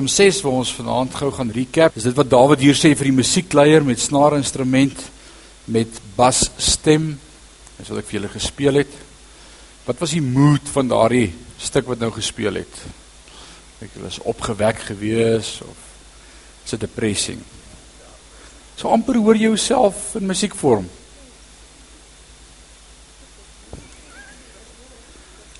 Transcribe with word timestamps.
Psalm 0.00 0.08
6 0.08 0.38
waar 0.40 0.54
ons 0.62 0.70
vanaand 0.72 1.12
gou 1.12 1.28
gaan 1.36 1.50
recap, 1.52 1.96
is 1.98 2.06
dit 2.08 2.14
wat 2.16 2.28
Dawid 2.32 2.62
hier 2.64 2.76
sê 2.78 2.94
vir 2.96 3.10
die 3.10 3.18
musiekleier 3.18 3.84
met 3.84 4.00
snaarinstrument 4.00 4.96
met 5.68 5.98
basstem. 6.16 7.18
Dis 7.76 7.90
wat 7.92 7.98
ek 8.00 8.06
vir 8.08 8.16
julle 8.16 8.30
gespeel 8.32 8.78
het. 8.80 8.94
Wat 9.84 10.00
was 10.00 10.14
die 10.16 10.22
mood 10.24 10.70
van 10.72 10.88
daardie 10.88 11.26
stuk 11.60 11.90
wat 11.90 12.00
nou 12.00 12.08
gespeel 12.14 12.62
het? 12.62 12.78
Ek 13.84 13.98
was 14.00 14.16
opgewek 14.24 14.80
gewees 14.86 15.58
of 15.66 15.82
is 16.64 16.72
dit 16.72 16.80
depressing? 16.86 17.42
So 18.80 18.88
amper 18.88 19.18
hoor 19.20 19.36
jy 19.36 19.50
jouself 19.50 20.14
in 20.16 20.24
musiekvorm. 20.30 20.88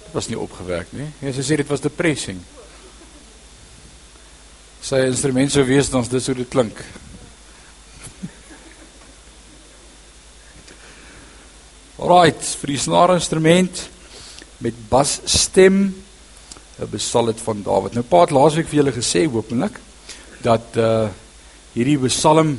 Dit 0.00 0.16
was 0.16 0.32
nie 0.32 0.40
opgewek 0.40 0.96
nie. 0.96 1.10
Jy 1.28 1.34
sê 1.42 1.60
dit 1.60 1.68
was 1.68 1.84
depressing 1.84 2.40
sy 4.90 5.04
instrument 5.06 5.52
sou 5.54 5.62
wees 5.68 5.86
dan 5.86 6.02
dis 6.10 6.24
hoe 6.26 6.34
dit 6.34 6.48
klink. 6.50 6.80
Alright, 12.00 12.42
vir 12.58 12.72
die 12.72 12.80
snaarinstrument 12.80 13.84
met 14.58 14.80
basstem 14.90 15.94
'n 16.80 16.90
besal 16.90 17.30
dit 17.30 17.40
van 17.40 17.62
Dawid. 17.62 17.94
Nou 17.94 18.02
paat 18.02 18.34
laasweek 18.34 18.66
vir 18.66 18.82
julle 18.82 18.96
gesê 18.98 19.26
hopelik 19.30 19.78
dat 20.42 20.76
uh 20.76 21.08
hierdie 21.74 21.98
psalm 22.08 22.58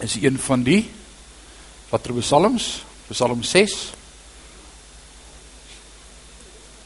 is 0.00 0.16
een 0.20 0.36
van 0.38 0.62
die 0.62 0.90
watter 1.88 2.12
psalms? 2.20 2.84
Psalm 3.08 3.42
6. 3.42 3.92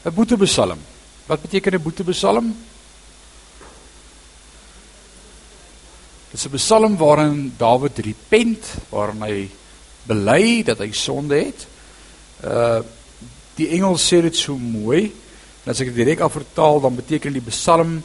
'n 0.05 0.13
Boetepsalm. 0.13 0.79
Wat 1.27 1.41
beteken 1.41 1.73
'n 1.73 1.83
boetepsalm? 1.83 2.55
Dit 6.41 6.53
is 6.53 6.57
'n 6.57 6.65
psalm 6.65 6.97
waarin 6.97 7.53
Dawid 7.57 7.99
repent, 7.99 8.65
waarin 8.89 9.21
hy 9.21 9.49
bely 10.07 10.63
dat 10.63 10.79
hy 10.79 10.91
sonde 10.91 11.35
het. 11.35 11.67
Uh 12.43 12.81
die 13.55 13.67
Engels 13.67 14.07
sê 14.07 14.21
dit 14.21 14.35
so 14.35 14.57
mooi. 14.57 15.11
En 15.65 15.71
as 15.71 15.79
ek 15.81 15.93
dit 15.93 15.95
direk 15.95 16.19
afvertaal, 16.19 16.81
dan 16.81 16.95
beteken 16.95 17.33
die 17.33 17.45
psalm 17.45 18.01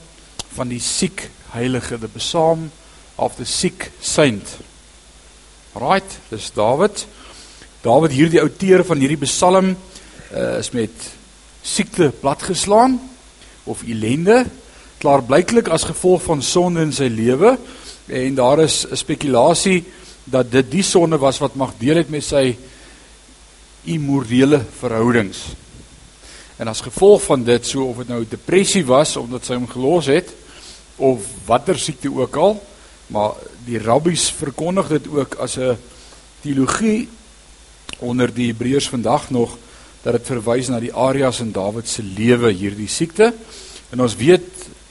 van 0.52 0.68
die 0.68 0.80
siek 0.80 1.30
heilige, 1.54 1.98
the 1.98 2.08
psalm 2.18 2.70
of 3.16 3.36
the 3.36 3.44
sick 3.44 3.90
saint. 4.00 4.58
Right, 5.72 6.18
dis 6.28 6.50
Dawid. 6.52 7.06
Dawid 7.80 8.12
hier 8.12 8.28
die 8.28 8.40
outeur 8.40 8.84
van 8.84 8.98
hierdie 8.98 9.24
psalm 9.24 9.76
uh, 10.34 10.58
is 10.58 10.70
met 10.70 10.92
siekte 11.62 12.12
platgeslaan 12.20 13.00
of 13.64 13.82
ellende 13.82 14.44
klaar 14.98 15.22
blyklik 15.22 15.68
as 15.68 15.88
gevolg 15.88 16.22
van 16.22 16.42
sonde 16.42 16.82
in 16.82 16.92
sy 16.92 17.08
lewe 17.08 17.56
en 18.06 18.34
daar 18.34 18.62
is 18.62 18.86
'n 18.86 18.96
spekulasie 18.96 19.84
dat 20.24 20.50
dit 20.50 20.70
die 20.70 20.82
sonde 20.82 21.18
was 21.18 21.38
wat 21.38 21.54
mag 21.54 21.72
deel 21.78 21.96
het 21.96 22.10
met 22.10 22.24
sy 22.24 22.56
immorele 23.84 24.64
verhoudings. 24.78 25.38
En 26.56 26.68
as 26.68 26.80
gevolg 26.80 27.22
van 27.22 27.44
dit, 27.44 27.66
so 27.66 27.84
of 27.84 27.96
dit 27.96 28.08
nou 28.08 28.24
depressie 28.28 28.84
was 28.84 29.16
omdat 29.16 29.44
sy 29.44 29.54
hom 29.54 29.68
gelos 29.68 30.06
het 30.06 30.32
of 30.96 31.20
watter 31.46 31.78
siekte 31.78 32.10
ook 32.14 32.36
al, 32.36 32.56
maar 33.06 33.36
die 33.66 33.78
rabbies 33.78 34.30
verkondig 34.30 34.88
dit 34.88 35.08
ook 35.08 35.34
as 35.34 35.56
'n 35.58 35.76
teologie 36.40 37.08
onder 37.98 38.34
die 38.34 38.46
Hebreërs 38.46 38.88
vandag 38.88 39.30
nog 39.30 39.56
dat 40.02 40.12
dit 40.12 40.26
verwys 40.26 40.68
na 40.68 40.80
die 40.80 40.94
areas 40.94 41.40
in 41.40 41.52
Dawid 41.52 41.88
se 41.88 42.02
lewe 42.02 42.52
hierdie 42.52 42.88
siekte. 42.88 43.32
En 43.90 44.00
ons 44.00 44.16
weet 44.16 44.42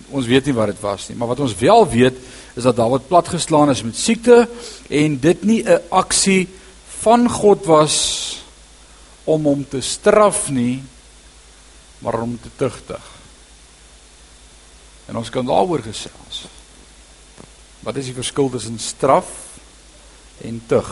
ons 0.09 0.27
weet 0.27 0.45
nie 0.45 0.53
wat 0.53 0.67
dit 0.67 0.81
was 0.81 1.07
nie, 1.09 1.17
maar 1.17 1.27
wat 1.27 1.39
ons 1.39 1.55
wel 1.57 1.89
weet 1.89 2.17
is 2.55 2.63
dat 2.63 2.75
Dawid 2.75 3.07
platgeslaan 3.07 3.69
is 3.69 3.83
met 3.83 3.97
siekte 3.97 4.47
en 4.89 5.19
dit 5.19 5.43
nie 5.43 5.63
'n 5.63 5.81
aksie 5.89 6.47
van 7.03 7.29
God 7.29 7.65
was 7.65 7.95
om 9.23 9.43
hom 9.43 9.65
te 9.69 9.81
straf 9.81 10.49
nie, 10.49 10.83
maar 11.99 12.21
om 12.21 12.39
te 12.41 12.49
tugtig. 12.55 13.01
En 15.05 15.17
ons 15.17 15.29
kan 15.29 15.45
daaroor 15.45 15.81
gesels. 15.85 16.45
Wat 17.79 17.95
is 17.95 18.05
die 18.05 18.17
verskil 18.17 18.49
tussen 18.49 18.79
straf 18.79 19.29
en 20.41 20.61
tug? 20.67 20.89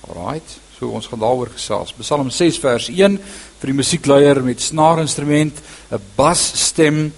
Alraight, 0.00 0.58
so 0.78 0.88
ons 0.92 1.06
gaan 1.06 1.22
daaroor 1.22 1.48
gesels. 1.54 1.94
Psalm 1.98 2.30
6 2.30 2.58
vers 2.58 2.88
1 2.88 3.18
vir 3.60 3.70
die 3.70 3.76
musiekleier 3.76 4.42
met 4.44 4.60
snaarinstrument, 4.60 5.60
'n 5.90 6.02
basstem 6.16 7.12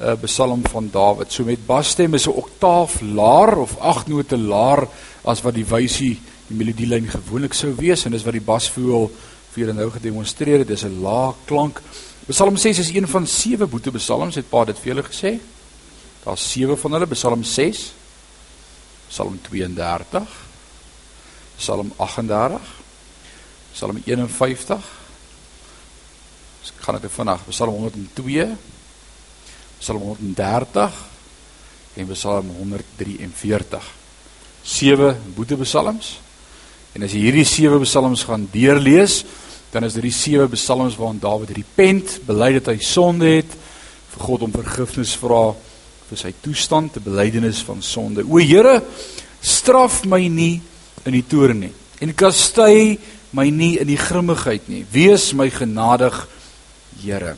uh, 0.00 0.14
Psalm 0.22 0.62
van 0.68 0.90
Dawid. 0.92 1.32
So 1.32 1.44
met 1.44 1.66
basstem 1.66 2.14
is 2.14 2.26
'n 2.26 2.30
oktaaf 2.30 3.00
laer 3.00 3.58
of 3.58 3.78
agt 3.78 4.06
note 4.08 4.38
laer 4.38 4.88
as 5.24 5.42
wat 5.42 5.54
die 5.54 5.66
wysie 5.66 6.20
die 6.48 6.56
melodielyn 6.56 7.08
gewoonlik 7.08 7.54
sou 7.54 7.74
wees 7.76 8.04
en 8.04 8.12
dis 8.12 8.24
wat 8.24 8.32
die 8.32 8.44
basvoël 8.44 9.10
vir 9.52 9.64
julle 9.64 9.72
nou 9.72 9.90
gedemonstreer 9.90 10.58
het. 10.58 10.68
Dis 10.68 10.84
'n 10.84 11.00
lae 11.02 11.34
klank. 11.44 11.82
Psalm 12.28 12.56
6 12.56 12.78
is 12.78 12.90
een 12.94 13.08
van 13.08 13.26
sewe 13.26 13.66
boete 13.66 13.90
psalms, 13.90 14.34
het 14.34 14.48
Pa 14.50 14.64
dit 14.64 14.78
vir 14.78 14.94
julle 14.94 15.02
gesê. 15.02 15.38
Daar's 16.24 16.50
sewe 16.50 16.76
van 16.76 16.92
hulle, 16.92 17.06
Psalm 17.06 17.44
6, 17.44 17.92
Psalm 19.08 19.38
32, 19.42 20.28
Psalm 21.56 21.92
38, 21.96 22.60
Psalm 23.72 24.02
51. 24.04 24.84
Ek 26.68 26.84
gaan 26.84 27.00
dit 27.00 27.12
vandag, 27.12 27.40
Psalm 27.48 27.70
102 27.70 28.56
Psalm 29.78 30.02
130 30.02 30.98
en 31.98 32.08
Psalm 32.12 32.50
143. 32.58 33.90
Sewe 34.62 35.16
boetepsalms. 35.34 36.18
En 36.94 37.04
as 37.06 37.14
jy 37.14 37.28
hierdie 37.28 37.46
sewe 37.46 37.80
psalms 37.84 38.24
gaan 38.26 38.48
deurlees, 38.52 39.22
dan 39.72 39.84
is 39.84 39.94
dit 39.98 40.06
die 40.08 40.14
sewe 40.14 40.48
psalms 40.54 40.96
waarin 40.98 41.20
Dawid 41.22 41.52
repent, 41.56 42.18
bely 42.26 42.54
dat 42.58 42.72
hy 42.72 42.78
sonde 42.82 43.28
het, 43.38 43.56
vir 44.14 44.24
God 44.24 44.46
om 44.46 44.54
vergifnis 44.54 45.14
vra 45.20 45.52
vir 46.08 46.18
sy 46.18 46.32
toestand, 46.42 46.96
'n 46.96 47.04
belydenis 47.04 47.60
van 47.62 47.82
sonde. 47.82 48.24
O 48.24 48.38
Here, 48.38 48.82
straf 49.40 50.04
my 50.04 50.26
nie 50.28 50.60
in 51.04 51.12
die 51.12 51.26
toorn 51.26 51.60
nie 51.60 51.74
en 52.00 52.14
kastei 52.14 52.98
my 53.34 53.48
nie 53.50 53.76
in 53.82 53.90
die 53.90 53.98
grimmigheid 53.98 54.68
nie. 54.70 54.84
Wees 54.92 55.32
my 55.36 55.50
genadig, 55.50 56.26
Here. 57.02 57.36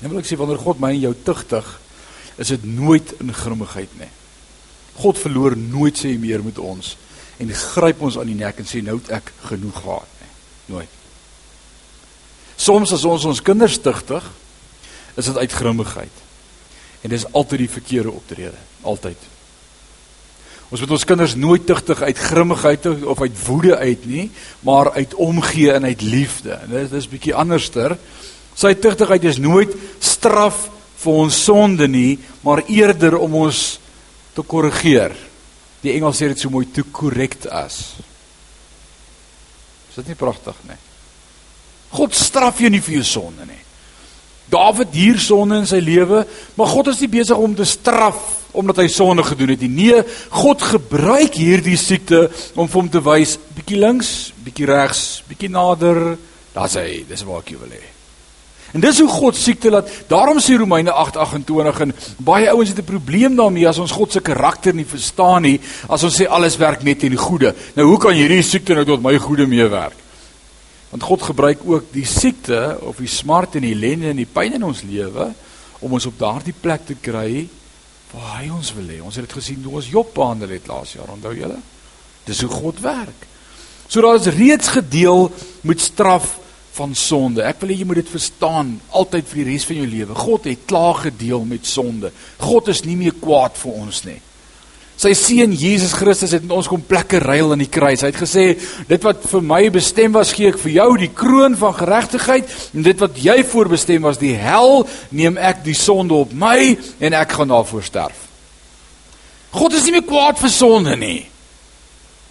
Nou 0.00 0.12
wil 0.12 0.20
ek 0.22 0.28
sê 0.30 0.38
wanneer 0.38 0.60
God 0.62 0.80
my 0.82 0.92
en 0.94 1.04
jou 1.08 1.14
tugtig, 1.26 1.68
is 2.38 2.52
dit 2.54 2.64
nooit 2.64 3.14
in 3.18 3.34
grimmigheid 3.34 3.94
nie. 3.98 4.10
God 4.98 5.18
verloor 5.18 5.56
nooit 5.58 5.98
sê 5.98 6.14
meer 6.18 6.42
met 6.42 6.58
ons 6.58 6.94
en 7.38 7.50
gryp 7.54 8.00
ons 8.02 8.18
aan 8.18 8.30
die 8.30 8.38
nek 8.38 8.58
en 8.58 8.66
sê 8.66 8.80
nou 8.82 8.96
het 8.98 9.10
ek 9.20 9.32
genoeg 9.46 9.76
gehad 9.78 10.14
nie. 10.22 10.30
Nooit. 10.74 10.94
Soms 12.58 12.92
as 12.94 13.04
ons 13.06 13.26
ons 13.30 13.42
kinders 13.46 13.78
tugtig, 13.78 14.24
is 15.18 15.30
dit 15.30 15.38
uit 15.38 15.52
grimmigheid. 15.54 16.22
En 17.06 17.14
dis 17.14 17.26
altyd 17.30 17.62
die 17.62 17.70
verkeerde 17.70 18.10
optrede, 18.10 18.58
altyd. 18.82 19.18
Ons 20.68 20.82
moet 20.82 20.90
ons 20.98 21.06
kinders 21.08 21.34
nooit 21.38 21.64
tugtig 21.66 22.02
uit 22.02 22.18
grimmigheid 22.18 22.86
of 22.86 23.22
uit 23.22 23.38
woede 23.46 23.76
uit 23.78 24.02
nie, 24.06 24.26
maar 24.66 24.90
uit 24.98 25.14
omgee 25.14 25.72
en 25.72 25.86
uit 25.88 26.02
liefde. 26.02 26.58
En 26.58 26.74
dit 26.74 26.92
is 26.98 27.08
bietjie 27.08 27.34
anderster. 27.34 27.96
Sy 28.58 28.74
tugtigheid 28.82 29.22
is 29.30 29.38
nooit 29.38 29.74
straf 30.02 30.64
vir 30.98 31.18
ons 31.22 31.36
sonde 31.46 31.86
nie, 31.90 32.18
maar 32.42 32.64
eerder 32.66 33.14
om 33.20 33.36
ons 33.44 33.78
te 34.34 34.42
korrigeer. 34.42 35.14
Die 35.84 35.94
Engels 35.94 36.18
sê 36.18 36.30
dit 36.32 36.40
so 36.40 36.50
mooi 36.50 36.66
to 36.74 36.82
correct 36.90 37.46
us. 37.46 37.78
Is 39.90 40.00
dit 40.00 40.10
nie 40.10 40.18
pragtig 40.18 40.58
nie? 40.66 40.78
God 41.94 42.16
straf 42.18 42.58
jou 42.60 42.70
nie 42.72 42.82
vir 42.82 42.98
jou 42.98 43.06
sonde 43.06 43.46
nie. 43.46 43.62
Dawid 44.50 44.94
hier 44.96 45.20
sonde 45.22 45.60
in 45.60 45.68
sy 45.68 45.78
lewe, 45.84 46.24
maar 46.56 46.70
God 46.72 46.90
is 46.92 47.02
nie 47.04 47.10
besig 47.12 47.38
om 47.38 47.54
te 47.54 47.66
straf 47.68 48.34
omdat 48.58 48.80
hy 48.80 48.86
sonde 48.90 49.22
gedoen 49.22 49.52
het 49.52 49.62
nie. 49.62 49.92
Nee, 49.92 50.00
God 50.32 50.64
gebruik 50.64 51.36
hierdie 51.36 51.76
siekte 51.78 52.24
om 52.56 52.66
vir 52.66 52.80
hom 52.80 52.88
te 52.90 53.02
wys, 53.04 53.36
bietjie 53.54 53.78
links, 53.78 54.32
bietjie 54.42 54.66
regs, 54.66 55.04
bietjie 55.28 55.52
nader, 55.52 56.16
daar's 56.56 56.78
hy, 56.80 57.04
dis 57.06 57.22
waar 57.28 57.44
ek 57.44 57.54
jou 57.54 57.60
wil 57.62 57.76
hê. 57.76 57.97
En 58.72 58.80
dis 58.80 58.98
hoe 59.00 59.08
God 59.08 59.36
siekte 59.36 59.70
laat. 59.70 59.88
Daarom 60.10 60.40
sê 60.44 60.58
Romeine 60.60 60.92
8:28 60.92 61.80
en 61.80 61.94
baie 62.16 62.50
ouens 62.50 62.68
het 62.68 62.78
'n 62.78 62.84
probleem 62.84 63.36
daarmee 63.36 63.68
as 63.68 63.78
ons 63.78 63.90
God 63.90 64.12
se 64.12 64.20
karakter 64.20 64.74
nie 64.74 64.86
verstaan 64.86 65.42
nie, 65.42 65.60
as 65.88 66.02
ons 66.02 66.20
sê 66.20 66.26
alles 66.28 66.56
werk 66.56 66.82
net 66.82 67.02
in 67.02 67.16
goeie. 67.16 67.54
Nou 67.74 67.86
hoe 67.88 67.98
kan 67.98 68.12
hierdie 68.12 68.42
siekte 68.42 68.74
nou 68.74 68.84
tot 68.84 69.02
my 69.02 69.18
goeie 69.18 69.46
meewerk? 69.46 69.96
Want 70.90 71.02
God 71.02 71.22
gebruik 71.22 71.58
ook 71.64 71.92
die 71.92 72.06
siekte 72.06 72.78
of 72.80 72.96
die 72.96 73.08
smart 73.08 73.54
en 73.54 73.62
die 73.62 73.74
ellende 73.74 74.08
en 74.08 74.16
die 74.16 74.28
pyn 74.32 74.54
in 74.54 74.64
ons 74.64 74.82
lewe 74.82 75.32
om 75.78 75.92
ons 75.92 76.06
op 76.06 76.18
daardie 76.18 76.54
plek 76.60 76.86
te 76.86 76.96
kry 77.00 77.48
waar 78.12 78.40
hy 78.40 78.50
ons 78.50 78.74
wil 78.74 78.88
hê. 78.88 79.00
Ons 79.04 79.16
het 79.16 79.26
dit 79.26 79.36
gesien 79.36 79.62
toe 79.62 79.72
ons 79.72 79.88
Job 79.88 80.14
behandel 80.14 80.48
het 80.48 80.66
laas 80.66 80.92
jaar, 80.92 81.10
onthou 81.12 81.34
julle? 81.36 81.58
Dis 82.24 82.40
hoe 82.40 82.50
God 82.50 82.80
werk. 82.80 83.26
So 83.88 84.00
daar 84.00 84.16
is 84.20 84.26
reeds 84.26 84.68
gedeel 84.68 85.30
met 85.60 85.80
straf 85.80 86.38
van 86.78 86.94
sonde. 86.94 87.42
Ek 87.44 87.60
wil 87.62 87.74
hê 87.74 87.80
jy 87.80 87.88
moet 87.88 88.00
dit 88.02 88.14
verstaan 88.14 88.76
altyd 88.96 89.28
vir 89.28 89.42
die 89.42 89.50
res 89.50 89.66
van 89.68 89.80
jou 89.82 89.90
lewe. 89.90 90.16
God 90.18 90.48
het 90.48 90.64
klaar 90.70 91.02
gedeel 91.08 91.44
met 91.48 91.66
sonde. 91.66 92.12
God 92.40 92.70
is 92.72 92.84
nie 92.86 92.96
meer 92.98 93.18
kwaad 93.18 93.58
vir 93.58 93.78
ons 93.82 94.02
nie. 94.06 94.20
Sy 94.98 95.12
seun 95.14 95.52
Jesus 95.54 95.92
Christus 95.94 96.32
het 96.34 96.42
in 96.42 96.50
ons 96.50 96.66
kom 96.66 96.82
plekke 96.82 97.20
ruil 97.22 97.52
aan 97.54 97.62
die 97.62 97.70
kruis. 97.70 98.02
Hy 98.02 98.08
het 98.10 98.18
gesê, 98.18 98.46
dit 98.88 99.04
wat 99.06 99.22
vir 99.30 99.44
my 99.46 99.60
bestem 99.70 100.16
was, 100.16 100.32
gee 100.34 100.50
ek 100.50 100.58
vir 100.58 100.72
jou 100.74 100.88
die 100.98 101.10
kroon 101.14 101.54
van 101.60 101.76
geregtigheid 101.76 102.50
en 102.74 102.86
dit 102.86 103.04
wat 103.04 103.20
jy 103.22 103.36
voorbestem 103.46 104.08
was, 104.08 104.18
die 104.18 104.34
hel, 104.34 104.82
neem 105.14 105.38
ek 105.38 105.62
die 105.66 105.76
sonde 105.78 106.18
op 106.18 106.34
my 106.34 106.74
en 106.98 107.14
ek 107.14 107.36
gaan 107.38 107.54
daarvoor 107.54 107.86
sterf. 107.86 108.24
God 109.54 109.78
is 109.78 109.86
nie 109.86 109.94
meer 109.94 110.06
kwaad 110.08 110.42
vir 110.42 110.52
sonde 110.52 110.98
nie. 110.98 111.22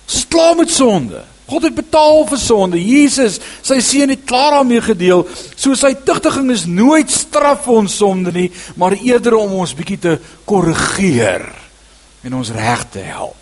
Ons 0.07 0.19
is 0.19 0.27
klaar 0.31 0.59
met 0.59 0.71
sonde. 0.71 1.23
God 1.47 1.63
het 1.63 1.75
betaal 1.77 2.25
vir 2.27 2.39
sonde. 2.41 2.79
Jesus, 2.81 3.37
sy 3.63 3.79
seun 3.83 4.11
het 4.11 4.25
klaar 4.27 4.57
daarmee 4.57 4.83
gedeel. 4.83 5.23
So 5.55 5.77
sy 5.79 5.93
tugtiging 6.07 6.51
is 6.51 6.65
nooit 6.67 7.11
straf 7.13 7.63
vir 7.67 7.79
ons 7.81 7.95
sonde 8.01 8.33
nie, 8.35 8.49
maar 8.75 8.97
eerder 8.99 9.37
om 9.39 9.55
ons 9.61 9.75
bietjie 9.77 9.99
te 10.03 10.17
korrigeer 10.47 11.47
en 12.27 12.35
ons 12.35 12.51
reg 12.55 12.83
te 12.91 13.05
help 13.07 13.35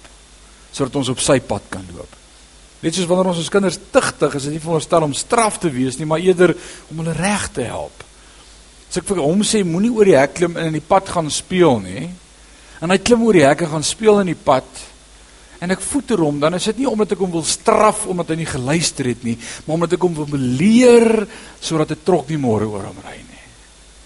sodat 0.76 0.98
ons 1.00 1.08
op 1.14 1.22
sy 1.24 1.38
pad 1.40 1.70
kan 1.72 1.86
loop. 1.96 2.16
Net 2.84 2.98
soos 2.98 3.08
wanneer 3.08 3.30
ons 3.32 3.38
ons 3.40 3.52
kinders 3.54 3.78
tugtig, 3.96 4.34
is 4.36 4.48
dit 4.50 4.58
nie 4.58 4.60
vir 4.60 4.74
ons 4.76 4.84
stel 4.84 5.06
om 5.06 5.14
straf 5.16 5.56
te 5.64 5.70
wees 5.72 5.96
nie, 5.96 6.08
maar 6.10 6.20
eerder 6.20 6.52
om 6.92 7.00
hulle 7.00 7.14
reg 7.16 7.46
te 7.56 7.64
help. 7.64 8.04
As 8.90 9.00
ek 9.00 9.08
vir 9.08 9.22
hom 9.24 9.40
sê 9.48 9.64
moenie 9.64 9.94
oor 9.96 10.12
die 10.12 10.18
hek 10.20 10.36
klim 10.36 10.60
en 10.60 10.68
in 10.68 10.76
die 10.76 10.84
pad 10.84 11.08
gaan 11.14 11.32
speel 11.32 11.80
nie, 11.80 12.10
en 12.84 12.92
hy 12.92 13.00
klim 13.00 13.24
oor 13.24 13.40
die 13.40 13.46
hekke 13.48 13.70
gaan 13.72 13.88
speel 13.88 14.20
in 14.22 14.34
die 14.34 14.38
pad, 14.38 14.68
en 15.60 15.72
ek 15.72 15.82
voeter 15.82 16.20
hom, 16.20 16.40
dan 16.40 16.54
is 16.58 16.68
dit 16.72 16.82
nie 16.84 16.90
omdat 16.90 17.16
ek 17.16 17.24
hom 17.24 17.32
wil 17.32 17.46
straf 17.48 18.06
omdat 18.12 18.34
hy 18.34 18.42
nie 18.42 18.50
geluister 18.50 19.08
het 19.12 19.24
nie, 19.24 19.38
maar 19.66 19.80
omdat 19.80 19.96
ek 19.98 20.06
hom 20.08 20.16
wil 20.18 20.40
leer 20.60 21.28
sodat 21.62 21.92
'n 21.92 22.04
trok 22.04 22.30
nie 22.30 22.38
môre 22.38 22.68
oor 22.68 22.86
hom 22.92 23.00
ry 23.06 23.18
nie. 23.18 23.44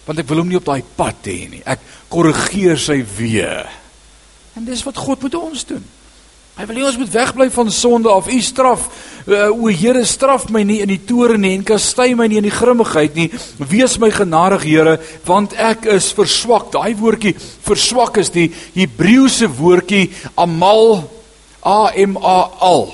Want 0.06 0.20
ek 0.20 0.28
wil 0.28 0.38
hom 0.38 0.50
nie 0.50 0.58
op 0.58 0.66
daai 0.66 0.84
pad 0.96 1.26
hê 1.26 1.50
nie. 1.50 1.62
Ek 1.66 1.80
korrigeer 2.10 2.78
sy 2.78 3.04
weë. 3.04 3.68
En 4.56 4.66
dis 4.66 4.84
wat 4.84 4.98
God 4.98 5.22
met 5.24 5.36
ons 5.36 5.66
doen. 5.66 5.84
Hy 6.60 6.66
wil 6.68 6.76
hê 6.76 6.84
ons 6.84 6.98
moet 7.00 7.12
wegbly 7.14 7.46
van 7.56 7.70
sonde 7.72 8.10
af. 8.12 8.26
U 8.28 8.40
straf, 8.42 8.90
uh, 9.28 9.48
o 9.48 9.70
Here, 9.72 10.02
straf 10.04 10.50
my 10.52 10.66
nie 10.68 10.82
in 10.84 10.90
die 10.92 11.00
toorn 11.08 11.40
nie 11.46 11.54
en 11.56 11.64
kastei 11.64 12.10
my 12.20 12.28
nie 12.28 12.42
in 12.42 12.50
die 12.50 12.52
grimmigheid 12.52 13.16
nie. 13.16 13.30
Wees 13.64 13.96
my 14.02 14.10
genadig, 14.12 14.66
Here, 14.68 14.98
want 15.24 15.56
ek 15.56 15.88
is 15.96 16.10
verswak. 16.18 16.68
Daai 16.74 16.98
woordjie 17.00 17.32
verswak 17.64 18.20
is 18.20 18.34
die 18.36 18.50
Hebreëse 18.76 19.48
woordjie 19.48 20.10
amal 20.36 21.06
A 21.66 21.92
M 21.96 22.18
A 22.18 22.40
L. 22.62 22.94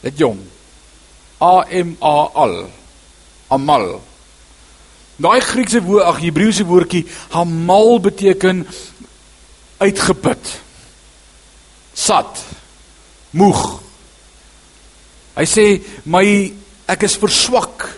Dit 0.00 0.18
jong. 0.18 0.40
A 1.40 1.64
M 1.70 1.96
A 2.02 2.30
L. 2.46 2.56
Amal. 3.48 4.00
Daai 5.18 5.40
Griekse 5.42 5.82
woord, 5.82 6.06
ag 6.06 6.20
Hebreëse 6.22 6.66
woordjie 6.66 7.04
hamal 7.34 7.98
beteken 8.02 8.62
uitgeput. 9.82 10.52
Sat. 11.94 12.44
Moeg. 13.34 13.62
Hy 15.38 15.46
sê 15.46 15.66
my 16.06 16.24
ek 16.90 17.06
is 17.06 17.18
verswak. 17.18 17.88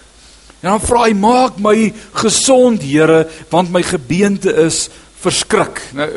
En 0.61 0.75
dan 0.75 0.83
vra 0.85 1.07
hy 1.07 1.15
maak 1.17 1.61
my 1.63 1.89
gesond 2.21 2.83
Here 2.85 3.23
want 3.53 3.73
my 3.73 3.81
gebeente 3.85 4.53
is 4.67 4.89
verskrik. 5.21 5.81
Nou 5.97 6.09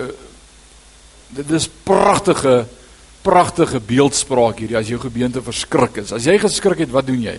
dit 1.34 1.52
is 1.58 1.66
pragtige 1.84 2.68
pragtige 3.24 3.80
beeldspraak 3.80 4.60
hierdie 4.62 4.78
as 4.78 4.90
jou 4.92 5.00
gebeente 5.02 5.42
verskrik 5.44 6.02
is. 6.04 6.12
As 6.16 6.28
jy 6.28 6.36
geskrik 6.42 6.84
het, 6.84 6.92
wat 6.94 7.08
doen 7.08 7.22
jy? 7.24 7.38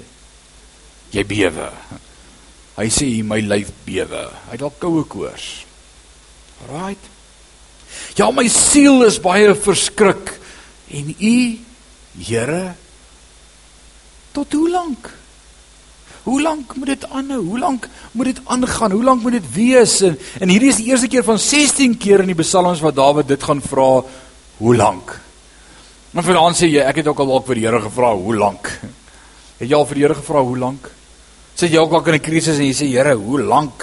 Jy 1.14 1.24
bewe. 1.28 1.68
Hy 2.74 2.86
sê 2.90 3.08
my 3.26 3.38
lyf 3.44 3.70
bewe. 3.86 4.24
Hy 4.48 4.56
het 4.56 4.64
al 4.64 4.74
koue 4.80 5.04
koors. 5.06 5.48
Right? 6.70 7.10
Ja, 8.18 8.30
my 8.34 8.46
siel 8.50 9.04
is 9.06 9.20
baie 9.22 9.52
verskrik. 9.54 10.34
En 10.94 11.12
u, 11.14 11.36
Here, 12.14 12.74
tot 14.32 14.52
hoe 14.54 14.68
lank? 14.70 15.08
Hoe 16.24 16.38
lank 16.40 16.76
moet 16.78 16.92
dit 16.92 17.06
aanhou? 17.10 17.40
Hoe 17.44 17.58
lank 17.58 17.88
moet 18.12 18.30
dit 18.30 18.40
aangaan? 18.44 18.94
Hoe 18.94 19.02
lank 19.04 19.22
moet 19.22 19.32
dit 19.32 19.48
wees? 19.52 19.98
En, 20.06 20.14
en 20.40 20.48
hierdie 20.48 20.70
is 20.70 20.78
die 20.78 20.86
eerste 20.92 21.10
keer 21.10 21.26
van 21.26 21.38
16 21.42 21.98
keer 21.98 22.22
in 22.22 22.30
die 22.30 22.38
psalms 22.38 22.80
wat 22.84 22.96
Dawid 22.96 23.28
dit 23.28 23.42
gaan 23.42 23.60
vra, 23.60 23.88
hoe 24.62 24.76
lank? 24.78 25.18
Maar 26.14 26.22
vanaand 26.22 26.54
sê 26.54 26.68
jy, 26.70 26.82
ek 26.86 27.00
het 27.00 27.08
ook 27.10 27.20
al 27.24 27.32
dalk 27.32 27.46
vir 27.48 27.58
die 27.58 27.64
Here 27.66 27.80
gevra, 27.88 28.12
hoe 28.14 28.36
lank? 28.38 28.68
Het 29.58 29.66
jy 29.66 29.74
al 29.74 29.86
vir 29.90 29.98
die 29.98 30.04
Here 30.04 30.14
gevra 30.14 30.42
hoe 30.46 30.58
lank? 30.62 30.86
Sê 31.58 31.66
jy 31.66 31.80
ook 31.82 31.90
dalk 31.90 32.10
in 32.10 32.14
'n 32.14 32.22
krisis 32.22 32.58
en 32.58 32.68
jy 32.68 32.74
sê 32.74 32.86
Here, 32.86 33.16
hoe 33.18 33.40
lank? 33.42 33.82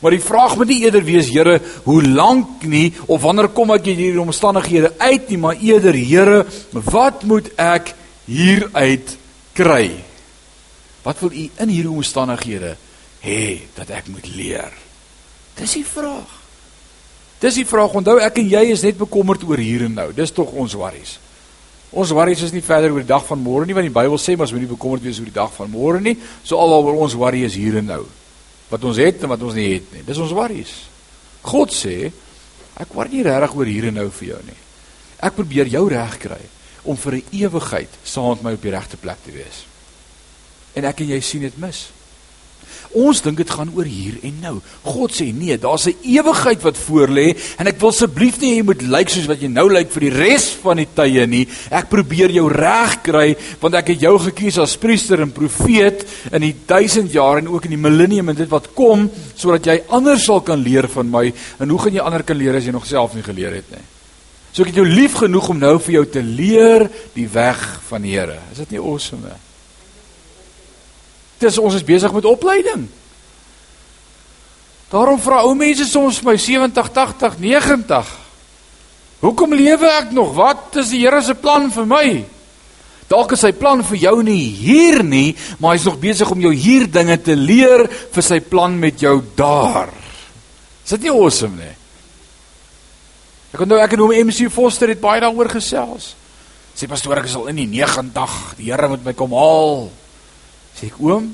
Maar 0.00 0.14
die 0.14 0.22
vraag 0.22 0.54
moet 0.56 0.68
nie 0.68 0.84
eerder 0.84 1.02
wees 1.02 1.30
Here, 1.34 1.60
hoe 1.82 2.02
lank 2.02 2.62
nie 2.62 2.92
of 3.06 3.22
wanneer 3.22 3.48
kom 3.48 3.70
ek 3.74 3.86
uit 3.90 3.96
hierdie 3.96 4.22
omstandighede 4.22 4.92
uit 4.98 5.28
nie, 5.30 5.38
maar 5.38 5.56
eerder 5.58 5.94
Here, 5.94 6.46
wat 6.72 7.24
moet 7.24 7.50
ek 7.58 7.94
hieruit 8.26 9.16
kry? 9.52 9.90
Wat 11.02 11.18
wil 11.20 11.32
U 11.32 11.50
in 11.58 11.68
hierdie 11.68 11.90
omstandighede 11.90 12.76
hê 13.20 13.66
dat 13.74 13.90
ek 13.90 14.06
moet 14.08 14.30
leer? 14.36 14.70
Dis 15.58 15.72
die 15.72 15.84
vraag. 15.84 16.30
Dis 17.40 17.54
die 17.54 17.66
vraag. 17.66 17.94
Onthou 17.94 18.20
ek 18.20 18.38
en 18.38 18.48
jy 18.48 18.70
is 18.70 18.82
net 18.82 18.96
bekommerd 18.96 19.42
oor 19.42 19.58
hier 19.58 19.82
en 19.82 19.94
nou. 19.94 20.12
Dis 20.12 20.30
tog 20.30 20.52
ons 20.52 20.72
worries. 20.74 21.18
Ons 21.94 22.10
worries 22.10 22.42
is 22.42 22.52
nie 22.52 22.64
verder 22.64 22.90
oor 22.90 23.04
die 23.04 23.12
dag 23.12 23.22
van 23.22 23.38
môre 23.38 23.68
nie 23.68 23.74
want 23.76 23.86
die 23.86 23.94
Bybel 23.94 24.18
sê 24.18 24.34
mos 24.38 24.50
moenie 24.50 24.70
bekommerd 24.70 25.04
wees 25.04 25.20
oor 25.22 25.28
die 25.30 25.36
dag 25.36 25.52
van 25.54 25.70
môre 25.70 26.00
nie. 26.02 26.16
So 26.42 26.58
alwaar 26.58 26.98
ons 26.98 27.14
worry 27.14 27.44
is 27.46 27.54
hier 27.54 27.78
en 27.78 27.86
nou. 27.92 28.02
Wat 28.70 28.84
ons 28.84 28.98
het 28.98 29.22
en 29.22 29.30
wat 29.30 29.44
ons 29.46 29.54
nie 29.54 29.68
het 29.76 29.92
nie. 29.94 30.02
Dis 30.06 30.18
ons 30.18 30.34
worries. 30.34 30.72
God 31.46 31.70
sê 31.74 32.10
ek 32.82 32.96
worry 32.98 33.14
nie 33.14 33.26
regtig 33.26 33.54
oor 33.54 33.70
hier 33.70 33.88
en 33.92 33.98
nou 34.00 34.08
vir 34.10 34.28
jou 34.32 34.42
nie. 34.48 34.58
Ek 35.22 35.38
probeer 35.38 35.70
jou 35.70 35.84
reg 35.92 36.18
kry 36.18 36.42
om 36.84 36.98
vir 36.98 37.14
'n 37.14 37.28
ewigheid 37.30 37.92
saam 38.02 38.34
met 38.34 38.42
my 38.42 38.52
op 38.54 38.62
die 38.62 38.74
regte 38.74 38.96
plek 38.96 39.22
te 39.24 39.30
wees. 39.30 39.64
En 40.74 40.84
ek 40.84 41.00
en 41.00 41.08
jy 41.08 41.20
sien 41.20 41.40
dit 41.40 41.58
mis. 41.58 41.93
Ons 42.94 43.22
dink 43.24 43.40
dit 43.40 43.50
gaan 43.50 43.72
oor 43.74 43.88
hier 43.88 44.20
en 44.22 44.34
nou. 44.42 44.54
God 44.86 45.14
sê 45.14 45.26
nee, 45.34 45.56
daar's 45.58 45.86
'n 45.86 45.98
ewigheid 46.02 46.62
wat 46.62 46.78
voorlê 46.78 47.34
en 47.58 47.66
ek 47.66 47.80
wil 47.80 47.90
asseblief 47.90 48.40
nie 48.40 48.56
jy 48.56 48.62
moet 48.62 48.82
lyk 48.82 49.08
soos 49.08 49.26
wat 49.26 49.40
jy 49.42 49.48
nou 49.48 49.68
lyk 49.68 49.90
vir 49.90 50.00
die 50.00 50.14
res 50.14 50.50
van 50.62 50.76
die 50.76 50.88
tye 50.94 51.26
nie. 51.26 51.48
Ek 51.70 51.90
probeer 51.90 52.30
jou 52.30 52.48
reg 52.48 53.02
kry 53.02 53.36
want 53.60 53.74
ek 53.74 53.88
het 53.88 54.00
jou 54.00 54.18
gekies 54.18 54.58
as 54.58 54.76
priester 54.76 55.20
en 55.20 55.32
profeet 55.32 56.06
in 56.32 56.40
die 56.40 56.54
1000 56.66 57.12
jaar 57.12 57.38
en 57.38 57.48
ook 57.48 57.64
in 57.64 57.74
die 57.74 57.88
millennium 57.90 58.28
en 58.28 58.36
dit 58.36 58.48
wat 58.48 58.74
kom 58.74 59.10
sodat 59.34 59.66
jy 59.66 59.82
ander 59.88 60.18
sal 60.18 60.40
kan 60.40 60.62
leer 60.62 60.88
van 60.88 61.10
my. 61.10 61.32
En 61.58 61.68
hoe 61.68 61.78
gaan 61.78 61.92
jy 61.92 62.00
ander 62.00 62.22
kan 62.22 62.36
leer 62.36 62.54
as 62.54 62.64
jy 62.64 62.72
nog 62.72 62.86
self 62.86 63.14
nie 63.14 63.22
geleer 63.22 63.54
het 63.54 63.70
nie? 63.70 63.84
So 64.52 64.62
ek 64.62 64.70
het 64.70 64.76
jou 64.76 64.86
lief 64.86 65.16
genoeg 65.18 65.48
om 65.50 65.58
nou 65.58 65.78
vir 65.82 65.94
jou 65.96 66.04
te 66.06 66.22
leer 66.22 66.86
die 67.16 67.26
weg 67.26 67.80
van 67.88 68.02
die 68.06 68.14
Here. 68.14 68.38
Is 68.52 68.62
dit 68.62 68.76
nie 68.76 68.78
awesome 68.78 69.26
nie? 69.26 69.43
Dis 71.44 71.60
ons 71.60 71.76
is 71.76 71.84
besig 71.84 72.12
met 72.14 72.28
opleiding. 72.28 72.86
Daarom 74.92 75.18
vra 75.20 75.42
ou 75.44 75.54
mense 75.58 75.84
soms 75.88 76.20
vir 76.22 76.30
my 76.30 76.36
70, 76.40 76.92
80, 76.94 77.40
90. 77.42 78.12
Hoekom 79.24 79.56
lewe 79.56 79.90
ek 79.98 80.12
nog? 80.14 80.34
Wat 80.36 80.78
is 80.80 80.92
die 80.94 81.02
Here 81.02 81.20
se 81.24 81.34
plan 81.36 81.70
vir 81.72 81.88
my? 81.88 82.06
Dalk 83.10 83.34
is 83.36 83.42
sy 83.44 83.50
plan 83.56 83.82
vir 83.84 83.98
jou 84.00 84.14
nie 84.24 84.42
hier 84.56 85.02
nie, 85.04 85.34
maar 85.60 85.74
hy's 85.74 85.84
nog 85.88 86.00
besig 86.00 86.30
om 86.32 86.40
jou 86.40 86.52
hier 86.56 86.86
dinge 86.88 87.18
te 87.20 87.36
leer 87.36 87.84
vir 87.88 88.24
sy 88.24 88.38
plan 88.40 88.76
met 88.80 89.02
jou 89.02 89.18
daar. 89.36 89.92
Is 90.84 90.94
dit 90.96 91.06
nie 91.06 91.12
awesome 91.12 91.58
nie? 91.58 91.74
Ek 93.54 93.64
onthou 93.64 93.80
ek 93.80 93.92
en 93.94 94.04
hom 94.06 94.14
MC 94.28 94.48
Foster 94.52 94.90
het 94.90 95.02
baie 95.02 95.22
daaroor 95.22 95.52
gesels. 95.52 96.14
Sê 96.74 96.88
pastoor 96.90 97.20
ek 97.20 97.28
is 97.28 97.36
al 97.38 97.52
in 97.52 97.60
die 97.60 97.68
90, 97.70 98.38
die 98.58 98.72
Here 98.72 98.88
moet 98.90 99.04
my 99.04 99.14
kom 99.16 99.36
haal. 99.36 99.86
Sê 100.74 100.90
ek 100.90 100.98
oom, 101.02 101.30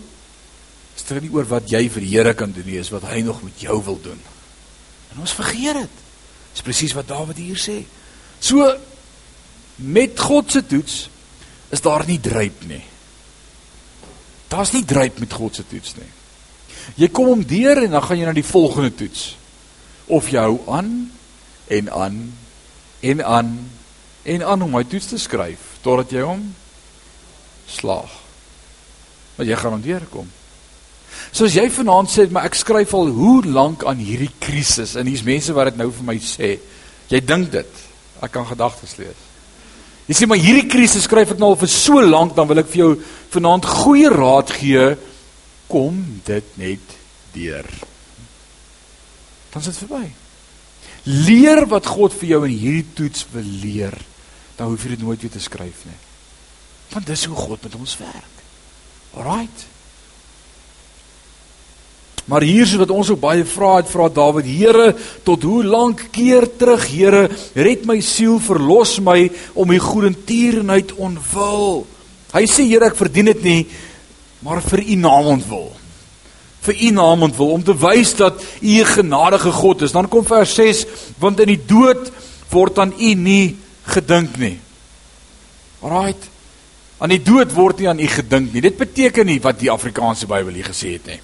dit 1.00 1.24
nie 1.24 1.32
oor 1.34 1.48
wat 1.48 1.70
jy 1.70 1.86
vir 1.90 2.04
die 2.04 2.12
Here 2.12 2.34
kan 2.38 2.52
doen 2.54 2.66
nie, 2.68 2.78
is 2.80 2.92
wat 2.92 3.08
hy 3.10 3.22
nog 3.26 3.42
met 3.42 3.62
jou 3.62 3.78
wil 3.86 3.98
doen. 4.02 4.20
En 5.12 5.22
ons 5.24 5.34
vergeet 5.34 5.80
dit. 5.82 5.98
Dis 6.54 6.66
presies 6.66 6.94
wat 6.94 7.08
Dawid 7.10 7.40
hier 7.40 7.58
sê. 7.58 7.80
So 8.40 8.66
met 9.80 10.18
God 10.18 10.52
se 10.52 10.62
toets 10.66 11.08
is 11.70 11.82
daar 11.82 12.04
nie 12.06 12.20
dryp 12.20 12.64
nie. 12.68 12.82
Daar's 14.50 14.74
nie 14.74 14.84
dryp 14.84 15.20
met 15.22 15.32
God 15.32 15.56
se 15.56 15.66
toets 15.66 15.96
nie. 15.98 16.10
Jy 16.98 17.10
kom 17.14 17.30
hom 17.30 17.44
deur 17.46 17.84
en 17.84 17.94
dan 17.94 18.04
gaan 18.04 18.18
jy 18.18 18.28
na 18.28 18.36
die 18.36 18.46
volgende 18.46 18.92
toets. 18.94 19.34
Of 20.10 20.30
jy 20.32 20.42
hou 20.42 20.58
aan 20.70 21.10
en 21.70 21.90
aan 21.94 22.22
en 23.00 23.22
aan 23.24 23.52
en 24.30 24.42
aan 24.44 24.64
om 24.66 24.74
hy 24.76 24.82
toets 24.90 25.12
te 25.12 25.20
skryf 25.22 25.78
totdat 25.84 26.12
jy 26.12 26.26
hom 26.26 26.42
slaag. 27.70 28.19
Maar 29.40 29.48
jy 29.48 29.56
gaan 29.56 29.72
hom 29.72 29.80
deurkom. 29.80 30.26
Soos 31.32 31.54
jy 31.56 31.62
vanaand 31.72 32.10
sê, 32.12 32.26
maar 32.28 32.44
ek 32.44 32.58
skryf 32.60 32.90
al 32.92 33.08
hoe 33.16 33.38
lank 33.48 33.86
aan 33.88 33.96
hierdie 34.04 34.28
krisis 34.36 34.98
en 35.00 35.08
hier's 35.08 35.22
mense 35.24 35.54
wat 35.56 35.70
dit 35.70 35.78
nou 35.80 35.86
vir 35.96 36.06
my 36.10 36.16
sê. 36.20 36.50
Jy 37.08 37.20
dink 37.24 37.46
dit. 37.54 37.78
Ek 38.20 38.34
kan 38.34 38.44
gedagtes 38.44 38.98
lees. 38.98 39.22
Jy 40.10 40.18
sê 40.18 40.28
maar 40.28 40.42
hierdie 40.42 40.66
krisis 40.68 41.06
skryf 41.08 41.32
ek 41.32 41.40
nou 41.40 41.54
al 41.54 41.56
vir 41.56 41.70
so 41.72 42.02
lank, 42.04 42.34
dan 42.36 42.50
wil 42.50 42.60
ek 42.60 42.68
vir 42.68 42.82
jou 42.82 42.90
vanaand 43.32 43.68
goeie 43.80 44.10
raad 44.12 44.52
gee. 44.58 44.82
Kom 45.72 46.02
dit 46.26 46.50
net 46.60 46.92
deur. 47.32 47.70
Dan 49.54 49.64
is 49.64 49.70
dit 49.70 49.78
verby. 49.86 50.02
Leer 51.30 51.62
wat 51.70 51.88
God 51.88 52.12
vir 52.18 52.34
jou 52.34 52.42
in 52.44 52.58
hierdie 52.60 52.92
toets 52.98 53.24
wil 53.32 53.48
leer. 53.64 53.96
Dan 54.58 54.68
hoef 54.68 54.84
jy 54.84 54.98
dit 54.98 55.06
nooit 55.06 55.24
weer 55.24 55.32
te 55.32 55.40
skryf 55.40 55.86
nie. 55.88 55.96
Want 56.92 57.08
dis 57.08 57.24
hoe 57.24 57.40
God 57.40 57.64
met 57.64 57.80
ons 57.80 57.96
werk. 58.02 58.39
Alraight. 59.16 59.66
Maar 62.30 62.46
hier 62.46 62.62
is 62.62 62.76
wat 62.78 62.92
ons 62.94 63.10
ook 63.10 63.20
baie 63.20 63.44
vra 63.44 63.76
het, 63.80 63.90
vra 63.90 64.06
Dawid, 64.08 64.46
Here, 64.46 64.92
tot 65.26 65.42
hoe 65.42 65.64
lank 65.66 66.06
keer 66.14 66.46
terug, 66.56 66.86
Here, 66.86 67.24
red 67.54 67.88
my 67.90 67.98
siel, 68.00 68.38
verlos 68.38 69.00
my 69.02 69.24
om 69.58 69.70
u 69.70 69.78
goedertierenheid 69.82 70.94
onwil. 70.94 71.82
Hy 72.30 72.44
sê, 72.46 72.68
Here, 72.70 72.92
ek 72.92 73.00
verdien 73.00 73.32
dit 73.32 73.42
nie, 73.42 73.60
maar 74.46 74.62
vir 74.62 74.84
u 74.86 74.98
naam 75.00 75.34
ontwil 75.34 75.70
vir 76.60 76.76
u 76.76 76.90
naam 76.92 77.22
ontwil 77.24 77.54
om 77.56 77.62
te 77.64 77.74
wys 77.76 78.14
dat 78.16 78.42
u 78.60 78.80
'n 78.80 78.84
genadige 78.84 79.52
God 79.52 79.82
is. 79.82 79.92
Dan 79.92 80.08
kom 80.08 80.24
vers 80.24 80.54
6, 80.54 80.84
want 81.18 81.40
in 81.40 81.46
die 81.46 81.64
dood 81.66 82.12
word 82.50 82.78
aan 82.78 82.92
u 82.98 83.14
nie 83.14 83.56
gedink 83.82 84.36
nie. 84.36 84.60
Alraight. 85.80 86.29
Aan 87.00 87.14
die 87.14 87.22
dood 87.24 87.52
word 87.56 87.80
nie 87.80 87.88
aan 87.88 88.00
u 88.00 88.06
gedink 88.06 88.52
nie. 88.52 88.62
Dit 88.64 88.76
beteken 88.76 89.26
nie 89.26 89.40
wat 89.40 89.58
die 89.60 89.70
Afrikaanse 89.72 90.28
Bybel 90.28 90.58
hier 90.58 90.68
gesê 90.68 90.94
het 90.98 91.06
nie. 91.08 91.20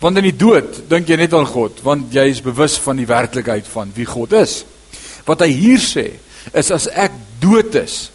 Want 0.00 0.16
in 0.16 0.30
die 0.30 0.36
dood 0.36 0.78
dink 0.88 1.10
jy 1.10 1.18
net 1.20 1.34
aan 1.36 1.48
God, 1.48 1.82
want 1.84 2.08
jy 2.14 2.24
is 2.32 2.40
bewus 2.40 2.78
van 2.80 2.96
die 2.96 3.08
werklikheid 3.08 3.68
van 3.68 3.92
wie 3.92 4.08
God 4.08 4.32
is. 4.38 4.62
Wat 5.28 5.44
hy 5.44 5.50
hier 5.52 5.82
sê, 5.84 6.06
is 6.56 6.72
as 6.72 6.88
ek 6.88 7.12
dood 7.42 7.76
is, 7.82 8.06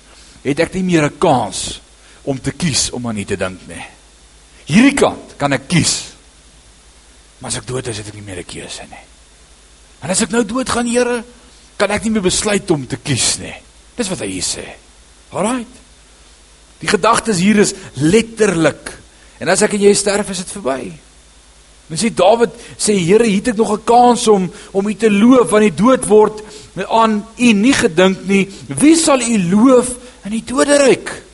het 0.41 0.63
ek 0.65 0.74
nie 0.74 0.84
meer 0.89 1.05
'n 1.05 1.20
kans 1.20 1.79
om 2.25 2.41
te 2.41 2.51
kies 2.51 2.89
om 2.91 3.05
aan 3.08 3.17
U 3.17 3.25
te 3.25 3.38
dink 3.38 3.67
nie. 3.67 3.86
Hierdie 4.65 4.98
kant 4.98 5.38
kan 5.38 5.53
ek 5.53 5.67
kies. 5.67 6.15
Maar 7.39 7.51
as 7.51 7.58
ek 7.58 7.67
dood 7.67 7.88
is, 7.88 7.98
het 7.98 8.08
ek 8.08 8.15
nie 8.15 8.25
meer 8.25 8.39
'n 8.39 8.50
keuse 8.50 8.84
nie. 8.89 9.05
En 10.01 10.10
as 10.10 10.22
ek 10.22 10.32
nou 10.32 10.44
dood 10.44 10.70
gaan, 10.70 10.88
Here, 10.88 11.24
kan 11.77 11.91
ek 11.91 12.03
nie 12.03 12.12
meer 12.12 12.22
besluit 12.22 12.72
om 12.72 12.88
te 12.88 12.98
kies 12.98 13.38
nie. 13.38 13.53
Dis 13.96 14.10
wat 14.10 14.20
hy 14.20 14.27
hier 14.27 14.44
sê. 14.44 14.65
Alraight. 15.32 15.85
Die 16.82 16.91
gedagtes 16.91 17.39
hier 17.39 17.60
is 17.63 17.74
letterlik. 17.94 18.91
En 19.39 19.50
as 19.51 19.63
ek 19.65 19.75
en 19.77 19.86
jy 19.88 19.94
sterf, 19.94 20.29
is 20.29 20.44
dit 20.44 20.53
verby. 20.58 20.94
Mens 21.88 22.01
sê 22.01 22.10
Dawid 22.10 22.53
sê 22.82 22.96
Here, 22.98 23.27
hier 23.27 23.44
het 23.44 23.53
ek 23.53 23.58
nog 23.58 23.74
'n 23.77 23.84
kans 23.84 24.27
om 24.27 24.51
om 24.72 24.88
U 24.88 24.96
te 24.96 25.12
loof 25.12 25.50
want 25.50 25.63
die 25.63 25.84
dood 25.84 26.08
word 26.08 26.41
aan 26.89 27.25
U 27.38 27.53
nie 27.53 27.74
gedink 27.74 28.25
nie. 28.27 28.50
Wie 28.67 28.96
sal 28.96 29.22
U 29.22 29.38
loof 29.38 29.96
in 30.25 30.32
die 30.32 30.44
doderyk? 30.44 31.25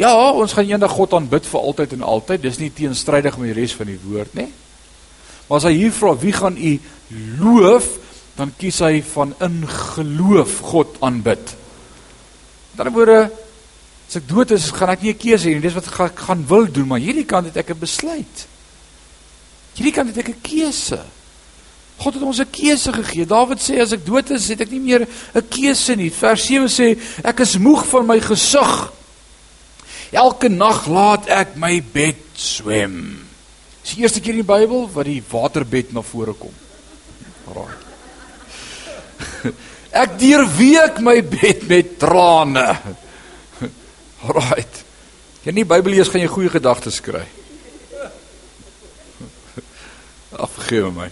Ja, 0.00 0.32
ons 0.32 0.54
gaan 0.56 0.64
eendag 0.64 0.94
God 0.96 1.12
aanbid 1.12 1.44
vir 1.44 1.60
altyd 1.60 1.92
en 1.92 2.02
altyd. 2.02 2.42
Dis 2.42 2.58
nie 2.58 2.70
teenstrydig 2.72 3.36
met 3.36 3.52
die 3.52 3.60
res 3.60 3.74
van 3.76 3.86
die 3.86 4.00
woord 4.00 4.34
nie. 4.34 4.48
Maar 5.48 5.58
as 5.58 5.66
hy 5.68 5.74
hier 5.76 5.92
vra 5.92 6.14
wie 6.16 6.32
gaan 6.32 6.56
u 6.56 6.72
loof, 7.40 7.86
dan 8.38 8.52
kies 8.56 8.78
hy 8.80 9.02
van 9.02 9.34
in 9.44 9.66
geloof 9.68 10.58
God 10.70 10.96
aanbid. 11.04 11.56
Ander 12.78 12.94
woorde, 12.94 13.18
as 14.10 14.18
ek 14.18 14.26
dood 14.26 14.50
is, 14.50 14.72
gaan 14.74 14.90
ek 14.90 15.02
nie 15.02 15.12
'n 15.14 15.22
keuse 15.22 15.46
hê 15.46 15.54
nie. 15.54 15.62
Dis 15.62 15.74
wat 15.78 15.86
ek 15.86 16.18
gaan 16.18 16.42
wil 16.46 16.66
doen, 16.66 16.88
maar 16.88 16.98
hierdie 16.98 17.24
kant 17.24 17.46
het 17.46 17.56
ek 17.56 17.70
'n 17.70 17.78
besluit. 17.78 18.46
Hierdie 19.78 19.94
kant 19.94 20.08
het 20.10 20.18
ek 20.18 20.34
'n 20.34 20.40
keuse. 20.42 20.98
God 21.98 22.14
het 22.14 22.22
ons 22.22 22.40
'n 22.40 22.50
keuse 22.50 22.92
gegee. 22.92 23.24
Dawid 23.24 23.60
sê 23.60 23.78
as 23.80 23.92
ek 23.92 24.04
dood 24.04 24.30
is, 24.30 24.48
het 24.48 24.60
ek 24.60 24.70
nie 24.70 24.80
meer 24.80 25.06
'n 25.06 25.48
keuse 25.48 25.94
nie. 25.94 26.10
Vers 26.10 26.42
7 26.42 26.66
sê 26.68 26.98
ek 27.22 27.40
is 27.40 27.56
moeg 27.56 27.86
van 27.86 28.06
my 28.06 28.18
gesig. 28.20 28.92
Elke 30.10 30.48
nag 30.48 30.86
laat 30.86 31.28
ek 31.28 31.56
my 31.56 31.80
bed 31.80 32.16
swem. 32.34 33.26
Dis 33.82 33.94
die 33.94 34.02
eerste 34.02 34.20
keer 34.20 34.34
in 34.34 34.42
die 34.44 34.54
Bybel 34.54 34.90
wat 34.92 35.06
die 35.06 35.22
waterbed 35.30 35.92
na 35.92 36.02
vore 36.02 36.32
kom. 36.32 36.52
Raai. 37.46 37.74
Ek 40.02 40.18
deurweek 40.18 41.00
my 41.00 41.22
bed 41.22 41.68
met 41.68 41.98
trane. 41.98 42.78
Right. 44.28 44.84
Jy 45.46 45.54
nie 45.56 45.64
Bybel 45.68 45.96
lees 45.96 46.10
gaan 46.12 46.20
jy 46.20 46.28
goeie 46.28 46.52
gedagtes 46.52 47.00
kry. 47.04 47.24
Afgewe 50.46 50.90
my. 50.92 51.08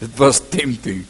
Dit 0.00 0.18
was 0.20 0.42
tempting. 0.52 1.06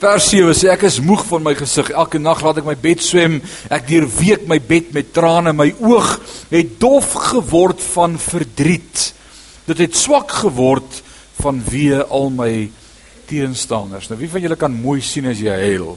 Vers 0.00 0.30
7 0.32 0.52
sê 0.56 0.70
ek 0.72 0.86
is 0.88 1.00
moeg 1.04 1.26
van 1.28 1.44
my 1.44 1.52
gesig. 1.56 1.90
Elke 1.92 2.20
nag 2.20 2.40
laat 2.44 2.60
ek 2.60 2.68
my 2.68 2.76
bed 2.80 3.02
swem. 3.04 3.38
Ek 3.72 3.88
deurweek 3.88 4.46
my 4.48 4.56
bed 4.64 4.92
met 4.96 5.12
trane. 5.16 5.52
My 5.56 5.68
oog 5.84 6.14
het 6.52 6.76
dof 6.80 7.12
geword 7.32 7.80
van 7.92 8.16
verdriet. 8.20 9.10
Dit 9.68 9.82
het 9.84 9.96
swak 9.96 10.32
geword 10.42 11.02
van 11.40 11.60
wie 11.68 11.92
al 12.00 12.32
my 12.32 12.52
teenstanders. 13.28 14.08
Nou 14.10 14.18
wie 14.20 14.30
van 14.32 14.44
julle 14.44 14.58
kan 14.60 14.72
mooi 14.72 15.00
sien 15.04 15.28
as 15.30 15.40
jy 15.40 15.56
huil? 15.68 15.94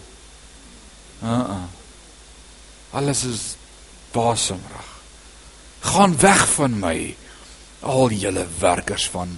Uh 1.23 1.39
uh. 1.55 1.63
Alles 2.99 3.23
is 3.25 3.43
basemrig. 4.13 4.89
Gaan 5.83 6.15
weg 6.19 6.45
van 6.55 6.77
my 6.79 6.97
al 7.83 8.13
julle 8.15 8.45
werkers 8.59 9.09
van 9.11 9.33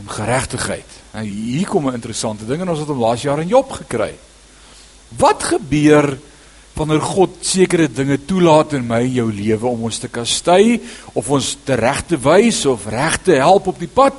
ongeregtigheid. 0.00 0.98
Nou 1.12 1.24
hier 1.24 1.68
kom 1.68 1.88
'n 1.88 1.94
interessante 1.94 2.46
ding 2.46 2.60
en 2.60 2.68
ons 2.68 2.78
het 2.78 2.88
hom 2.88 2.98
laas 2.98 3.22
jaar 3.22 3.40
in 3.40 3.48
Job 3.48 3.70
gekry. 3.70 4.14
Wat 5.08 5.42
gebeur 5.42 6.18
wanneer 6.72 7.00
God 7.00 7.30
sekere 7.40 7.88
dinge 7.92 8.24
toelaat 8.24 8.72
in 8.72 8.86
my 8.86 9.02
jou 9.04 9.32
lewe 9.32 9.66
om 9.66 9.82
ons 9.82 9.98
te 9.98 10.08
kastei 10.08 10.80
of 11.12 11.28
ons 11.30 11.56
te 11.64 11.74
reg 11.74 12.02
te 12.06 12.16
wys 12.16 12.64
of 12.66 12.86
reg 12.86 13.18
te 13.22 13.32
help 13.32 13.66
op 13.66 13.78
die 13.78 13.90
pad 13.90 14.14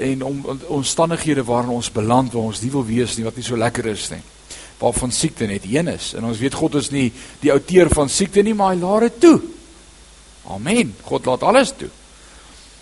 en 0.00 0.22
om 0.24 0.44
omstandighede 0.66 1.44
waarin 1.44 1.74
ons 1.76 1.92
beland 1.92 2.32
waar 2.32 2.42
ons 2.42 2.62
nie 2.62 2.70
wil 2.70 2.86
wees 2.86 3.16
nie 3.16 3.24
wat 3.24 3.36
nie 3.36 3.44
so 3.44 3.56
lekker 3.56 3.86
is 3.86 4.08
nie. 4.10 4.22
Waarvan 4.80 5.12
siekte 5.12 5.46
net 5.46 5.66
een 5.68 5.88
is 5.92 6.14
en 6.16 6.24
ons 6.24 6.38
weet 6.40 6.56
God 6.56 6.74
is 6.80 6.90
nie 6.90 7.10
die 7.42 7.52
outeur 7.52 7.90
van 7.92 8.08
siekte 8.08 8.42
nie 8.42 8.54
maar 8.56 8.74
hy 8.74 8.80
laat 8.80 9.08
dit 9.08 9.20
toe. 9.20 9.38
Amen. 10.50 10.94
God 11.04 11.26
laat 11.28 11.42
alles 11.46 11.74
toe. 11.76 11.90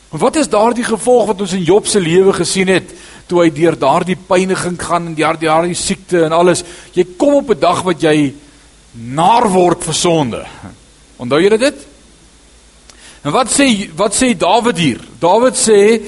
Wat 0.09 0.37
is 0.41 0.49
daardie 0.49 0.87
gevolg 0.87 1.27
wat 1.29 1.41
ons 1.45 1.53
in 1.53 1.67
Job 1.69 1.87
se 1.87 2.01
lewe 2.01 2.33
gesien 2.33 2.71
het 2.73 2.95
toe 3.29 3.43
hy 3.43 3.51
deur 3.53 3.77
daardie 3.77 4.17
pyniging 4.17 4.79
gaan 4.81 5.11
en 5.11 5.17
daardie 5.19 5.51
daardie 5.51 5.77
siekte 5.77 6.23
en 6.25 6.33
alles? 6.33 6.65
Jy 6.97 7.05
kom 7.19 7.43
op 7.43 7.51
'n 7.51 7.61
dag 7.61 7.83
wat 7.83 8.01
jy 8.01 8.33
naar 8.93 9.49
word 9.51 9.85
vir 9.85 9.95
sonde. 9.95 10.47
Onthou 11.19 11.41
jy 11.43 11.57
dit? 11.59 11.87
En 13.23 13.33
wat 13.33 13.51
sê 13.51 13.91
wat 13.97 14.15
sê 14.15 14.37
Dawid 14.37 14.79
hier? 14.79 15.01
Dawid 15.21 15.57
sê 15.57 16.01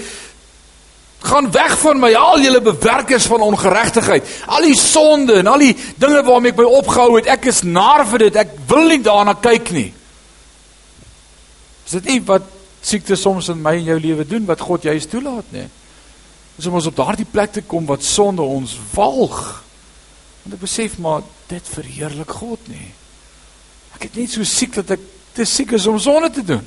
gaan 1.20 1.50
weg 1.52 1.78
van 1.78 2.00
my 2.00 2.12
al 2.16 2.40
julle 2.40 2.60
bewerkers 2.64 3.26
van 3.28 3.42
ongeregtigheid. 3.44 4.28
Al 4.46 4.64
die 4.64 4.76
sonde 4.78 5.40
en 5.40 5.50
al 5.52 5.58
die 5.58 5.74
dinge 6.00 6.22
waarmee 6.24 6.54
ek 6.54 6.60
my 6.62 6.68
opgehou 6.80 7.16
het, 7.18 7.28
ek 7.28 7.50
is 7.52 7.62
naar 7.62 8.06
vir 8.08 8.26
dit. 8.26 8.38
Ek 8.40 8.54
wil 8.70 8.88
nie 8.88 9.02
daarna 9.04 9.36
kyk 9.36 9.72
nie. 9.76 9.90
Is 11.84 11.98
dit 11.98 12.08
nie 12.14 12.22
wat 12.24 12.48
siekte 12.80 13.18
soms 13.20 13.50
in 13.52 13.60
my 13.60 13.74
en 13.76 13.92
jou 13.92 13.98
lewe 14.00 14.24
doen 14.24 14.48
wat 14.48 14.64
God 14.64 14.88
juis 14.88 15.08
toelaat, 15.10 15.52
nê? 15.52 15.66
Dis 16.56 16.68
om 16.68 16.78
ons 16.80 16.88
op 16.88 16.96
daardie 16.96 17.28
plek 17.28 17.52
te 17.52 17.64
kom 17.68 17.86
wat 17.88 18.04
sonde 18.04 18.44
ons 18.44 18.76
walg. 18.94 19.40
Want 20.44 20.56
ek 20.56 20.64
besef 20.64 20.98
maar 21.02 21.24
dit 21.50 21.72
verheerlik 21.76 22.32
God 22.40 22.68
nie. 22.72 22.90
Ek 23.96 24.08
het 24.08 24.16
net 24.16 24.32
so 24.32 24.46
siek 24.48 24.78
dat 24.78 24.96
ek 24.96 25.08
te 25.36 25.44
siek 25.48 25.76
is 25.76 25.88
om 25.90 26.00
sonde 26.00 26.30
te 26.32 26.44
doen. 26.46 26.64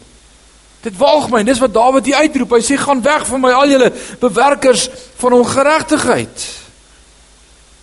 Dit 0.84 0.98
waag 1.00 1.30
my, 1.32 1.44
dis 1.48 1.62
wat 1.64 1.72
Dawid 1.74 2.10
hier 2.10 2.20
uitroep. 2.26 2.58
Hy 2.58 2.64
sê 2.66 2.78
gaan 2.80 3.02
weg 3.06 3.24
van 3.30 3.42
my 3.44 3.54
al 3.56 3.72
julle 3.72 3.90
bewerkers 4.20 4.90
van 5.22 5.38
ongeregtigheid. 5.40 6.48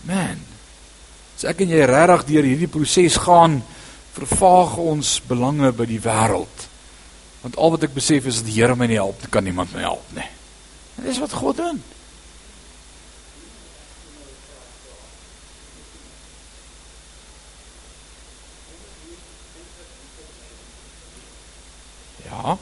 Man. 0.05 0.43
As 1.37 1.47
ek 1.49 1.63
en 1.65 1.73
jy 1.73 1.85
regtig 1.89 2.27
deur 2.29 2.45
hierdie 2.45 2.69
proses 2.69 3.17
gaan, 3.23 3.63
vervaag 4.13 4.75
ons 4.77 5.15
belange 5.25 5.71
by 5.73 5.87
die 5.89 6.01
wêreld. 6.03 6.67
Want 7.41 7.57
al 7.57 7.73
wat 7.73 7.87
ek 7.87 7.95
besef 7.97 8.27
is 8.29 8.43
dat 8.43 8.51
die 8.51 8.59
Here 8.59 8.75
my 8.77 8.85
nie 8.85 8.99
help, 9.01 9.25
kan 9.33 9.47
niemand 9.49 9.73
my 9.73 9.81
help 9.81 10.05
nie. 10.13 10.27
En 10.99 11.09
dis 11.09 11.17
wat 11.23 11.33
God 11.33 11.57
doen. 11.57 11.81
Ja. 22.29 22.59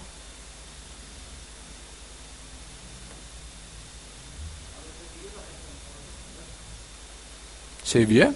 Sê 7.90 8.06
weer. 8.06 8.34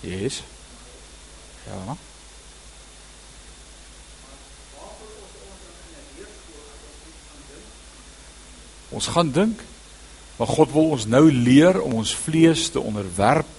Yes. 0.00 0.42
Ja. 1.66 1.96
Ons 8.88 9.06
gaan 9.06 9.30
dink, 9.32 9.60
maar 10.42 10.50
God 10.50 10.72
wil 10.74 10.88
ons 10.96 11.04
nou 11.06 11.28
leer 11.30 11.76
om 11.78 12.00
ons 12.00 12.12
vlees 12.18 12.64
te 12.74 12.80
onderwerp. 12.82 13.50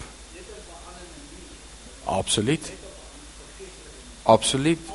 Absoluut. 2.11 2.65
Absoluut. 4.27 4.89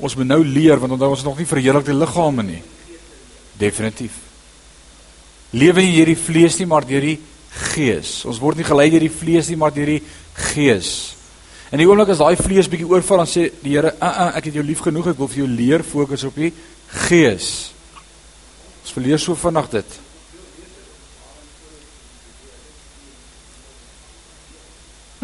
Ons 0.00 0.16
moet 0.16 0.30
nou 0.30 0.38
leer 0.46 0.80
want 0.80 0.96
onthou 0.96 1.10
ons 1.12 1.20
is 1.20 1.26
nog 1.26 1.36
nie 1.42 1.50
verheerlikte 1.50 1.92
liggame 1.92 2.46
nie. 2.46 2.62
Definitief. 3.60 4.16
Lewe 5.60 5.84
nie 5.84 5.92
deur 5.98 6.14
die 6.14 6.22
vlees 6.22 6.56
nie, 6.56 6.70
maar 6.72 6.88
deur 6.88 7.04
die 7.04 7.18
gees. 7.74 8.22
Ons 8.24 8.40
word 8.40 8.56
nie 8.56 8.70
gelei 8.70 8.88
deur 8.88 9.04
die 9.04 9.12
vlees 9.12 9.52
nie, 9.52 9.60
maar 9.60 9.76
deur 9.76 9.92
die 9.92 10.00
gees. 10.54 10.92
En 11.68 11.84
die 11.84 11.90
oomblik 11.90 12.16
as 12.16 12.24
daai 12.24 12.40
vlees 12.40 12.72
bietjie 12.72 12.88
oorval 12.88 13.26
dan 13.26 13.32
sê 13.36 13.50
die 13.60 13.76
Here, 13.76 13.92
"Uh 14.00 14.08
uh, 14.08 14.36
ek 14.40 14.48
het 14.48 14.54
jou 14.54 14.64
lief 14.64 14.80
genoeg, 14.80 15.12
ek 15.12 15.20
wil 15.20 15.28
vir 15.28 15.44
jou 15.44 15.52
leer 15.52 15.84
fokus 15.84 16.24
op 16.24 16.34
die 16.34 16.54
gees." 17.08 17.72
Ons 18.80 18.96
verleer 18.96 19.18
so 19.20 19.34
vinnig 19.34 19.68
dit. 19.68 20.07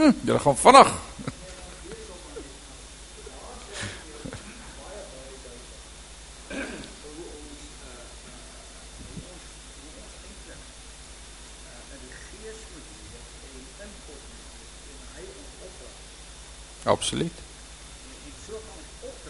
Hm, 0.13 0.13
jy 0.29 0.39
gaan 0.39 0.57
vinnig. 0.57 0.89
Absoluut. 16.85 17.33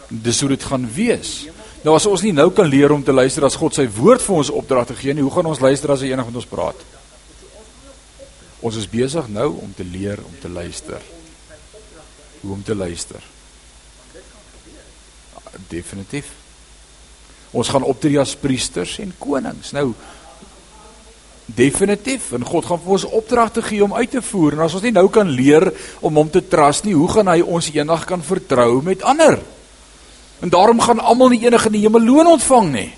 Dis 0.08 0.40
hoe 0.40 0.48
dit 0.48 0.64
gaan 0.64 0.92
wees. 0.92 1.46
Nou 1.82 1.94
as 1.94 2.06
ons 2.06 2.22
nie 2.24 2.32
nou 2.32 2.50
kan 2.50 2.66
leer 2.66 2.90
om 2.90 3.02
te 3.04 3.12
luister 3.12 3.44
as 3.46 3.54
God 3.60 3.76
sy 3.76 3.86
woord 3.94 4.22
vir 4.24 4.36
ons 4.40 4.50
opdrag 4.50 4.88
te 4.90 4.98
gee 4.98 5.14
nie, 5.14 5.22
hoe 5.22 5.32
gaan 5.32 5.46
ons 5.46 5.62
luister 5.62 5.94
as 5.94 6.02
hy 6.02 6.10
enig 6.10 6.26
met 6.26 6.42
ons 6.42 6.50
praat? 6.50 6.82
Ons 8.64 8.78
is 8.80 8.88
besig 8.88 9.28
nou 9.28 9.50
om 9.60 9.74
te 9.76 9.84
leer 9.84 10.22
om 10.24 10.34
te 10.40 10.48
luister. 10.48 11.02
Hoe 12.40 12.52
om 12.56 12.62
te 12.64 12.74
luister. 12.74 13.20
Definitief. 15.68 16.32
Ons 17.52 17.68
gaan 17.68 17.84
optree 17.84 18.18
as 18.20 18.34
priesters 18.40 18.96
en 19.04 19.12
konings. 19.20 19.74
Nou 19.76 19.92
Definitief. 21.44 22.30
En 22.32 22.44
God 22.44 22.64
gaan 22.64 22.80
vir 22.80 22.96
ons 22.96 23.04
opdragte 23.20 23.62
gee 23.62 23.84
om 23.84 23.94
uit 23.94 24.10
te 24.10 24.22
voer. 24.24 24.56
En 24.56 24.64
as 24.64 24.74
ons 24.78 24.84
nie 24.84 24.94
nou 24.96 25.10
kan 25.12 25.28
leer 25.28 25.68
om 26.00 26.16
hom 26.16 26.30
te 26.32 26.40
trust 26.48 26.88
nie, 26.88 26.96
hoe 26.96 27.10
gaan 27.12 27.28
hy 27.28 27.42
ons 27.44 27.68
eendag 27.74 28.06
kan 28.08 28.24
vertrou 28.24 28.80
met 28.82 29.04
ander? 29.04 29.36
En 30.40 30.48
daarom 30.48 30.80
gaan 30.80 31.04
almal 31.04 31.34
nie 31.34 31.44
enige 31.44 31.68
in 31.68 31.76
die 31.76 31.84
hemel 31.84 32.04
loon 32.04 32.32
ontvang 32.32 32.70
nie. 32.72 32.90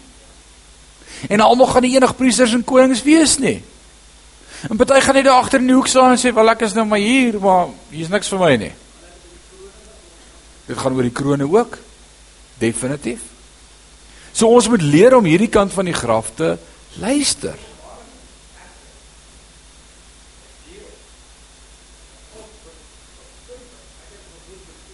En 1.26 1.42
almal 1.42 1.66
gaan 1.72 1.82
nie 1.82 1.96
enig 1.96 2.14
priesters 2.16 2.54
en 2.54 2.62
konings 2.64 3.02
wees 3.02 3.40
nie. 3.42 3.58
En 4.68 4.76
party 4.76 5.00
gaan 5.00 5.14
net 5.14 5.24
daar 5.24 5.42
agter 5.42 5.60
in 5.60 5.66
die 5.66 5.74
hoek 5.74 5.86
staan 5.86 6.10
en 6.10 6.18
sê, 6.18 6.34
"Wel 6.34 6.50
ek 6.50 6.60
is 6.60 6.72
nou 6.72 6.86
maar 6.86 6.98
hier, 6.98 7.40
maar 7.40 7.66
hier's 7.90 8.08
niks 8.08 8.28
vir 8.28 8.38
my 8.38 8.56
nie." 8.56 8.72
Dit 10.66 10.78
gaan 10.78 10.94
oor 10.94 11.02
die 11.02 11.10
krone 11.10 11.46
ook. 11.52 11.78
Definitief. 12.58 13.20
So 14.32 14.46
ons 14.46 14.68
moet 14.68 14.82
leer 14.82 15.16
om 15.16 15.24
hierdie 15.24 15.48
kant 15.48 15.72
van 15.72 15.84
die 15.84 15.94
graf 15.94 16.30
te 16.34 16.58
luister. 16.98 17.56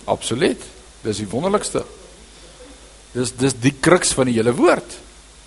Absoluut. 0.05 0.63
Dis 1.03 1.17
die 1.17 1.29
wonderlikste. 1.29 1.85
Dis 3.13 3.35
dis 3.37 3.55
die 3.61 3.75
kruks 3.81 4.13
van 4.17 4.31
die 4.31 4.37
hele 4.39 4.55
woord. 4.55 4.99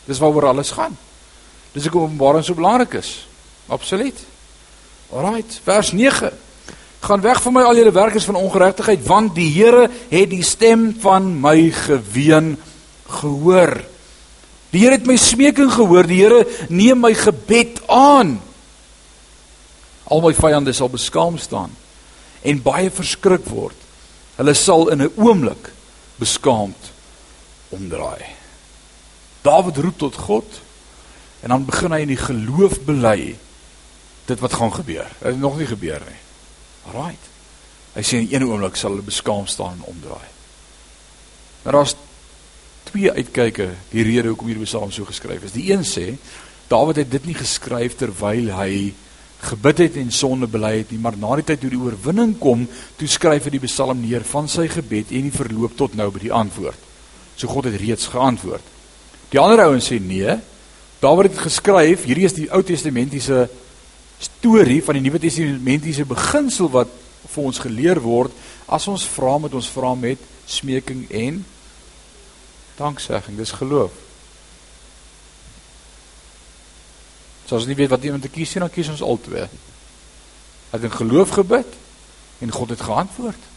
Dis 0.05 0.19
waaroor 0.21 0.51
alles 0.51 0.73
gaan. 0.75 0.97
Dis 1.73 1.87
hoekom 1.87 2.01
Openbaring 2.09 2.45
so 2.45 2.57
belangrik 2.57 2.93
is. 3.01 3.27
Absoluut. 3.67 4.19
Alraight, 5.09 5.59
vers 5.63 5.91
9. 5.91 6.31
Gaan 6.99 7.21
weg 7.21 7.41
van 7.41 7.53
my 7.53 7.61
al 7.61 7.75
julle 7.75 7.91
werkers 7.91 8.25
van 8.25 8.35
ongeregtigheid, 8.35 9.05
want 9.05 9.35
die 9.35 9.51
Here 9.53 9.89
het 10.09 10.29
die 10.29 10.43
stem 10.43 10.95
van 10.99 11.39
my 11.41 11.69
geween 11.69 12.55
gehoor. 13.07 13.77
Die 14.69 14.81
Here 14.83 14.97
het 14.97 15.05
my 15.05 15.15
smeking 15.15 15.71
gehoor. 15.71 16.07
Die 16.09 16.21
Here 16.23 16.45
neem 16.69 16.99
my 16.99 17.13
gebed 17.13 17.81
aan. 17.87 18.39
Al 20.05 20.21
my 20.21 20.33
vyande 20.37 20.73
sal 20.73 20.89
beskaam 20.89 21.37
staan 21.41 21.73
en 22.45 22.61
baie 22.61 22.91
verskrik 22.93 23.47
word. 23.49 23.77
Hulle 24.37 24.53
sal 24.53 24.89
in 24.93 25.01
'n 25.01 25.13
oomblik 25.15 25.71
beskaamd 26.21 26.91
omdraai. 27.69 28.25
Dawid 29.41 29.77
roep 29.77 29.97
tot 29.97 30.15
God 30.15 30.45
en 31.41 31.49
dan 31.49 31.65
begin 31.65 31.91
hy 31.91 31.99
in 31.99 32.13
die 32.13 32.21
geloof 32.21 32.81
bely 32.85 33.35
dit 34.25 34.39
wat 34.39 34.53
gaan 34.53 34.73
gebeur. 34.73 35.09
Dit 35.19 35.31
het 35.31 35.39
nog 35.39 35.57
nie 35.57 35.67
gebeur 35.69 36.01
nie. 36.05 36.21
Alraight. 36.89 37.31
Hy 37.95 38.03
sê 38.03 38.19
in 38.19 38.31
een 38.33 38.47
oomblik 38.47 38.75
sal 38.75 38.95
hulle 38.95 39.05
beskaam 39.05 39.47
staan 39.47 39.77
en 39.79 39.87
omdraai. 39.93 40.27
Nou, 41.63 41.75
daar's 41.77 41.95
twee 42.89 43.11
uitkyke 43.11 43.69
die 43.89 44.03
rede 44.03 44.31
hoekom 44.31 44.51
hierdie 44.51 44.67
Psalm 44.67 44.91
so 44.91 45.07
geskryf 45.07 45.47
is. 45.47 45.55
Die 45.55 45.71
een 45.71 45.85
sê 45.87 46.15
Dawid 46.67 46.97
het 47.03 47.11
dit 47.11 47.27
nie 47.29 47.37
geskryf 47.37 47.93
terwyl 47.99 48.49
hy 48.57 48.93
gebid 49.45 49.83
het 49.83 49.97
en 50.01 50.09
sonde 50.13 50.47
bely 50.49 50.79
het 50.79 50.93
nie, 50.93 50.99
maar 51.01 51.17
na 51.19 51.35
die 51.37 51.45
tyd 51.45 51.59
toe 51.61 51.69
die 51.69 51.81
oorwinning 51.81 52.33
kom, 52.41 52.63
toe 52.97 53.09
skryf 53.11 53.45
hy 53.45 53.53
die 53.53 53.61
Psalm 53.67 54.01
neer 54.01 54.25
van 54.25 54.49
sy 54.49 54.65
gebed 54.71 55.11
en 55.13 55.27
die 55.27 55.35
verloop 55.35 55.75
tot 55.77 55.93
nou 55.97 56.07
by 56.15 56.23
die 56.23 56.33
antwoord. 56.33 56.79
So 57.37 57.51
God 57.51 57.69
het 57.69 57.77
reeds 57.77 58.09
geantwoord. 58.09 58.73
Die 59.29 59.41
ander 59.41 59.65
ouens 59.67 59.91
sê 59.91 59.99
nee. 60.01 60.39
Dawid 61.03 61.29
het 61.29 61.43
geskryf, 61.45 62.07
hierdie 62.09 62.25
is 62.25 62.37
die 62.37 62.49
Ou 62.49 62.63
Testamentiese 62.65 63.45
storie 64.19 64.83
van 64.83 64.97
die 64.97 65.03
Nuwe 65.03 65.19
Testamentiese 65.19 66.05
beginsel 66.05 66.69
wat 66.71 66.91
vir 67.25 67.43
ons 67.43 67.59
geleer 67.59 67.99
word 68.01 68.31
as 68.65 68.87
ons 68.87 69.03
vra 69.15 69.37
met 69.41 69.53
ons 69.53 69.69
vra 69.69 69.93
met 69.95 70.21
smeking 70.45 71.05
en 71.09 71.41
danksegging. 72.77 73.37
Dis 73.37 73.51
geloof. 73.51 73.91
So 77.45 77.55
as 77.55 77.61
ons 77.61 77.69
nie 77.69 77.77
weet 77.77 77.93
wat 77.93 78.03
iemand 78.03 78.25
te 78.25 78.33
kies 78.33 78.55
nie, 78.55 78.63
dan 78.63 78.73
kies 78.73 78.89
ons 78.93 79.03
albei. 79.05 79.45
Het 80.71 80.87
in 80.87 80.95
geloof 80.95 81.35
gebid 81.37 81.77
en 82.41 82.51
God 82.51 82.73
het 82.73 82.81
geantwoord. 82.81 83.51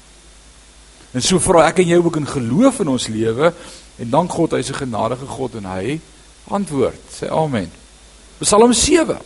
En 1.16 1.24
so 1.24 1.40
vra 1.40 1.64
ek 1.70 1.80
en 1.82 1.88
jy 1.88 1.98
ook 2.02 2.20
in 2.20 2.28
geloof 2.28 2.82
in 2.84 2.92
ons 2.92 3.08
lewe 3.08 3.52
en 3.98 4.10
dank 4.12 4.32
God 4.36 4.52
hy's 4.52 4.70
'n 4.70 4.84
genadige 4.84 5.26
God 5.26 5.54
en 5.54 5.64
hy 5.64 6.00
antwoord. 6.48 7.00
Sê 7.10 7.28
amen. 7.28 7.70
Psalm 8.38 8.72
7. 8.72 9.18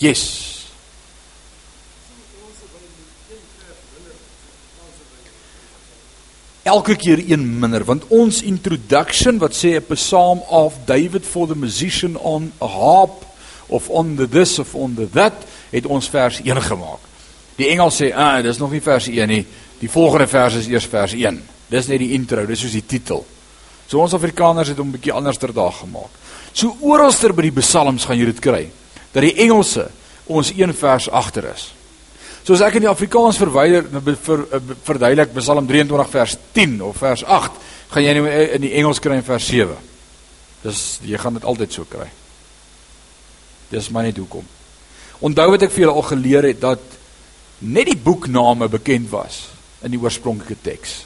Yes. 0.00 0.50
elke 6.70 6.94
keer 6.96 7.22
een 7.26 7.42
minder 7.58 7.84
want 7.84 8.04
ons 8.14 8.42
introduction 8.46 9.38
wat 9.42 9.54
sê 9.56 9.76
'n 9.76 9.86
psalm 9.94 10.38
of 10.48 10.74
David 10.84 11.24
for 11.26 11.46
the 11.46 11.56
musician 11.56 12.16
on 12.16 12.52
a 12.62 12.66
harp 12.66 13.24
of 13.66 13.88
on 13.88 14.16
the 14.16 14.28
this 14.28 14.58
of 14.58 14.74
on 14.74 14.94
the 14.94 15.08
that 15.10 15.34
het 15.70 15.86
ons 15.86 16.08
vers 16.08 16.40
1 16.42 16.62
gemaak. 16.62 16.98
Die 17.56 17.68
Engels 17.68 18.00
sê, 18.02 18.14
"Ah, 18.14 18.42
dis 18.42 18.58
nog 18.58 18.70
nie 18.70 18.82
vers 18.82 19.06
1 19.06 19.28
nie. 19.28 19.46
Die 19.78 19.90
volgende 19.90 20.26
vers 20.26 20.54
is 20.54 20.66
eers 20.66 20.86
vers 20.86 21.12
1." 21.12 21.42
Dis 21.68 21.86
net 21.86 21.98
die 21.98 22.12
intro, 22.12 22.46
dis 22.46 22.60
soos 22.60 22.72
die 22.72 22.86
titel. 22.86 23.26
So 23.86 23.98
ons 23.98 24.14
Afrikaners 24.14 24.68
het 24.68 24.78
hom 24.78 24.88
'n 24.88 24.98
bietjie 24.98 25.12
anders 25.12 25.38
ter 25.38 25.52
dag 25.52 25.78
gemaak. 25.78 26.10
So 26.52 26.76
oralster 26.80 27.34
by 27.34 27.42
die 27.42 27.60
psalms 27.60 28.04
gaan 28.04 28.18
jy 28.18 28.24
dit 28.24 28.40
kry 28.40 28.70
dat 29.12 29.24
die 29.26 29.34
Engelse 29.46 29.88
ons 30.30 30.52
een 30.54 30.72
vers 30.74 31.08
agter 31.10 31.50
is. 31.50 31.70
So 32.44 32.56
as 32.56 32.62
ek 32.64 32.78
in 32.78 32.86
die 32.86 32.90
Afrikaans 32.90 33.38
verwyder 33.40 33.84
ver, 34.22 34.46
verduidelik 34.86 35.34
Psalm 35.36 35.66
23 35.68 36.12
vers 36.14 36.36
10 36.56 36.78
of 36.86 36.96
vers 37.02 37.24
8, 37.24 37.58
gaan 37.90 38.06
jy 38.06 38.14
in 38.56 38.64
die 38.64 38.72
Engels 38.78 39.02
kry 39.02 39.18
in 39.18 39.26
vers 39.26 39.50
7. 39.50 39.76
Dis 40.64 40.84
jy 41.04 41.18
gaan 41.20 41.36
dit 41.36 41.44
altyd 41.44 41.74
so 41.74 41.88
kry. 41.90 42.06
Dis 43.70 43.90
maar 43.92 44.06
net 44.06 44.18
hoekom. 44.20 44.46
Onthou 45.20 45.50
wat 45.52 45.66
ek 45.66 45.74
vir 45.74 45.84
julle 45.84 45.98
al 46.00 46.08
geleer 46.08 46.48
het 46.48 46.62
dat 46.62 46.98
net 47.60 47.90
die 47.90 47.98
boekname 47.98 48.70
bekend 48.72 49.10
was 49.12 49.44
in 49.84 49.92
die 49.92 50.00
oorspronklike 50.00 50.56
teks. 50.64 51.02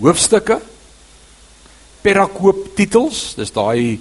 Hoofstukke 0.00 0.60
perakoop 2.04 2.70
titels, 2.76 3.34
dis 3.36 3.52
daai 3.52 3.98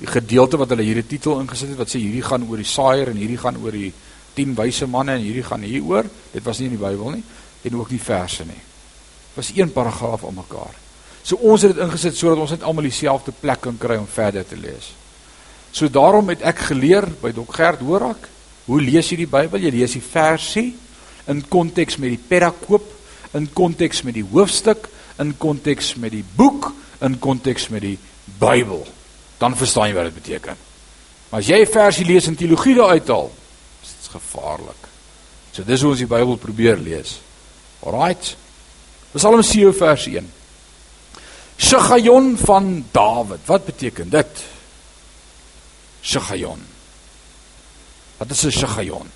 gedeelte 0.00 0.58
wat 0.58 0.72
hulle 0.72 0.86
hierdie 0.86 1.06
titel 1.06 1.40
ingesit 1.42 1.72
het 1.72 1.78
wat 1.78 1.90
sê 1.92 2.00
hierdie 2.00 2.24
gaan 2.24 2.46
oor 2.48 2.60
die 2.60 2.68
saaier 2.68 3.12
en 3.12 3.20
hierdie 3.20 3.40
gaan 3.40 3.58
oor 3.62 3.74
die 3.76 3.92
10 4.36 4.54
wyse 4.56 4.88
manne 4.88 5.16
en 5.18 5.24
hierdie 5.24 5.44
gaan 5.46 5.64
hieroor. 5.66 6.08
Dit 6.32 6.44
was 6.46 6.58
nie 6.58 6.70
in 6.70 6.76
die 6.76 6.82
Bybel 6.82 7.18
nie 7.18 7.24
en 7.62 7.76
ook 7.78 7.92
nie 7.94 8.00
verse 8.02 8.44
nie. 8.48 8.58
Dit 8.58 9.36
was 9.38 9.52
een 9.54 9.70
paragraaf 9.72 10.24
om 10.26 10.34
mekaar. 10.40 10.74
So 11.22 11.38
ons 11.46 11.62
het 11.62 11.76
dit 11.76 11.84
ingesit 11.84 12.16
sodat 12.18 12.40
ons 12.42 12.54
net 12.56 12.64
almal 12.66 12.88
dieselfde 12.88 13.34
plek 13.40 13.62
kan 13.68 13.78
kry 13.78 13.98
om 14.00 14.08
verder 14.10 14.46
te 14.46 14.58
lees. 14.58 14.90
So 15.72 15.88
daarom 15.88 16.32
het 16.32 16.42
ek 16.44 16.64
geleer 16.72 17.06
by 17.22 17.30
Dok 17.32 17.54
Gert 17.56 17.84
Horak, 17.86 18.26
hoe 18.66 18.80
lees 18.82 19.10
jy 19.12 19.22
die 19.22 19.30
Bybel? 19.30 19.62
Jy 19.62 19.70
lees 19.76 19.94
die 19.96 20.04
versie 20.04 20.72
in 21.30 21.44
konteks 21.48 22.00
met 22.02 22.16
die 22.16 22.20
perakoop, 22.28 22.88
in 23.38 23.46
konteks 23.54 24.02
met 24.02 24.18
die 24.18 24.26
hoofstuk, 24.26 24.88
in 25.22 25.36
konteks 25.38 25.94
met 26.02 26.12
die 26.16 26.24
boek, 26.36 26.72
in 27.00 27.16
konteks 27.22 27.70
met 27.70 27.86
die 27.86 27.96
Bybel 28.40 28.82
dan 29.42 29.56
verstaan 29.58 29.90
jy 29.90 29.96
wat 29.96 30.10
dit 30.10 30.20
beteken. 30.20 30.58
Maar 31.30 31.40
as 31.40 31.48
jy 31.50 31.58
'n 31.62 31.72
versie 31.72 32.06
lees 32.06 32.26
en 32.26 32.36
teologie 32.36 32.74
daar 32.74 32.94
uithaal, 32.94 33.30
is 33.82 33.94
dit 33.98 34.10
gevaarlik. 34.14 34.82
So 35.52 35.64
dis 35.64 35.80
hoe 35.80 35.90
ons 35.90 35.98
die 35.98 36.06
Bybel 36.06 36.36
probeer 36.36 36.76
lees. 36.76 37.20
Alraight. 37.80 38.36
Psalm 39.12 39.42
7 39.42 39.74
vers 39.74 40.06
1. 40.06 40.32
Shagayon 41.58 42.38
van 42.38 42.84
Dawid. 42.90 43.40
Wat 43.46 43.64
beteken 43.64 44.08
dit? 44.10 44.44
Shagayon. 46.02 46.62
Wat 48.18 48.30
is 48.30 48.44
'n 48.44 48.50
Shagayon? 48.50 49.10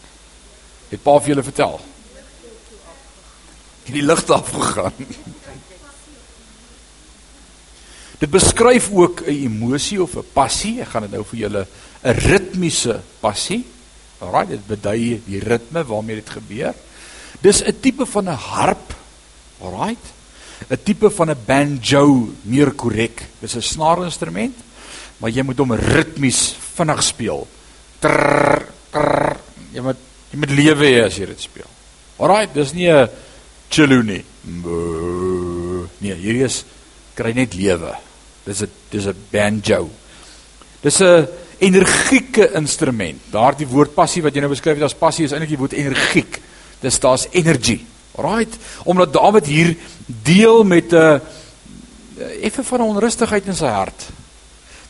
Het 0.89 1.03
pa 1.03 1.19
vir 1.19 1.29
julle 1.29 1.43
vertel? 1.43 1.81
Het 3.85 3.95
die 3.95 4.03
ligte 4.03 4.35
afgegaan? 4.35 4.95
Dit 8.19 8.31
beskryf 8.31 8.91
ook 8.93 9.21
'n 9.27 9.31
emosie 9.31 10.03
of 10.03 10.17
'n 10.17 10.25
passie. 10.33 10.81
Ek 10.81 10.89
gaan 10.89 11.03
dit 11.03 11.11
nou 11.11 11.25
vir 11.25 11.39
julle 11.39 11.67
'n 12.03 12.13
ritmiese 12.13 13.01
passie. 13.21 13.65
Alraai, 14.19 14.47
dit 14.47 14.67
bedui 14.67 15.23
die 15.27 15.41
ritme 15.41 15.85
waarmee 15.85 16.17
dit 16.17 16.31
gebeur. 16.31 16.75
Dis 17.41 17.63
'n 17.63 17.81
tipe 17.81 18.07
van 18.07 18.29
'n 18.29 18.37
harp. 18.37 18.95
Alraai. 19.61 19.97
'n 20.71 20.79
Tipe 20.83 21.11
van 21.11 21.31
'n 21.31 21.45
banjo, 21.47 22.33
meer 22.43 22.73
korrek. 22.73 23.23
Dis 23.41 23.57
'n 23.57 23.63
snaarinstrument, 23.63 24.57
maar 25.19 25.31
jy 25.31 25.43
moet 25.43 25.59
hom 25.59 25.73
ritmies 25.73 26.57
vinnig 26.75 27.03
speel. 27.03 27.47
Trrr, 27.99 28.67
trrr. 28.91 29.37
Jy 29.73 29.81
moet 29.81 29.97
jy 30.31 30.39
moet 30.39 30.51
lewe 30.51 30.85
hê 30.85 31.05
as 31.05 31.17
jy 31.17 31.27
dit 31.27 31.41
speel. 31.41 31.69
Alraai, 32.19 32.49
dis 32.53 32.73
nie 32.73 32.89
'n 32.89 33.09
cello 33.69 34.03
nie. 34.03 34.25
Nee, 35.99 36.15
hierdie 36.15 36.45
is 36.45 36.65
kry 37.15 37.33
net 37.33 37.55
lewe. 37.55 38.06
Dis 38.47 38.63
'n 38.63 38.71
dis 38.91 39.07
'n 39.07 39.17
banjo. 39.31 39.91
Dis 40.81 41.01
'n 41.01 41.27
energieke 41.59 42.53
instrument. 42.55 43.21
Daardie 43.31 43.67
woord 43.67 43.95
passie 43.95 44.23
wat 44.23 44.35
jy 44.35 44.41
nou 44.41 44.51
beskryf 44.51 44.77
het 44.77 44.85
as 44.85 44.95
passie 44.95 45.25
is 45.25 45.33
eintlik 45.33 45.55
die 45.55 45.59
woord 45.59 45.73
energiek. 45.73 46.41
Dis 46.81 47.01
daar's 47.01 47.27
energy. 47.33 47.81
Right? 48.17 48.53
Omdat 48.85 49.13
Dawid 49.13 49.47
hier 49.47 49.77
deel 50.07 50.65
met 50.65 50.93
'n 50.93 51.21
effe 52.41 52.65
van 52.65 52.81
onrustigheid 52.81 53.47
in 53.47 53.55
sy 53.55 53.67
hart. 53.67 54.09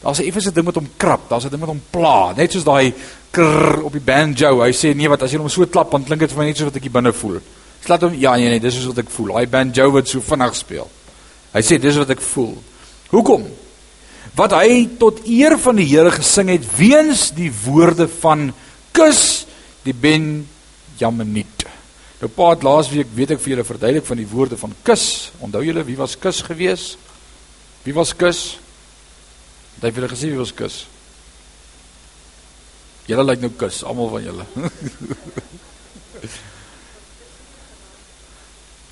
Daar's 0.03 0.19
'n 0.19 0.29
effense 0.29 0.53
ding 0.53 0.66
met 0.66 0.75
hom 0.75 0.88
krap, 0.97 1.29
daar's 1.29 1.45
'n 1.45 1.49
ding 1.49 1.61
met 1.61 1.69
hom 1.69 1.83
pla, 1.90 2.33
net 2.37 2.53
soos 2.53 2.64
daai 2.64 2.95
krr 3.31 3.83
op 3.83 3.92
die 3.92 4.01
banjo. 4.01 4.62
Hy 4.62 4.73
sê 4.73 4.95
nee, 4.95 5.09
wat 5.09 5.23
as 5.23 5.33
jy 5.33 5.38
hom 5.38 5.49
so 5.49 5.66
klap, 5.66 5.90
dan 5.90 6.05
klink 6.05 6.21
dit 6.21 6.31
vir 6.31 6.38
my 6.38 6.47
net 6.47 6.57
soos 6.57 6.71
wat 6.73 6.77
ek 6.77 6.92
binne 6.92 7.12
voel. 7.12 7.40
Slaat 7.85 8.03
hom 8.03 8.14
ja 8.14 8.37
nee 8.37 8.49
nee, 8.49 8.61
dis 8.61 8.75
soos 8.75 8.87
wat 8.87 8.99
ek 8.99 9.11
voel. 9.11 9.27
Daai 9.27 9.47
banjo 9.47 9.90
wat 9.90 10.09
so 10.09 10.21
vinnig 10.21 10.55
speel. 10.55 10.88
Hy 11.53 11.61
sê 11.61 11.79
dis 11.81 11.97
wat 11.97 12.11
ek 12.11 12.21
voel. 12.21 12.57
Hoekom? 13.12 13.47
Wat 14.37 14.53
hy 14.53 14.85
tot 15.01 15.23
eer 15.25 15.57
van 15.61 15.79
die 15.81 15.87
Here 15.88 16.11
gesing 16.12 16.51
het 16.53 16.66
weens 16.77 17.31
die 17.37 17.51
woorde 17.64 18.09
van 18.21 18.51
kus 18.97 19.47
die 19.87 19.95
ben 19.95 20.47
jameniet. 20.99 21.64
Nou 22.21 22.31
paat 22.33 22.64
laasweek 22.64 23.09
weet 23.14 23.37
ek 23.37 23.40
vir 23.45 23.55
julle 23.55 23.69
verduidelik 23.69 24.07
van 24.09 24.21
die 24.21 24.29
woorde 24.29 24.59
van 24.61 24.75
kus. 24.85 25.33
Onthou 25.45 25.62
julle 25.64 25.85
wie 25.87 25.99
was 25.99 26.16
kus 26.21 26.42
gewees? 26.45 26.97
Wie 27.85 27.95
was 27.97 28.12
kus? 28.16 28.59
Het 29.77 29.88
hy 29.88 29.90
vir 29.92 30.03
julle 30.03 30.12
gesê 30.14 30.33
wie 30.33 30.40
was 30.40 30.55
kus? 30.57 30.83
Julle 33.07 33.23
lyk 33.23 33.45
nou 33.45 33.53
kus, 33.55 33.85
almal 33.87 34.11
van 34.16 34.25
julle. 34.27 34.47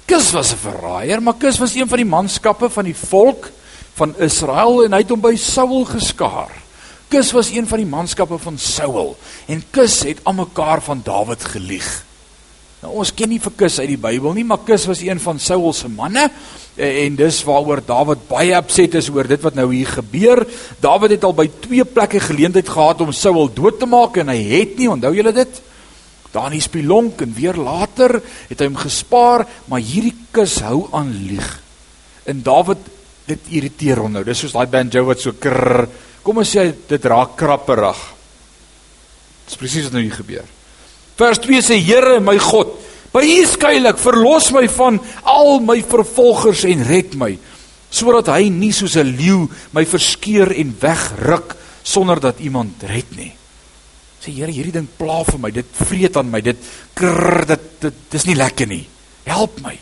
Kus 0.04 0.30
was 0.36 0.52
'n 0.52 0.60
verraaier, 0.60 1.22
maar 1.22 1.34
Kus 1.40 1.58
was 1.58 1.74
een 1.74 1.88
van 1.88 1.98
die 1.98 2.06
manskappe 2.06 2.68
van 2.70 2.84
die 2.84 2.94
volk 2.94 3.50
van 3.98 4.14
Israel 4.22 4.84
en 4.84 4.96
hy 4.96 5.02
het 5.04 5.12
hom 5.14 5.22
by 5.22 5.34
Saul 5.40 5.84
geskaar. 5.88 6.52
Kus 7.12 7.30
was 7.36 7.52
een 7.54 7.68
van 7.70 7.82
die 7.82 7.88
manskappe 7.88 8.38
van 8.42 8.58
Saul 8.58 9.14
en 9.50 9.62
Kus 9.74 10.00
het 10.08 10.22
almekaar 10.26 10.82
van 10.82 11.02
Dawid 11.04 11.44
gelieg. 11.54 11.88
Nou 12.82 12.98
ons 13.00 13.14
ken 13.16 13.30
nie 13.32 13.40
vir 13.40 13.54
Kus 13.64 13.78
uit 13.80 13.92
die 13.94 14.00
Bybel 14.00 14.34
nie, 14.36 14.44
maar 14.44 14.64
Kus 14.66 14.88
was 14.90 15.02
een 15.04 15.20
van 15.22 15.38
Saul 15.40 15.72
se 15.72 15.88
manne 15.88 16.26
en 16.74 17.16
dis 17.16 17.42
waaroor 17.46 17.84
Dawid 17.86 18.26
baie 18.28 18.56
opset 18.58 18.98
is 18.98 19.12
oor 19.14 19.28
dit 19.30 19.44
wat 19.44 19.54
nou 19.54 19.68
hier 19.72 19.92
gebeur. 20.00 20.42
Dawid 20.82 21.16
het 21.16 21.28
al 21.28 21.36
by 21.38 21.46
twee 21.68 21.86
plekke 21.86 22.20
geleentheid 22.24 22.68
gehad 22.68 23.04
om 23.04 23.14
Saul 23.14 23.46
dood 23.54 23.78
te 23.78 23.86
maak 23.88 24.18
en 24.20 24.32
hy 24.34 24.40
het 24.56 24.76
nie, 24.80 24.90
onthou 24.90 25.14
julle 25.14 25.32
dit? 25.36 25.62
daar 26.34 26.52
in 26.52 26.62
spilonk 26.62 27.20
en 27.22 27.34
weer 27.34 27.54
later 27.54 28.18
het 28.48 28.58
hy 28.58 28.66
hom 28.66 28.78
gespaar, 28.80 29.44
maar 29.70 29.82
hierdie 29.84 30.16
kus 30.34 30.58
hou 30.66 30.88
aan 30.90 31.12
lieg. 31.28 31.46
En 32.26 32.42
Dawid 32.42 32.80
dit 33.28 33.52
irriteer 33.58 34.02
hom 34.02 34.12
nou. 34.12 34.24
Dis 34.26 34.44
soos 34.44 34.54
daai 34.54 34.68
banjo 34.70 35.04
wat 35.08 35.22
so 35.22 35.36
krr. 35.40 35.86
Kom 36.24 36.40
ons 36.40 36.50
sê 36.56 36.66
dit 36.88 37.08
raak 37.10 37.36
krapperig. 37.40 38.00
Dis 39.48 39.60
presies 39.60 39.88
wat 39.88 39.96
nou 39.96 40.04
hier 40.04 40.16
gebeur. 40.16 40.46
Vers 41.18 41.40
2 41.44 41.62
sê 41.62 41.78
Here 41.78 42.18
my 42.24 42.36
God, 42.42 42.72
by 43.14 43.22
U 43.22 43.42
skuilik, 43.46 44.00
verlos 44.02 44.50
my 44.54 44.64
van 44.72 44.98
al 45.30 45.60
my 45.62 45.78
vervolgers 45.86 46.64
en 46.66 46.82
red 46.88 47.14
my, 47.20 47.30
sodat 47.94 48.32
hy 48.34 48.48
nie 48.50 48.72
soos 48.74 48.96
'n 48.96 49.14
leeu 49.14 49.46
my 49.72 49.84
verskeur 49.84 50.50
en 50.50 50.74
wegruk 50.80 51.54
sonder 51.84 52.20
dat 52.20 52.40
iemand 52.40 52.82
red 52.82 53.16
nie. 53.16 53.32
Sê 54.24 54.32
Here, 54.32 54.50
hierdie 54.50 54.72
ding 54.72 54.88
pla 54.98 55.22
vir 55.22 55.38
my. 55.38 55.50
Dit 55.50 55.66
vreet 55.70 56.16
aan 56.16 56.30
my. 56.30 56.40
Dit 56.40 56.56
krr, 56.94 57.44
dit 57.46 57.80
dit 57.80 57.94
dis 58.10 58.26
nie 58.26 58.34
lekker 58.34 58.66
nie. 58.66 58.86
Help 59.24 59.60
my. 59.60 59.78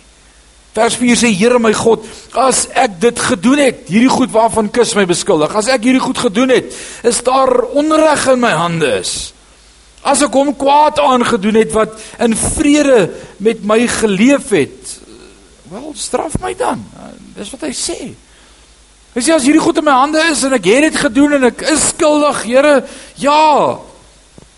Vers 0.73 0.97
4 0.97 1.21
sê 1.21 1.29
Here 1.37 1.61
my 1.61 1.75
God, 1.77 2.07
as 2.39 2.65
ek 2.79 2.97
dit 3.03 3.19
gedoen 3.21 3.61
het, 3.61 3.85
hierdie 3.93 4.13
goed 4.13 4.33
waarvan 4.33 4.71
kus 4.73 4.95
my 4.97 5.05
beskuldig, 5.09 5.53
as 5.53 5.69
ek 5.73 5.85
hierdie 5.85 6.03
goed 6.03 6.21
gedoen 6.23 6.55
het, 6.55 6.73
is 7.05 7.21
daar 7.27 7.53
onreg 7.77 8.25
in 8.33 8.41
my 8.41 8.55
hande 8.57 8.89
is. 9.03 9.33
As 10.03 10.25
ek 10.25 10.35
hom 10.35 10.55
kwaad 10.59 10.99
aangedoen 11.03 11.61
het 11.61 11.77
wat 11.77 11.95
in 12.25 12.35
vrede 12.39 13.05
met 13.45 13.63
my 13.69 13.85
geleef 14.01 14.51
het, 14.57 14.97
wel 15.73 15.93
straf 15.97 16.41
my 16.43 16.57
dan. 16.59 16.83
Dis 17.37 17.53
wat 17.53 17.69
hy 17.69 17.73
sê. 17.77 18.01
Hy 19.13 19.21
sê 19.21 19.37
as 19.37 19.45
hierdie 19.45 19.63
goed 19.63 19.79
in 19.79 19.87
my 19.87 19.95
hande 20.01 20.25
is 20.33 20.43
en 20.49 20.57
ek 20.57 20.67
het 20.73 20.89
dit 20.89 21.01
gedoen 21.05 21.37
en 21.37 21.49
ek 21.53 21.65
is 21.69 21.91
skuldig, 21.93 22.45
Here, 22.49 22.77
ja, 23.21 23.81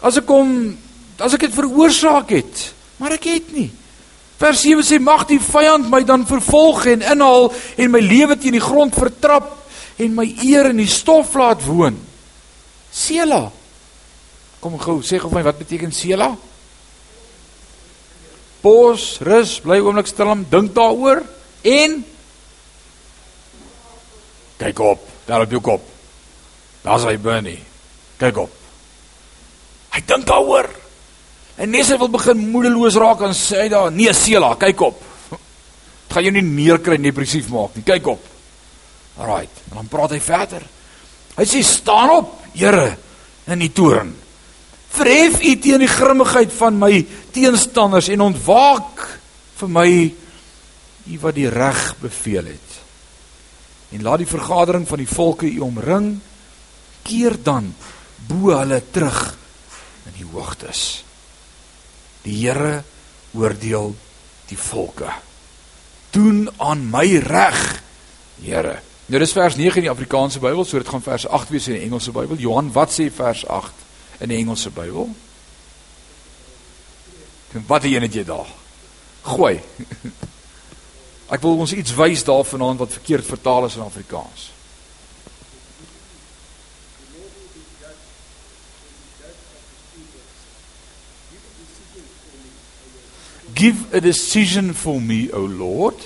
As 0.04 0.18
ek 0.20 0.26
kom 0.28 0.50
as 1.22 1.32
ek 1.36 1.46
dit 1.46 1.54
veroorsaak 1.54 2.34
het, 2.34 2.62
maar 3.00 3.14
ek 3.16 3.28
het 3.30 3.52
nie. 3.54 3.70
Vers 4.44 4.60
7 4.60 4.84
sê 4.84 4.98
mag 5.00 5.22
die 5.24 5.40
vyand 5.40 5.86
my 5.88 6.02
dan 6.04 6.26
vervolg 6.28 6.82
en 6.92 7.04
inhaal 7.14 7.46
en 7.80 7.92
my 7.94 8.00
lewe 8.04 8.36
teen 8.36 8.52
die 8.58 8.60
grond 8.60 8.92
vertrap 8.92 9.46
en 9.96 10.12
my 10.12 10.26
eer 10.44 10.68
in 10.68 10.82
die 10.82 10.90
stof 10.90 11.32
laat 11.40 11.62
woon. 11.64 11.96
Sela. 12.92 13.46
Kom 14.60 14.76
gou, 14.82 14.98
sê 15.00 15.16
gou 15.16 15.30
vir 15.32 15.38
my 15.38 15.44
wat 15.46 15.62
beteken 15.62 15.96
Sela? 15.96 16.34
Pos, 18.60 19.06
rus, 19.24 19.56
bly 19.64 19.80
oomblik 19.80 20.12
stil 20.12 20.34
om 20.34 20.44
dink 20.52 20.76
daaroor 20.76 21.24
en 21.64 21.98
kyk 24.60 24.84
op, 24.92 25.10
daar 25.24 25.48
op 25.48 25.56
jou 25.56 25.64
kop. 25.64 25.88
Daar's 26.84 27.08
hy 27.08 27.16
Bernie. 27.16 27.62
Kyk 28.20 28.44
op. 28.44 28.64
Hy 29.96 30.04
dink 30.04 30.28
daaroor. 30.28 30.68
En 31.54 31.70
nes 31.70 31.86
hy 31.86 31.98
wil 32.00 32.10
begin 32.10 32.48
moedeloos 32.50 32.96
raak 32.98 33.22
en 33.28 33.34
sê 33.36 33.64
hy 33.64 33.68
daar, 33.68 33.92
"Nee, 33.92 34.12
Sela, 34.12 34.54
kyk 34.58 34.80
op." 34.80 35.02
Dit 35.30 36.12
gaan 36.12 36.22
jou 36.22 36.32
nie 36.32 36.42
neerkry 36.42 36.96
depressief 36.96 37.48
maak 37.48 37.74
nie. 37.74 37.84
Kyk 37.84 38.06
op. 38.06 38.24
Alraait. 39.18 39.50
En 39.70 39.76
dan 39.76 39.88
praat 39.88 40.10
hy 40.10 40.20
verder. 40.20 40.62
Hy 41.36 41.44
sê, 41.44 41.62
"Staan 41.62 42.10
op, 42.10 42.40
Here, 42.54 42.96
in 43.46 43.58
die 43.58 43.72
toorn. 43.72 44.14
Verhef 44.88 45.42
U 45.42 45.58
teen 45.58 45.78
die 45.78 45.88
grimmigheid 45.88 46.52
van 46.52 46.78
my 46.78 47.06
teenstanders 47.32 48.08
en 48.08 48.20
ontwaak 48.20 49.20
vir 49.56 49.68
my 49.68 50.14
U 51.06 51.18
wat 51.18 51.34
die 51.34 51.48
reg 51.48 51.94
beveel 52.00 52.44
het." 52.44 52.70
En 53.90 54.02
laat 54.02 54.18
die 54.18 54.26
vergadering 54.26 54.88
van 54.88 54.98
die 54.98 55.08
volke 55.08 55.46
U 55.46 55.60
omring. 55.60 56.20
Keer 57.02 57.36
dan 57.42 57.74
bo 58.26 58.56
hulle 58.56 58.82
terug 58.90 59.36
in 60.06 60.12
die 60.16 60.26
hoogtes. 60.32 61.04
Die 62.24 62.36
Here 62.40 62.82
oordeel 63.34 63.94
die 64.48 64.58
volke. 64.58 65.10
Doen 66.14 66.48
aan 66.56 66.88
my 66.90 67.06
reg, 67.24 67.60
Here. 68.42 68.78
Nou 69.06 69.20
dis 69.20 69.34
vers 69.36 69.56
9 69.56 69.82
in 69.82 69.86
die 69.88 69.92
Afrikaanse 69.92 70.40
Bybel, 70.40 70.64
so 70.64 70.80
dit 70.80 70.88
gaan 70.88 71.02
vers 71.04 71.26
8 71.28 71.50
wees 71.52 71.68
in 71.68 71.76
die 71.76 71.84
Engelse 71.84 72.12
Bybel. 72.12 72.40
Johan, 72.40 72.72
wat 72.72 72.92
sê 72.94 73.10
vers 73.12 73.44
8 73.46 74.22
in 74.24 74.32
die 74.32 74.38
Engelse 74.40 74.72
Bybel? 74.72 75.10
En 77.54 77.64
wat 77.68 77.84
het 77.84 78.14
jy 78.14 78.24
daar? 78.24 78.48
Gooi. 79.22 79.60
Ek 81.34 81.42
wil 81.44 81.60
ons 81.62 81.72
iets 81.72 81.94
wys 81.96 82.24
daarvanaand 82.24 82.80
wat 82.82 82.96
verkeerd 82.98 83.28
vertaal 83.28 83.68
is 83.68 83.76
in 83.76 83.84
Afrikaans. 83.84 84.53
Give 93.54 93.94
a 93.94 94.00
decision 94.00 94.72
for 94.74 95.00
me, 95.00 95.30
O 95.32 95.46
Lord. 95.46 95.96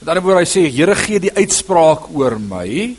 Met 0.00 0.08
ander 0.10 0.22
woorde 0.22 0.44
hy 0.44 0.48
sê 0.48 0.66
Here 0.70 0.94
gee 0.98 1.22
die 1.22 1.34
uitspraak 1.34 2.10
oor 2.14 2.38
my. 2.38 2.94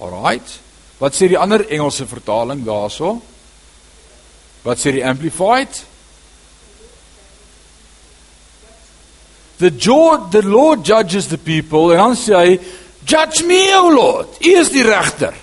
Alraight. 0.00 0.56
Wat 1.00 1.16
sê 1.16 1.28
die 1.28 1.38
ander 1.40 1.64
Engelse 1.68 2.06
vertaling 2.08 2.64
daarso? 2.64 3.18
Wat 4.64 4.80
sê 4.80 4.92
die 4.96 5.04
amplified? 5.04 5.82
The 9.60 9.72
Lord, 9.84 10.30
the 10.32 10.42
Lord 10.42 10.84
judges 10.84 11.28
the 11.28 11.38
people 11.38 11.92
en 11.92 12.00
dan 12.00 12.16
sê 12.16 12.36
hy 12.36 12.54
judge 13.04 13.44
me 13.44 13.60
o 13.76 13.90
Lord. 13.92 14.40
U 14.40 14.54
is 14.60 14.72
die 14.72 14.84
regter. 14.86 15.36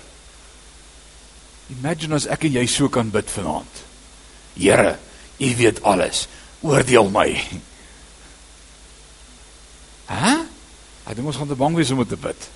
Imagine 1.78 2.16
as 2.18 2.26
ek 2.26 2.48
en 2.48 2.56
jy 2.58 2.64
so 2.70 2.88
kan 2.90 3.12
bid 3.14 3.30
vanaand. 3.30 3.84
Here, 4.58 4.96
u 5.38 5.50
weet 5.60 5.82
alles 5.86 6.26
oordeel 6.62 7.10
my. 7.12 7.28
Hæ? 10.08 10.34
Hy 11.08 11.14
dink 11.16 11.28
ons 11.28 11.38
gaan 11.40 11.48
te 11.48 11.56
bang 11.58 11.76
wees 11.76 11.90
om 11.94 12.04
te 12.06 12.18
bid. 12.20 12.48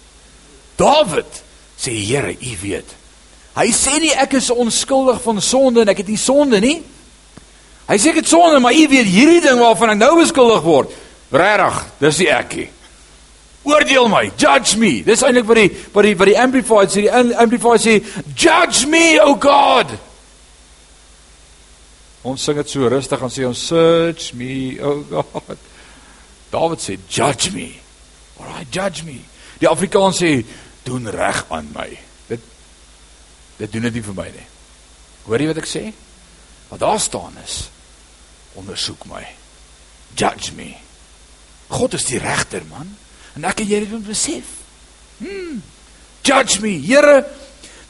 Dawid 0.81 1.39
sê 1.79 1.95
Here, 1.97 2.33
U 2.33 2.57
weet. 2.63 2.97
Hy 3.57 3.69
sê 3.77 3.99
nie 4.01 4.13
ek 4.17 4.39
is 4.39 4.51
onskuldig 4.53 5.21
van 5.25 5.41
sonde 5.45 5.83
en 5.83 5.93
ek 5.93 6.03
het 6.05 6.13
nie 6.13 6.21
sonde 6.21 6.61
nie. 6.61 6.79
Hy 7.89 7.97
sê 8.01 8.13
ek 8.13 8.23
het 8.23 8.31
sonde, 8.31 8.61
maar 8.63 8.77
U 8.77 8.85
weet 8.89 9.09
hierdie 9.09 9.43
ding 9.45 9.61
waarvan 9.61 9.95
ek 9.95 10.01
nou 10.01 10.15
beskuldig 10.21 10.63
word. 10.65 10.95
Regtig, 11.33 11.83
dis 12.01 12.23
die 12.23 12.31
ekkie. 12.33 12.69
Oordeel 13.63 14.09
my, 14.11 14.25
judge 14.37 14.79
me. 14.81 14.95
Dis 15.07 15.23
eintlik 15.23 15.47
wat 15.47 15.61
die 15.61 15.69
wat 15.95 16.07
die 16.07 16.15
wat 16.19 16.31
die 16.33 16.39
amplified 16.41 16.91
sê, 16.91 17.05
die 17.07 17.37
amplified 17.39 17.85
sê, 17.85 17.99
judge 18.35 18.89
me, 18.91 19.21
O 19.23 19.37
God. 19.41 19.93
Ons 22.23 22.45
sing 22.45 22.59
dit 22.59 22.71
so 22.71 22.87
rustig 22.87 23.23
en 23.23 23.33
sê 23.33 23.47
ons 23.49 23.67
search 23.69 24.31
me, 24.39 24.79
oh 24.85 25.03
God. 25.11 25.69
Dawid 26.53 26.83
sê 26.85 26.99
judge 27.09 27.51
me. 27.55 27.73
Alright, 28.39 28.71
judge 28.71 29.07
me. 29.07 29.19
Die 29.59 29.71
Afrikaans 29.71 30.21
sê 30.23 30.33
doen 30.87 31.09
reg 31.11 31.45
aan 31.51 31.71
my. 31.75 31.89
Dit 32.29 32.47
dit 33.59 33.73
doen 33.73 33.89
dit 33.89 33.99
nie 33.99 34.07
vir 34.07 34.19
my 34.19 34.29
nie. 34.35 34.49
Hoor 35.27 35.43
jy 35.43 35.51
wat 35.51 35.63
ek 35.63 35.71
sê? 35.71 35.85
Wat 36.71 36.83
daar 36.83 37.01
staan 37.03 37.39
is 37.43 37.67
ondersoek 38.59 39.07
my. 39.11 39.23
Judge 40.15 40.55
me. 40.55 40.71
God 41.73 41.97
is 41.97 42.07
die 42.11 42.21
regter 42.21 42.63
man 42.69 42.91
en 43.35 43.47
ek 43.49 43.65
en 43.65 43.71
jy 43.71 43.83
moet 43.89 44.07
besef. 44.07 44.59
Hmm. 45.23 45.63
Judge 46.23 46.61
me, 46.63 46.77
Here, 46.79 47.23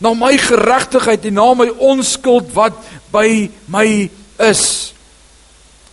na 0.03 0.15
my 0.15 0.37
geregtigheid 0.41 1.27
en 1.29 1.37
na 1.39 1.49
my 1.59 1.69
onskuld 1.83 2.53
wat 2.57 2.79
by 3.13 3.51
my 3.71 3.87
is. 4.49 4.95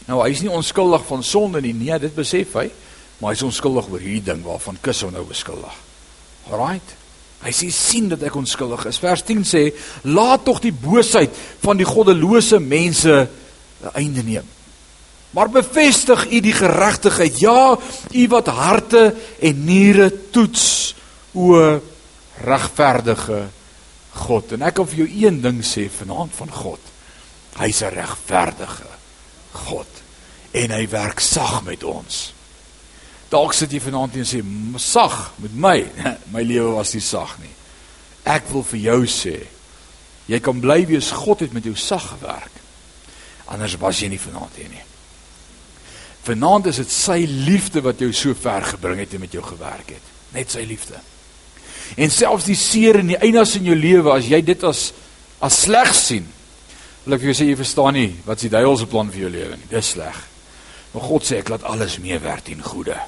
Nou 0.09 0.23
hy 0.23 0.31
is 0.33 0.41
nie 0.41 0.53
onskuldig 0.53 1.03
van 1.05 1.23
sonde 1.23 1.62
nie, 1.62 1.75
nee, 1.77 1.99
dit 2.01 2.15
besef 2.15 2.55
hy, 2.57 2.69
maar 3.19 3.33
hy 3.33 3.38
is 3.38 3.45
onskuldig 3.45 3.91
oor 3.91 4.01
hierdie 4.01 4.25
ding 4.31 4.41
waarvan 4.45 4.79
kus 4.81 5.03
hom 5.05 5.13
nou 5.13 5.25
beskuldig. 5.29 5.75
Alraight. 6.49 6.95
Hy 7.39 7.51
sê 7.55 7.69
sien 7.71 8.09
dat 8.12 8.23
ek 8.27 8.35
onskuldig 8.35 8.88
is. 8.89 8.99
Vers 8.99 9.23
10 9.23 9.45
sê: 9.47 9.62
"Laat 10.12 10.43
tog 10.43 10.59
die 10.59 10.75
boosheid 10.75 11.31
van 11.63 11.77
die 11.77 11.88
goddelose 11.88 12.59
mense 12.59 13.29
'n 13.83 13.93
einde 13.93 14.23
neem. 14.23 14.47
Maar 15.31 15.49
bevestig 15.49 16.31
u 16.31 16.39
die 16.39 16.53
geregtigheid. 16.53 17.39
Ja, 17.39 17.77
u 18.12 18.27
wat 18.27 18.47
harte 18.47 19.15
en 19.39 19.65
niere 19.65 20.12
toets, 20.31 20.95
o 21.33 21.79
regverdige 22.43 23.47
God." 24.12 24.51
En 24.51 24.62
ek 24.62 24.75
wil 24.75 24.85
vir 24.85 24.97
jou 25.05 25.09
een 25.25 25.41
ding 25.41 25.63
sê 25.63 25.89
vanaand 25.89 26.31
van 26.35 26.51
God. 26.51 26.79
Hy's 27.60 27.82
'n 27.84 27.93
regverdige 27.93 28.88
God 29.52 29.88
en 30.52 30.72
hy 30.72 30.88
werk 30.89 31.19
sag 31.19 31.63
met 31.63 31.84
ons. 31.84 32.34
Dalk 33.30 33.54
sit 33.54 33.72
jy 33.72 33.82
vanaand 33.82 34.15
en 34.15 34.26
sê 34.26 34.41
sag 34.82 35.34
met 35.38 35.54
my. 35.54 35.78
My 36.34 36.41
lewe 36.41 36.74
was 36.80 36.93
nie 36.93 37.04
sag 37.04 37.38
nie. 37.41 37.54
Ek 38.26 38.50
wil 38.54 38.63
vir 38.63 38.80
jou 38.80 39.02
sê 39.06 39.38
jy 40.30 40.39
kan 40.39 40.60
bly 40.62 40.84
wees 40.86 41.10
God 41.12 41.39
het 41.41 41.54
met 41.54 41.65
jou 41.65 41.76
sag 41.76 42.06
gewerk. 42.13 42.54
Anders 43.50 43.78
was 43.82 44.02
jy 44.02 44.10
nie 44.10 44.22
vanaand 44.22 44.56
hier 44.56 44.69
nie. 44.69 44.84
Vanaand 46.24 46.67
is 46.69 46.82
dit 46.84 46.91
sy 46.91 47.24
liefde 47.26 47.82
wat 47.82 48.02
jou 48.02 48.12
so 48.13 48.36
ver 48.38 48.65
gebring 48.76 49.00
het 49.02 49.13
en 49.13 49.24
met 49.24 49.34
jou 49.34 49.43
gewerk 49.43 49.95
het. 49.95 50.12
Net 50.36 50.52
sy 50.54 50.65
liefde. 50.69 51.00
En 51.98 52.12
selfs 52.13 52.45
die 52.45 52.58
seer 52.58 53.00
en 53.00 53.10
die 53.10 53.17
eindes 53.17 53.56
in 53.58 53.65
jou 53.65 53.78
lewe 53.78 54.13
as 54.13 54.30
jy 54.30 54.41
dit 54.45 54.63
as 54.67 54.91
as 55.39 55.56
sleg 55.63 55.93
sien, 55.95 56.26
Wil 57.10 57.15
ek 57.17 57.24
vir 57.24 57.32
jou 57.32 57.38
sê 57.39 57.45
jy 57.50 57.56
verstaan 57.58 57.95
nie 57.98 58.10
wat 58.22 58.38
die 58.43 58.52
duiwel 58.54 58.76
se 58.78 58.86
plan 58.86 59.08
vir 59.10 59.24
jou 59.24 59.30
lewe 59.34 59.56
nie. 59.58 59.67
Dis 59.72 59.95
sleg. 59.95 60.17
Maar 60.93 61.06
God 61.10 61.26
sê 61.26 61.39
ek 61.41 61.50
laat 61.50 61.65
alles 61.65 61.95
meewerk 62.04 62.43
ten 62.45 62.62
goeie 62.62 63.00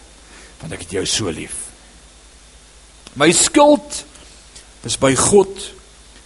want 0.58 0.74
ek 0.74 0.88
het 0.88 0.96
jou 0.96 1.04
so 1.06 1.30
lief. 1.30 1.54
My 3.14 3.30
skuld 3.30 4.00
is 4.90 4.98
by 4.98 5.14
God 5.14 5.54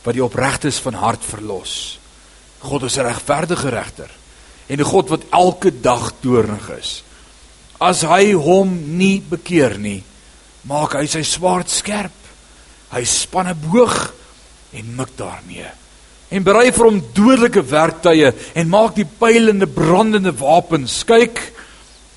wat 0.05 0.15
die 0.15 0.23
opregtes 0.23 0.79
van 0.87 0.95
hart 1.03 1.27
verlos. 1.27 1.99
God 2.63 2.87
is 2.87 2.95
'n 2.95 3.11
regverdige 3.11 3.69
regter 3.75 4.11
en 4.71 4.79
'n 4.79 4.91
God 4.95 5.09
wat 5.09 5.27
elke 5.35 5.71
dag 5.81 6.13
toornig 6.23 6.69
is. 6.79 7.03
As 7.77 8.03
hy 8.03 8.31
hom 8.31 8.97
nie 8.97 9.19
bekeer 9.19 9.77
nie, 9.77 10.03
maak 10.63 10.93
hy 10.93 11.07
sy 11.07 11.23
swaard 11.23 11.69
skerp. 11.69 12.15
Hy 12.91 13.03
span 13.03 13.47
'n 13.47 13.59
boog 13.59 14.13
en 14.71 14.95
mik 14.95 15.17
daarmee 15.17 15.84
en 16.29 16.43
berei 16.43 16.71
vir 16.71 16.85
hom 16.85 17.01
dodelike 17.13 17.61
werktuie 17.69 18.31
en 18.55 18.69
maak 18.71 18.95
die 18.95 19.05
pylende 19.05 19.67
brandende 19.67 20.33
wapens. 20.39 21.03
Kyk, 21.05 21.39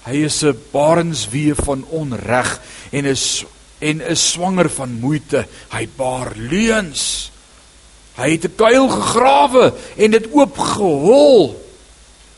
hy 0.09 0.25
is 0.25 0.42
'n 0.44 0.57
barenswee 0.73 1.55
van 1.55 1.85
onreg 1.90 2.61
en 2.92 3.05
is 3.05 3.44
en 3.81 4.01
is 4.01 4.31
swanger 4.33 4.68
van 4.71 4.99
moeite. 5.01 5.47
Hy 5.71 5.88
baar 5.97 6.33
leuns. 6.37 7.31
Hy 8.16 8.31
het 8.31 8.44
'n 8.44 8.57
kuil 8.57 8.88
gegrawe 8.88 9.75
en 9.97 10.11
dit 10.11 10.27
oopgehol. 10.33 11.55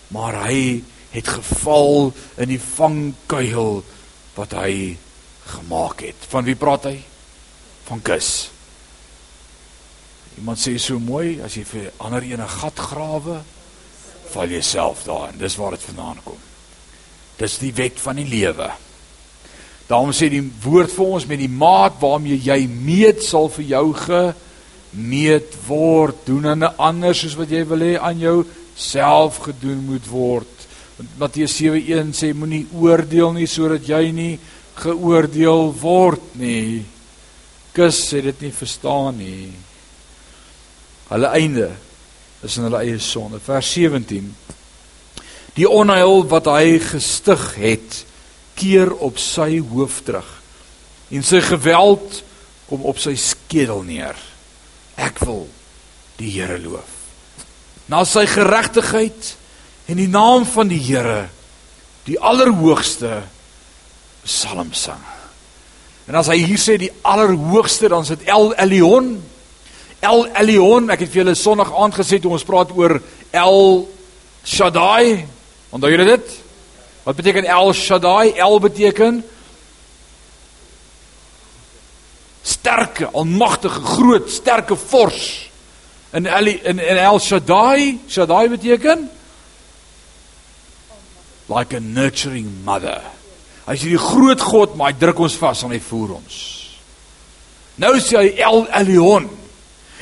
Maar 0.08 0.46
hy 0.46 0.82
het 1.10 1.28
geval 1.28 2.12
in 2.36 2.48
die 2.48 2.60
vangkuil 2.60 3.84
wat 4.34 4.52
hy 4.52 4.96
gemaak 5.46 6.00
het. 6.00 6.16
Van 6.28 6.44
wie 6.44 6.54
praat 6.54 6.84
hy? 6.84 7.02
Van 7.84 8.02
kus. 8.02 8.50
Iemand 10.38 10.58
sê 10.58 10.76
so 10.78 10.98
mooi, 11.02 11.40
as 11.42 11.56
jy 11.58 11.64
vir 11.66 11.90
ander 11.98 12.22
een 12.22 12.40
'n 12.40 12.48
gat 12.60 12.78
grawe, 12.78 13.40
val 14.30 14.48
jy 14.48 14.60
self 14.62 15.04
daarin. 15.04 15.38
Dis 15.38 15.56
waar 15.56 15.70
dit 15.70 15.82
vandaan 15.82 16.18
kom. 16.24 16.38
Dis 17.36 17.58
die 17.58 17.72
wet 17.74 18.00
van 18.00 18.16
die 18.16 18.28
lewe. 18.28 18.70
Daarom 19.88 20.12
sê 20.12 20.28
die 20.30 20.52
woord 20.62 20.92
vir 20.92 21.06
ons 21.06 21.26
met 21.26 21.38
die 21.38 21.48
maat 21.48 21.98
waarmee 22.00 22.38
jy 22.38 22.66
meet 22.66 23.22
sal 23.22 23.48
vir 23.48 23.64
jou 23.64 23.94
gemeet 23.94 25.56
word. 25.66 26.16
Doen 26.26 26.46
aan 26.46 26.64
'n 26.64 26.76
ander 26.76 27.14
soos 27.14 27.34
wat 27.34 27.50
jy 27.50 27.64
wil 27.66 27.80
hê 27.80 27.98
aan 27.98 28.18
jou 28.18 28.44
self 28.76 29.38
gedoen 29.38 29.84
moet 29.84 30.06
word. 30.06 30.46
Matteus 31.18 31.56
7:1 31.56 32.12
sê 32.12 32.34
moenie 32.34 32.66
oordeel 32.72 33.32
nie 33.32 33.46
sodat 33.46 33.86
jy 33.86 34.12
nie 34.12 34.38
geoordeel 34.74 35.74
word 35.80 36.36
nie. 36.36 36.84
Kus 37.72 38.12
sê 38.12 38.22
dit 38.22 38.40
nie 38.40 38.52
verstaan 38.52 39.18
nie 39.18 39.52
hulle 41.10 41.30
einde 41.36 41.70
is 42.46 42.56
in 42.56 42.68
hulle 42.68 42.82
eie 42.84 42.98
sonde. 43.02 43.40
Vers 43.42 43.72
17. 43.74 44.30
Die 45.58 45.68
onheil 45.68 46.24
wat 46.30 46.48
hy 46.48 46.78
gestig 46.82 47.42
het, 47.60 48.04
keer 48.60 48.92
op 49.02 49.18
sy 49.20 49.58
hoof 49.72 50.02
terug. 50.06 50.28
En 51.10 51.24
sy 51.26 51.40
geweld 51.42 52.20
kom 52.70 52.84
op 52.86 53.00
sy 53.02 53.16
skedel 53.18 53.82
neer. 53.86 54.18
Ek 55.00 55.18
wil 55.24 55.46
die 56.20 56.30
Here 56.30 56.58
loof. 56.60 56.96
Na 57.90 58.04
sy 58.06 58.26
geregtigheid 58.30 59.34
en 59.90 59.98
die 59.98 60.10
naam 60.10 60.44
van 60.46 60.70
die 60.70 60.78
Here, 60.78 61.24
die 62.06 62.18
Allerhoogste, 62.20 63.24
psalm 64.22 64.70
sing. 64.76 65.00
En 66.06 66.18
as 66.18 66.30
hy 66.30 66.38
hier 66.42 66.60
sê 66.60 66.76
die 66.78 66.92
Allerhoogste, 67.06 67.90
dan 67.90 68.06
is 68.06 68.12
dit 68.14 68.28
El 68.30 68.52
Elyon. 68.60 69.16
El 70.00 70.24
Elyon, 70.40 70.88
ek 70.94 71.04
het 71.04 71.10
vir 71.12 71.20
julle 71.20 71.34
Sondag 71.36 71.74
aand 71.76 71.96
gesê 71.98 72.16
toe 72.20 72.32
ons 72.32 72.46
praat 72.48 72.70
oor 72.72 72.96
El 73.36 73.58
Shaddai. 74.48 75.26
Onthou 75.76 75.90
julle 75.92 76.06
dit? 76.08 76.30
Wat 77.04 77.18
beteken 77.18 77.44
El 77.44 77.74
Shaddai? 77.76 78.32
El 78.40 78.56
beteken 78.64 79.20
sterke, 82.42 83.10
almagtige, 83.12 83.80
groot, 83.84 84.30
sterke 84.32 84.76
vors. 84.76 85.50
In 86.16 86.26
El 86.26 86.48
in, 86.48 86.80
in 86.80 86.98
El 86.98 87.20
Shaddai, 87.20 87.98
Shaddai 88.08 88.48
beteken 88.48 89.08
like 91.50 91.72
a 91.76 91.80
nurturing 91.80 92.64
mother. 92.64 93.02
Hy 93.66 93.74
is 93.76 93.84
die 93.84 93.98
groot 93.98 94.40
God, 94.40 94.76
maar 94.78 94.94
hy 94.94 94.98
druk 94.98 95.20
ons 95.26 95.36
vas 95.38 95.64
en 95.66 95.74
hy 95.74 95.80
voer 95.82 96.16
ons. 96.16 96.38
Nou 97.82 97.92
sê 98.00 98.16
hy 98.16 98.32
El 98.48 98.64
Elyon. 98.80 99.28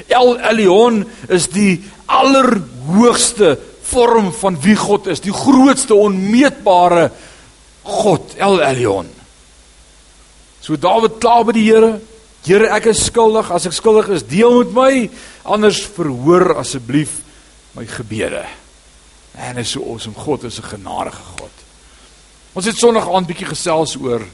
El 0.07 0.37
Elyon 0.51 1.03
is 1.29 1.49
die 1.51 1.81
allerhoogste 2.07 3.57
vorm 3.89 4.33
van 4.33 4.59
wie 4.63 4.77
God 4.77 5.09
is, 5.11 5.21
die 5.25 5.35
grootste 5.35 5.97
onmeetbare 5.97 7.09
God, 7.83 8.37
El 8.37 8.61
Elyon. 8.63 9.09
So 10.61 10.77
Dawid 10.77 11.19
kla 11.23 11.43
by 11.49 11.57
die 11.57 11.67
Here, 11.71 11.97
Here, 12.47 12.69
ek 12.73 12.87
is 12.93 13.03
skuldig, 13.09 13.51
as 13.53 13.67
ek 13.69 13.75
skuldig 13.77 14.13
is, 14.15 14.23
deel 14.25 14.63
met 14.63 14.71
my, 14.73 14.93
anders 15.45 15.83
verhoor 15.97 16.55
asseblief 16.61 17.19
my 17.77 17.85
gebede. 17.89 18.45
En 19.39 19.59
is 19.61 19.75
so 19.75 19.83
awesome, 19.85 20.15
God 20.15 20.45
is 20.45 20.59
'n 20.59 20.71
genadige 20.79 21.23
God. 21.37 21.51
Ons 22.55 22.67
het 22.67 22.77
Sondag 22.77 23.09
aand 23.09 23.27
bietjie 23.27 23.47
gesels 23.47 23.97
oor 23.97 24.25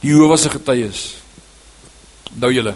die 0.00 0.10
Jehovah 0.10 0.36
se 0.36 0.48
getuies. 0.48 1.14
Nou 2.40 2.52
julle. 2.52 2.74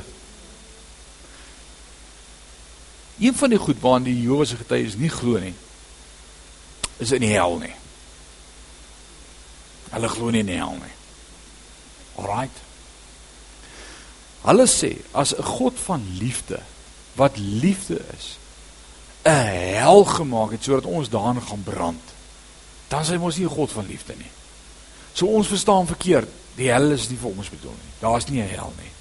Een 3.18 3.34
van 3.34 3.50
die 3.50 3.58
goed 3.58 3.80
waaraan 3.80 4.06
die 4.06 4.22
Jehovah 4.22 4.46
se 4.46 4.56
getuies 4.56 4.96
nie 4.96 5.10
glo 5.10 5.38
nie, 5.38 5.54
is 6.98 7.12
in 7.12 7.20
die 7.20 7.32
hel 7.34 7.58
nie. 7.58 7.74
Hulle 9.90 10.08
glo 10.08 10.30
nie 10.30 10.44
in 10.44 10.50
die 10.52 10.58
hel 10.58 10.76
nie. 10.78 10.94
Alraight. 12.18 12.64
Hulle 14.46 14.66
sê 14.70 14.96
as 15.12 15.34
'n 15.34 15.42
God 15.42 15.74
van 15.84 16.02
liefde 16.18 16.60
wat 17.14 17.36
liefde 17.36 18.00
is 18.16 18.38
'n 19.24 19.74
hel 19.82 20.04
gemaak 20.04 20.50
het 20.50 20.62
sodat 20.62 20.84
ons 20.84 21.08
daarin 21.08 21.42
gaan 21.42 21.62
brand, 21.62 22.04
dan 22.88 23.04
sê 23.04 23.18
mos 23.18 23.36
nie 23.36 23.46
'n 23.46 23.56
God 23.58 23.72
van 23.72 23.86
liefde 23.86 24.14
nie. 24.16 24.30
So 25.12 25.26
ons 25.26 25.46
verstaan 25.46 25.86
verkeerd. 25.86 26.28
Die 26.54 26.70
hel 26.70 26.90
is 26.90 27.08
nie 27.08 27.18
vir 27.18 27.30
ons 27.30 27.48
bedoel 27.48 27.74
nie. 27.74 27.92
Daar's 27.98 28.26
nie 28.26 28.42
'n 28.42 28.48
hel 28.48 28.72
nie. 28.78 28.92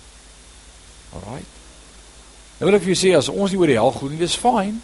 Alraight. 1.14 1.57
Nou 2.58 2.70
wil 2.70 2.80
ek 2.80 2.86
vir 2.86 2.94
julle 2.94 3.04
sê 3.04 3.14
as 3.18 3.30
ons 3.30 3.54
nie 3.54 3.60
oor 3.60 3.70
die 3.70 3.78
hel 3.78 3.94
glo 3.94 4.10
nie, 4.10 4.20
dis 4.22 4.38
fyn. 4.40 4.80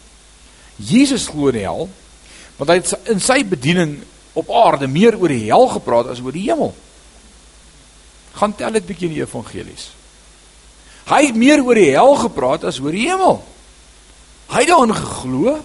Jesus 0.77 1.27
glo 1.29 1.49
in 1.49 1.59
die 1.59 1.65
hel, 1.65 1.87
want 2.59 2.69
hy 2.69 2.77
het 2.79 3.09
in 3.13 3.21
sy 3.23 3.39
bediening 3.47 3.97
op 4.37 4.49
aarde 4.53 4.89
meer 4.89 5.17
oor 5.19 5.33
die 5.33 5.47
hel 5.47 5.67
gepraat 5.73 6.11
as 6.13 6.21
oor 6.21 6.33
die 6.35 6.45
hemel. 6.47 6.73
Gaan 8.37 8.55
tel 8.57 8.77
dit 8.77 8.87
bietjie 8.89 9.09
in 9.09 9.17
die 9.17 9.25
evangelies. 9.25 9.89
Hy 11.09 11.19
het 11.27 11.37
meer 11.37 11.61
oor 11.65 11.77
die 11.77 11.91
hel 11.91 12.15
gepraat 12.21 12.65
as 12.69 12.79
oor 12.81 12.95
die 12.95 13.07
hemel. 13.09 13.41
Hy 14.53 14.63
het 14.63 14.71
daarin 14.71 14.95
geglo. 14.95 15.57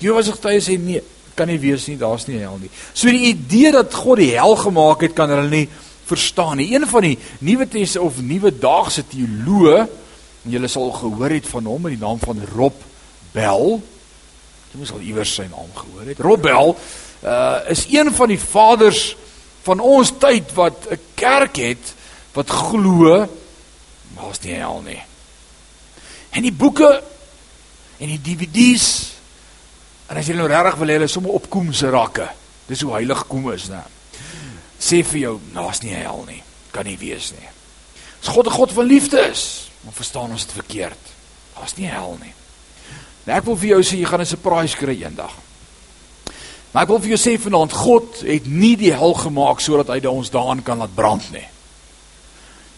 Jehovah 0.00 0.24
se 0.24 0.34
getuie 0.36 0.64
sê 0.64 0.76
nee, 0.80 1.02
kan 1.36 1.48
nie 1.48 1.60
wees 1.60 1.86
nie, 1.88 1.98
daar's 2.00 2.26
nie 2.28 2.40
hel 2.40 2.58
nie. 2.60 2.70
So 2.92 3.12
die 3.12 3.30
idee 3.30 3.72
dat 3.74 3.94
God 3.94 4.20
die 4.20 4.32
hel 4.34 4.56
gemaak 4.60 5.04
het, 5.06 5.16
kan 5.16 5.32
hulle 5.32 5.48
nie 5.52 5.66
verstaan 6.08 6.58
nie. 6.60 6.70
Een 6.74 6.86
van 6.90 7.06
die 7.06 7.16
nuwe 7.46 7.68
tes 7.70 7.96
of 8.00 8.20
nuwe 8.24 8.52
daagse 8.56 9.04
teoloë, 9.08 9.84
en 10.44 10.50
julle 10.50 10.68
sal 10.68 10.92
gehoor 10.92 11.30
het 11.30 11.48
van 11.48 11.64
hom 11.68 11.86
in 11.86 11.96
die 11.96 12.04
naam 12.04 12.18
van 12.22 12.40
Rob 12.54 12.76
Bell. 13.32 13.80
Jy 14.70 14.78
moes 14.80 14.92
al 14.94 15.04
iewers 15.04 15.34
sy 15.34 15.46
naam 15.50 15.70
gehoor 15.74 16.08
het. 16.08 16.20
Rob 16.24 16.42
Bell 16.42 16.74
uh 17.20 17.58
is 17.68 17.84
een 17.92 18.08
van 18.16 18.28
die 18.32 18.40
vaders 18.40 19.16
van 19.66 19.80
ons 19.84 20.12
tyd 20.18 20.54
wat 20.56 20.88
'n 20.88 21.00
kerk 21.14 21.56
het 21.56 21.94
wat 22.32 22.48
glo 22.48 23.28
daar's 24.16 24.40
nie 24.40 24.54
hel 24.54 24.82
nie. 24.84 25.02
En 26.30 26.42
die 26.42 26.52
boeke 26.52 27.02
en 27.98 28.06
die 28.06 28.20
DVD's 28.22 29.12
en 30.08 30.16
as 30.16 30.26
jy 30.26 30.34
nou 30.34 30.48
regtig 30.48 30.78
wil 30.78 30.88
hê 30.88 30.98
hulle 30.98 31.08
sommer 31.08 31.32
op 31.32 31.50
kom 31.50 31.72
se 31.72 31.90
rakke. 31.90 32.28
Dis 32.66 32.80
hoe 32.80 32.92
heilig 32.92 33.26
kom 33.26 33.52
is, 33.52 33.68
né? 33.68 33.82
Sê 34.80 35.02
vir 35.04 35.20
jou, 35.20 35.40
daar's 35.54 35.82
nie 35.82 35.94
hel 35.94 36.24
nie. 36.26 36.42
Kan 36.70 36.86
nie 36.86 36.98
wees 36.98 37.32
nie. 37.32 37.48
As 38.22 38.28
God 38.28 38.46
'n 38.46 38.50
God 38.50 38.72
van 38.72 38.86
liefde 38.86 39.20
is, 39.30 39.69
dan 39.82 39.92
verstaan 39.92 40.30
ons 40.30 40.46
dit 40.46 40.52
verkeerd. 40.52 41.12
Daar's 41.56 41.76
nie 41.76 41.88
hel 41.88 42.16
nie. 42.20 42.34
Nou 43.26 43.36
ek 43.36 43.44
wil 43.44 43.56
vir 43.56 43.68
jou 43.74 43.82
sê 43.84 44.00
jy 44.00 44.08
gaan 44.08 44.20
'n 44.20 44.26
surprise 44.26 44.76
kry 44.76 44.96
eendag. 45.02 45.32
Maar 46.72 46.82
ek 46.82 46.88
wil 46.88 47.00
vir 47.00 47.16
jou 47.16 47.18
sê 47.18 47.38
vanaand 47.40 47.72
God 47.72 48.20
het 48.20 48.46
nie 48.46 48.76
die 48.76 48.92
hel 48.92 49.14
gemaak 49.14 49.60
sodat 49.60 49.88
hy 49.88 50.06
ons 50.06 50.30
daarin 50.30 50.62
kan 50.62 50.78
laat 50.78 50.94
brand 50.94 51.32
nie. 51.32 51.46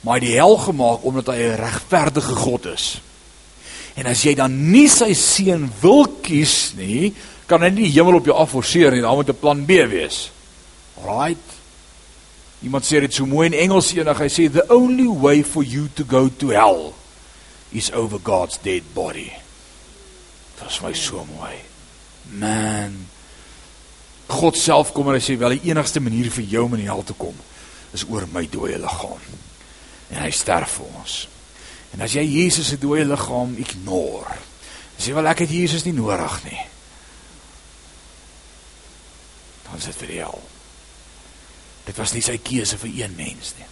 Maar 0.00 0.18
hy 0.18 0.20
het 0.20 0.28
die 0.30 0.38
hel 0.40 0.56
gemaak 0.56 1.04
omdat 1.04 1.26
hy 1.26 1.38
'n 1.38 1.60
regverdige 1.60 2.34
God 2.34 2.66
is. 2.66 3.00
En 3.94 4.06
as 4.06 4.22
jy 4.22 4.34
dan 4.34 4.70
nie 4.72 4.88
sy 4.88 5.12
seun 5.14 5.70
wil 5.82 6.06
kies 6.22 6.72
nie, 6.76 7.12
kan 7.46 7.62
hy 7.62 7.68
nie 7.68 7.90
die 7.90 8.00
hemel 8.00 8.14
op 8.14 8.26
jou 8.26 8.36
afforceer 8.36 8.90
nie, 8.90 9.00
dan 9.00 9.14
moet 9.14 9.28
'n 9.28 9.38
plan 9.38 9.64
B 9.64 9.84
wees. 9.88 10.30
Right? 11.04 11.61
Iemand 12.62 12.86
sê 12.86 13.00
dit 13.02 13.14
so 13.14 13.26
mooi 13.26 13.48
in 13.50 13.58
Engels 13.58 13.90
eendag, 13.94 14.20
hy 14.22 14.30
sê 14.30 14.46
the 14.50 14.64
only 14.70 15.08
way 15.08 15.42
for 15.42 15.66
you 15.66 15.88
to 15.98 16.06
go 16.06 16.28
to 16.28 16.52
hell 16.54 16.92
is 17.74 17.90
over 17.90 18.20
God's 18.22 18.60
dead 18.62 18.86
body. 18.94 19.32
Dit 20.60 20.68
is 20.70 20.80
my 20.84 20.92
so 20.94 21.24
mooi. 21.26 21.56
Man. 22.38 23.00
God 24.30 24.56
self 24.56 24.92
kom 24.94 25.10
en 25.10 25.18
hy 25.18 25.24
sê 25.24 25.36
wel 25.40 25.56
die 25.58 25.72
enigste 25.72 26.00
manier 26.00 26.30
vir 26.30 26.46
jou 26.54 26.68
om 26.68 26.76
in 26.78 26.84
die 26.84 26.90
hel 26.90 27.02
te 27.06 27.16
kom 27.18 27.34
is 27.92 28.06
oor 28.08 28.24
my 28.32 28.46
dooie 28.48 28.78
liggaam. 28.80 29.26
En 30.12 30.22
hy 30.22 30.30
sterf 30.32 30.78
vir 30.78 30.94
ons. 31.02 31.16
En 31.92 32.04
as 32.06 32.14
jy 32.16 32.22
Jesus 32.24 32.70
se 32.72 32.78
dooie 32.80 33.04
liggaam 33.04 33.56
ignore, 33.60 34.38
sê 34.96 35.12
wel 35.12 35.28
ek 35.28 35.44
het 35.44 35.52
Jesus 35.52 35.84
nie 35.84 35.96
nodig 35.96 36.38
nie. 36.46 36.62
Dan 39.66 39.82
sit 39.82 39.98
vir 40.00 40.14
die 40.14 40.22
hel. 40.22 40.40
Dit 41.84 41.96
was 41.96 42.12
nie 42.14 42.22
sy 42.22 42.38
keuse 42.38 42.78
vir 42.78 42.90
een 43.02 43.14
mens 43.16 43.54
nie. 43.58 43.68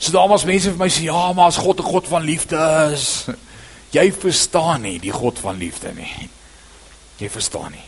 So 0.00 0.12
daar's 0.12 0.46
mense 0.48 0.72
vir 0.72 0.80
my 0.80 0.88
sê 0.88 1.06
ja, 1.06 1.32
maar 1.32 1.52
as 1.52 1.60
God 1.60 1.80
'n 1.80 1.90
God 1.92 2.08
van 2.08 2.22
liefde 2.22 2.58
is, 2.92 3.26
jy 3.96 4.12
verstaan 4.12 4.82
nie 4.82 4.98
die 4.98 5.12
God 5.12 5.38
van 5.38 5.58
liefde 5.58 5.92
nie. 5.92 6.30
Jy 7.18 7.28
verstaan 7.28 7.72
nie. 7.72 7.86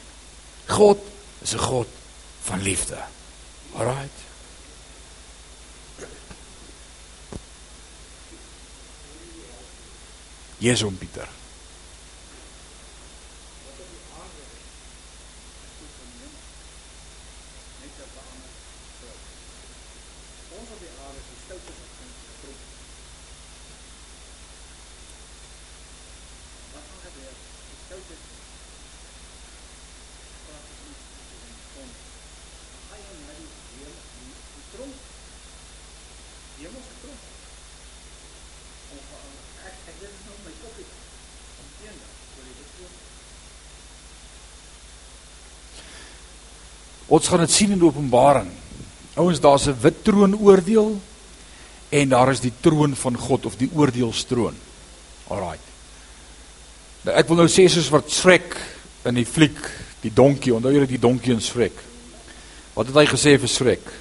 God 0.68 0.98
is 1.42 1.54
'n 1.54 1.58
God 1.58 1.88
van 2.44 2.62
liefde. 2.62 2.98
Alraight. 3.74 4.20
Jesus 10.58 10.82
om 10.82 10.98
Pieter. 10.98 11.28
Ons 47.12 47.28
gaan 47.28 47.42
dit 47.44 47.52
sien 47.52 47.74
in 47.74 47.82
Openbaring. 47.84 48.48
Ouens, 49.20 49.40
daar's 49.40 49.68
'n 49.68 49.76
wit 49.80 50.04
troon 50.04 50.38
oordeel 50.38 51.00
en 51.88 52.08
daar 52.08 52.30
is 52.30 52.40
die 52.40 52.52
troon 52.60 52.96
van 52.96 53.16
God 53.16 53.46
of 53.46 53.56
die 53.56 53.70
oordeelstroon. 53.74 54.56
Alraai. 55.28 55.58
Nou 57.04 57.16
ek 57.16 57.28
wil 57.28 57.36
nou 57.36 57.48
sê 57.48 57.68
soos 57.68 57.90
wat 57.90 58.10
Shrek 58.10 58.56
in 59.04 59.14
die 59.14 59.26
fliek 59.26 59.60
die 60.00 60.12
donkie, 60.14 60.54
onthou 60.54 60.72
julle 60.72 60.86
die 60.86 60.98
donkie 60.98 61.32
in 61.32 61.40
Shrek? 61.40 61.76
Wat 62.74 62.86
het 62.86 62.96
hy 62.96 63.06
gesê 63.06 63.38
vir 63.38 63.48
Shrek? 63.48 63.92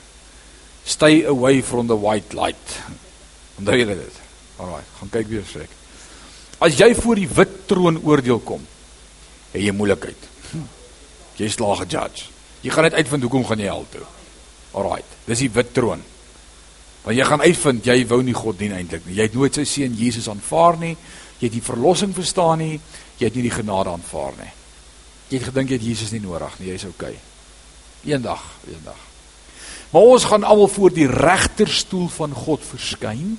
Stay 0.86 1.26
away 1.26 1.62
from 1.62 1.88
the 1.88 1.98
white 1.98 2.34
light. 2.34 2.80
Onthou 3.60 3.76
julle 3.76 3.96
dit? 3.96 4.20
Alraai, 4.58 4.84
gaan 5.00 5.10
kyk 5.10 5.28
weer 5.28 5.46
Shrek. 5.46 5.70
As 6.60 6.78
jy 6.78 6.94
voor 6.96 7.16
die 7.16 7.28
wit 7.28 7.68
troon 7.68 8.00
oordeel 8.04 8.40
kom, 8.40 8.62
het 9.52 9.62
jy 9.62 9.72
moeilikheid. 9.72 10.30
Jy 11.38 11.50
slaag 11.50 11.82
'n 11.82 11.90
judge. 11.90 12.31
Jy 12.62 12.74
gaan 12.74 12.88
net 12.90 12.98
uitvind 13.00 13.26
hoekom 13.26 13.46
gaan 13.50 13.62
jy 13.62 13.70
hel 13.72 13.86
toe. 13.92 14.06
Alraai. 14.78 15.02
Dis 15.26 15.44
die 15.44 15.52
wit 15.54 15.74
troon. 15.74 16.04
Want 17.02 17.18
jy 17.18 17.26
gaan 17.26 17.42
uitvind 17.42 17.88
jy 17.90 17.98
wou 18.10 18.22
nie 18.24 18.38
God 18.38 18.60
dien 18.60 18.76
eintlik 18.78 19.08
nie. 19.08 19.18
Jy 19.18 19.30
het 19.30 19.38
nooit 19.38 19.58
sy 19.58 19.66
seun 19.66 19.96
Jesus 19.98 20.30
aanvaar 20.30 20.78
nie. 20.82 20.96
Jy 21.40 21.48
het 21.48 21.56
die 21.58 21.66
verlossing 21.66 22.14
verstaan 22.14 22.62
nie. 22.62 22.76
Jy 23.18 23.30
het 23.30 23.38
nie 23.38 23.48
die 23.48 23.56
genade 23.56 23.94
aanvaar 23.94 24.38
nie. 24.38 24.52
Jy 25.32 25.40
het 25.40 25.48
gedink 25.50 25.72
jy 25.72 25.80
het 25.80 25.88
Jesus 25.88 26.12
nie 26.14 26.22
nodig 26.22 26.60
nie. 26.60 26.70
Jy's 26.74 26.86
okay. 26.90 27.16
Eendag, 28.06 28.44
eendag. 28.70 29.00
Maar 29.92 30.14
ons 30.14 30.28
gaan 30.30 30.46
almal 30.48 30.70
voor 30.72 30.94
die 30.94 31.08
regterstoel 31.10 32.08
van 32.14 32.36
God 32.38 32.64
verskyn. 32.64 33.36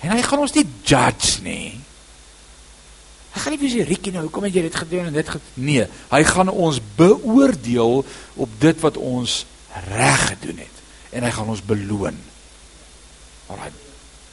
En 0.00 0.14
hy 0.14 0.22
gaan 0.24 0.42
ons 0.42 0.56
nie 0.56 0.66
judge 0.88 1.44
nie. 1.44 1.76
Hy 3.30 3.42
gaan 3.44 3.54
nie 3.54 3.60
vir 3.62 3.70
sy 3.70 3.84
Rikkie 3.86 4.12
nou, 4.14 4.24
hoekom 4.26 4.48
het 4.48 4.56
jy 4.58 4.64
dit 4.66 4.80
gedoen 4.82 5.10
en 5.10 5.14
dit 5.14 5.28
gedoen? 5.28 5.52
Nee, 5.66 5.86
hy 6.10 6.22
gaan 6.26 6.50
ons 6.50 6.80
beoordeel 6.98 8.02
op 8.34 8.58
dit 8.62 8.82
wat 8.82 8.98
ons 8.98 9.44
reg 9.86 10.26
gedoen 10.32 10.64
het 10.64 10.82
en 11.14 11.26
hy 11.26 11.30
gaan 11.34 11.50
ons 11.50 11.62
beloon. 11.66 12.18
Alraai. 13.50 13.70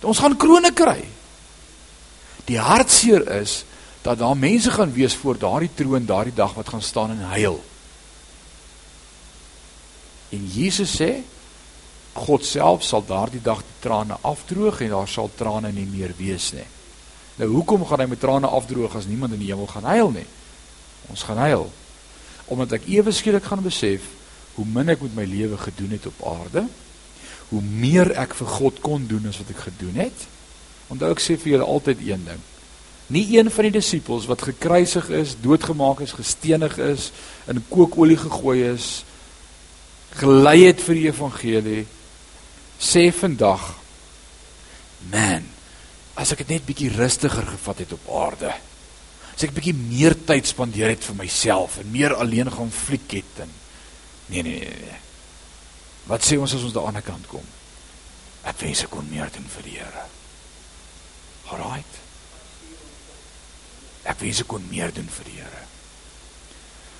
Ons 0.06 0.22
gaan 0.22 0.38
krones 0.38 0.76
kry. 0.78 1.00
Die 2.48 2.60
hartseer 2.62 3.26
is 3.42 3.64
dat 4.06 4.22
daar 4.22 4.38
mense 4.38 4.72
gaan 4.72 4.94
wees 4.94 5.16
voor 5.18 5.40
daardie 5.42 5.74
troon 5.76 6.06
daardie 6.06 6.36
dag 6.36 6.54
wat 6.54 6.70
gaan 6.70 6.82
staan 6.86 7.12
en 7.12 7.26
huil. 7.34 7.58
En 10.30 10.46
Jesus 10.54 10.94
sê 10.96 11.12
God 12.18 12.46
self 12.46 12.84
sal 12.84 13.04
daardie 13.06 13.42
dag 13.44 13.62
die 13.62 13.80
trane 13.84 14.18
afdroog 14.22 14.82
en 14.82 14.96
daar 14.96 15.10
sal 15.12 15.30
trane 15.36 15.72
nie 15.72 15.86
meer 15.90 16.14
wees 16.18 16.52
nie. 16.56 16.66
Nou 17.38 17.50
hoekom 17.52 17.86
gaan 17.86 18.02
hy 18.02 18.10
met 18.10 18.20
trane 18.20 18.48
afdroog 18.48 18.96
as 18.98 19.06
niemand 19.10 19.36
in 19.36 19.44
die 19.44 19.52
hemel 19.52 19.70
gaan 19.70 19.86
huil 19.94 20.12
nie? 20.16 20.26
Ons 21.12 21.26
gaan 21.28 21.42
huil 21.48 21.70
omdat 22.48 22.78
ek 22.78 22.86
ewe 22.88 23.12
skielik 23.12 23.44
gaan 23.44 23.60
besef 23.60 24.06
hoe 24.56 24.66
min 24.66 24.90
ek 24.94 25.02
met 25.04 25.16
my 25.18 25.26
lewe 25.28 25.58
gedoen 25.60 25.92
het 25.94 26.06
op 26.08 26.22
aarde, 26.32 26.64
hoe 27.52 27.62
meer 27.62 28.14
ek 28.18 28.34
vir 28.40 28.54
God 28.56 28.80
kon 28.82 29.04
doen 29.10 29.28
as 29.28 29.40
wat 29.42 29.52
ek 29.52 29.66
gedoen 29.68 30.00
het. 30.00 30.24
Onthou 30.88 31.12
ek 31.12 31.22
sê 31.22 31.36
vir 31.38 31.58
julle 31.58 31.68
altyd 31.68 32.06
een 32.08 32.24
ding. 32.26 32.40
Nie 33.14 33.26
een 33.36 33.52
van 33.52 33.68
die 33.68 33.76
disippels 33.78 34.26
wat 34.32 34.48
gekruisig 34.48 35.12
is, 35.16 35.36
doodgemaak 35.44 36.02
is, 36.04 36.16
gestenig 36.16 36.80
is, 36.82 37.12
in 37.52 37.62
kookolie 37.70 38.18
gegooi 38.20 38.64
is, 38.72 38.88
gelei 40.18 40.58
het 40.66 40.82
vir 40.84 40.98
die 40.98 41.06
evangelie, 41.12 41.84
sê 42.80 43.08
vandag, 43.16 43.70
man, 45.12 45.46
as 46.18 46.34
ek 46.34 46.42
het 46.44 46.56
net 46.56 46.66
bietjie 46.66 46.90
rustiger 46.96 47.46
gevat 47.46 47.84
het 47.84 47.94
op 47.94 48.08
aarde, 48.20 48.54
as 49.36 49.44
ek 49.46 49.54
bietjie 49.54 49.76
meer 49.78 50.16
tyd 50.28 50.50
spandeer 50.50 50.96
het 50.96 51.06
vir 51.06 51.20
myself 51.20 51.78
en 51.82 51.92
meer 51.94 52.16
alleen 52.18 52.50
gaan 52.52 52.74
fliek 52.74 53.20
het 53.20 53.44
en 53.46 53.52
nee 54.34 54.42
nee 54.44 54.64
nee 54.64 54.80
nee. 54.82 54.98
Wat 56.08 56.24
sê 56.24 56.40
ons 56.40 56.54
as 56.56 56.64
ons 56.64 56.74
daan 56.74 56.88
die 56.88 56.90
ander 56.94 57.06
kant 57.06 57.28
kom? 57.30 57.46
Ek 58.48 58.58
wens 58.64 58.82
ek 58.86 58.92
kon 58.92 59.08
meer 59.12 59.30
doen 59.34 59.48
vir 59.58 59.66
die 59.68 59.76
Here. 59.76 60.04
Alraight. 61.52 61.98
Ek 64.08 64.22
wens 64.24 64.40
ek 64.44 64.48
kon 64.48 64.64
meer 64.72 64.94
doen 64.96 65.10
vir 65.18 65.28
die 65.28 65.36
Here. 65.42 65.64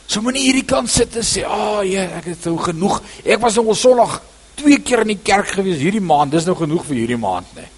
So 0.08 0.24
moenie 0.24 0.44
hierdie 0.46 0.68
kant 0.68 0.92
sit 0.92 1.16
en 1.16 1.24
sê, 1.24 1.44
"Ag, 1.44 1.80
oh, 1.80 1.84
ja, 1.88 2.04
ek 2.20 2.26
het 2.26 2.46
nou 2.46 2.58
genoeg. 2.58 3.02
Ek 3.26 3.40
was 3.40 3.56
nou 3.56 3.74
Sondag 3.74 4.22
twee 4.56 4.80
keer 4.80 5.02
in 5.02 5.16
die 5.16 5.24
kerk 5.24 5.48
gewees 5.48 5.80
hierdie 5.80 6.04
maand. 6.04 6.32
Dis 6.32 6.46
nou 6.46 6.56
genoeg 6.56 6.86
vir 6.86 6.96
hierdie 6.96 7.18
maand, 7.18 7.56
nee." 7.56 7.77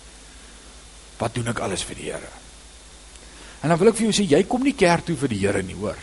Wat 1.19 1.35
doen 1.35 1.51
ek 1.51 1.59
alles 1.59 1.83
vir 1.83 1.99
die 1.99 2.11
Here? 2.11 2.31
En 3.59 3.69
dan 3.69 3.79
wil 3.79 3.91
ek 3.91 3.99
vir 3.99 4.07
jou 4.07 4.15
sê, 4.15 4.25
jy 4.29 4.43
kom 4.47 4.63
nie 4.63 4.77
kerk 4.77 5.05
toe 5.09 5.17
vir 5.19 5.33
die 5.33 5.41
Here 5.41 5.63
nie, 5.63 5.75
hoor. 5.75 5.99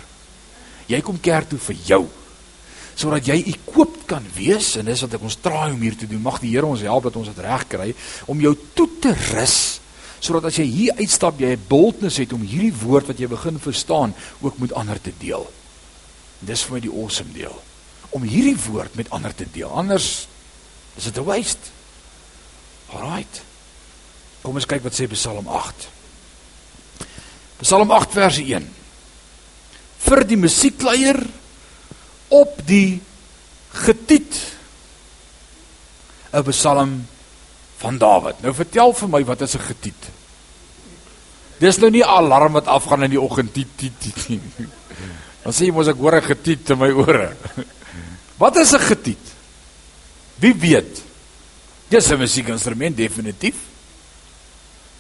Jy 0.91 1.01
kom 1.03 1.19
kerk 1.23 1.49
toe 1.51 1.61
vir 1.71 1.79
jou. 1.89 2.03
Sodat 2.97 3.29
jy 3.29 3.39
ekoop 3.53 4.05
kan 4.09 4.25
wees 4.37 4.75
en 4.81 4.89
dis 4.89 5.03
wat 5.05 5.17
ek 5.17 5.25
ons 5.25 5.39
traai 5.45 5.73
om 5.73 5.81
hier 5.83 5.97
te 5.99 6.09
doen. 6.09 6.23
Mag 6.25 6.39
die 6.41 6.53
Here 6.53 6.69
ons 6.69 6.85
help 6.85 7.09
dat 7.09 7.17
ons 7.17 7.33
dit 7.33 7.43
reg 7.45 7.67
kry 7.69 7.91
om 8.31 8.41
jou 8.45 8.55
toe 8.77 8.89
te 9.01 9.17
rus 9.33 9.59
sodat 10.27 10.49
as 10.49 10.57
jy 10.59 10.65
hier 10.65 10.97
uitstap 10.99 11.39
jy 11.39 11.53
'n 11.55 11.69
boldness 11.69 12.17
het 12.17 12.33
om 12.33 12.41
hierdie 12.41 12.73
woord 12.73 13.07
wat 13.07 13.19
jy 13.21 13.29
begin 13.29 13.61
verstaan 13.61 14.15
ook 14.41 14.59
met 14.59 14.73
ander 14.73 14.99
te 15.01 15.13
deel. 15.21 15.45
Dis 16.41 16.65
vir 16.65 16.73
my 16.73 16.81
die 16.81 16.91
awesome 16.91 17.33
deel 17.33 17.55
om 18.11 18.23
hierdie 18.23 18.57
woord 18.57 18.95
met 18.97 19.11
ander 19.11 19.35
te 19.35 19.47
deel. 19.53 19.69
Anders 19.69 20.27
is 20.97 21.05
dit 21.05 21.19
'n 21.19 21.25
waste. 21.25 21.71
Alraight. 22.93 23.46
Kom 24.47 24.61
ons 24.61 24.69
kyk 24.71 24.85
wat 24.87 24.95
sê 24.95 25.09
Psalm 25.11 25.49
8. 25.51 25.89
Psalm 27.65 27.91
8 27.91 28.13
vers 28.15 28.39
1. 28.39 28.69
Vir 30.07 30.23
die 30.31 30.39
musiekleier 30.39 31.19
op 32.31 32.61
die 32.69 33.01
getiet 33.75 34.39
'n 36.31 36.47
Psalm 36.53 36.95
van 37.83 37.99
Dawid. 37.99 38.39
Nou 38.43 38.55
vertel 38.55 38.95
vir 38.95 39.09
my 39.09 39.25
wat 39.25 39.43
is 39.43 39.57
'n 39.57 39.67
getiet? 39.67 40.03
Dis 41.59 41.79
nou 41.79 41.91
nie 41.91 42.05
'n 42.05 42.09
alarm 42.09 42.53
wat 42.53 42.69
afgaan 42.69 43.03
in 43.03 43.11
die 43.11 43.21
oggend 43.21 43.53
tiet 43.53 43.77
tiet 43.77 43.99
tiet. 43.99 44.41
Dan 45.43 45.53
sê 45.53 45.67
jy 45.67 45.73
mos 45.73 45.89
ek 45.89 45.99
hoor 45.99 46.15
'n 46.15 46.23
getiet 46.23 46.71
in 46.71 46.79
my 46.79 46.91
ore. 46.91 47.37
Wat 48.43 48.57
is 48.57 48.73
'n 48.75 48.79
getiet? 48.79 49.27
Wie 50.39 50.55
weet? 50.55 51.03
Dis 51.89 52.11
'n 52.11 52.19
musiekinstrument 52.19 52.97
definitief. 52.97 53.75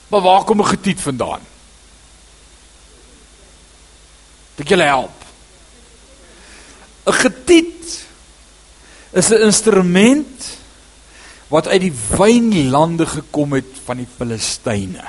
Maar 0.08 0.20
waar 0.20 0.44
kom 0.44 0.60
'n 0.60 0.66
getiet 0.66 1.00
vandaan? 1.00 1.40
Dit 4.54 4.68
julle 4.68 4.82
help. 4.82 5.24
'n 7.06 7.12
Getiet 7.12 8.06
is 9.10 9.28
'n 9.28 9.42
instrument 9.42 10.58
wat 11.48 11.68
uit 11.68 11.80
die 11.80 11.94
wynlande 12.18 13.06
gekom 13.06 13.52
het 13.52 13.78
van 13.84 13.96
die 14.02 14.08
Filistyne. 14.16 15.04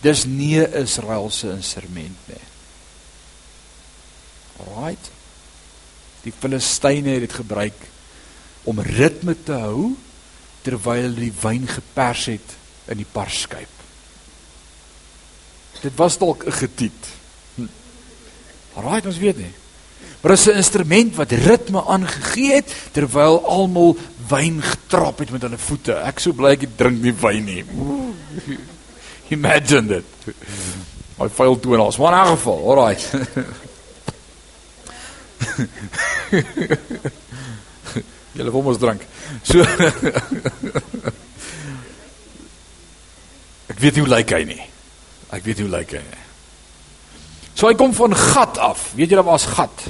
Dis 0.00 0.24
nie 0.24 0.58
Israel 0.62 1.30
se 1.30 1.50
instrument 1.50 2.18
nie. 2.26 2.46
Right? 4.74 5.10
Die 6.22 6.32
Filistyne 6.38 7.08
het 7.08 7.20
dit 7.20 7.32
gebruik 7.32 7.88
om 8.62 8.80
ritme 8.80 9.36
te 9.44 9.52
hou 9.52 9.94
terwyl 10.66 11.06
hulle 11.06 11.22
die 11.28 11.34
wyn 11.40 11.68
gepers 11.70 12.26
het 12.34 12.56
in 12.90 12.98
die 13.00 13.08
parskyp. 13.12 13.77
Dit 15.80 15.94
was 15.96 16.18
dalk 16.18 16.44
'n 16.46 16.52
getiet. 16.52 17.06
Right, 18.78 19.06
ons 19.06 19.18
weet 19.18 19.36
nie. 19.36 19.52
Maar 20.20 20.30
dit 20.30 20.40
is 20.40 20.46
'n 20.46 20.56
instrument 20.56 21.14
wat 21.14 21.30
ritme 21.30 21.84
aangegee 21.84 22.54
het 22.54 22.74
terwyl 22.92 23.46
almal 23.46 23.96
wyn 24.28 24.62
getrap 24.62 25.18
het 25.18 25.30
met 25.30 25.42
hulle 25.42 25.58
voete. 25.58 25.92
Ek 25.92 26.18
sou 26.18 26.34
bly 26.34 26.50
ek 26.50 26.76
drink 26.76 27.02
nie 27.02 27.14
wyn 27.14 27.44
nie. 27.44 27.64
Imagine 29.36 29.86
dit. 29.86 30.04
My 31.18 31.28
en 31.36 31.80
ons. 31.80 31.96
Maar 31.96 32.12
in 32.12 32.18
elk 32.18 32.28
geval, 32.28 32.70
alright. 32.70 33.10
Julle 38.32 38.50
wil 38.50 38.62
mos 38.62 38.78
drank. 38.78 39.02
So 39.42 39.64
Ek 43.68 43.78
weet 43.78 43.96
hoe 44.00 44.08
lyk 44.08 44.30
hy 44.32 44.44
nie. 44.48 44.62
Ek 45.30 45.44
weet 45.44 45.58
hoe 45.60 45.68
lyk 45.68 45.92
hy. 45.98 46.04
So 47.54 47.68
hy 47.68 47.74
kom 47.74 47.92
van 47.92 48.14
gat 48.14 48.58
af. 48.58 48.92
Weet 48.94 49.10
julle 49.10 49.26
waar's 49.26 49.48
gat? 49.50 49.88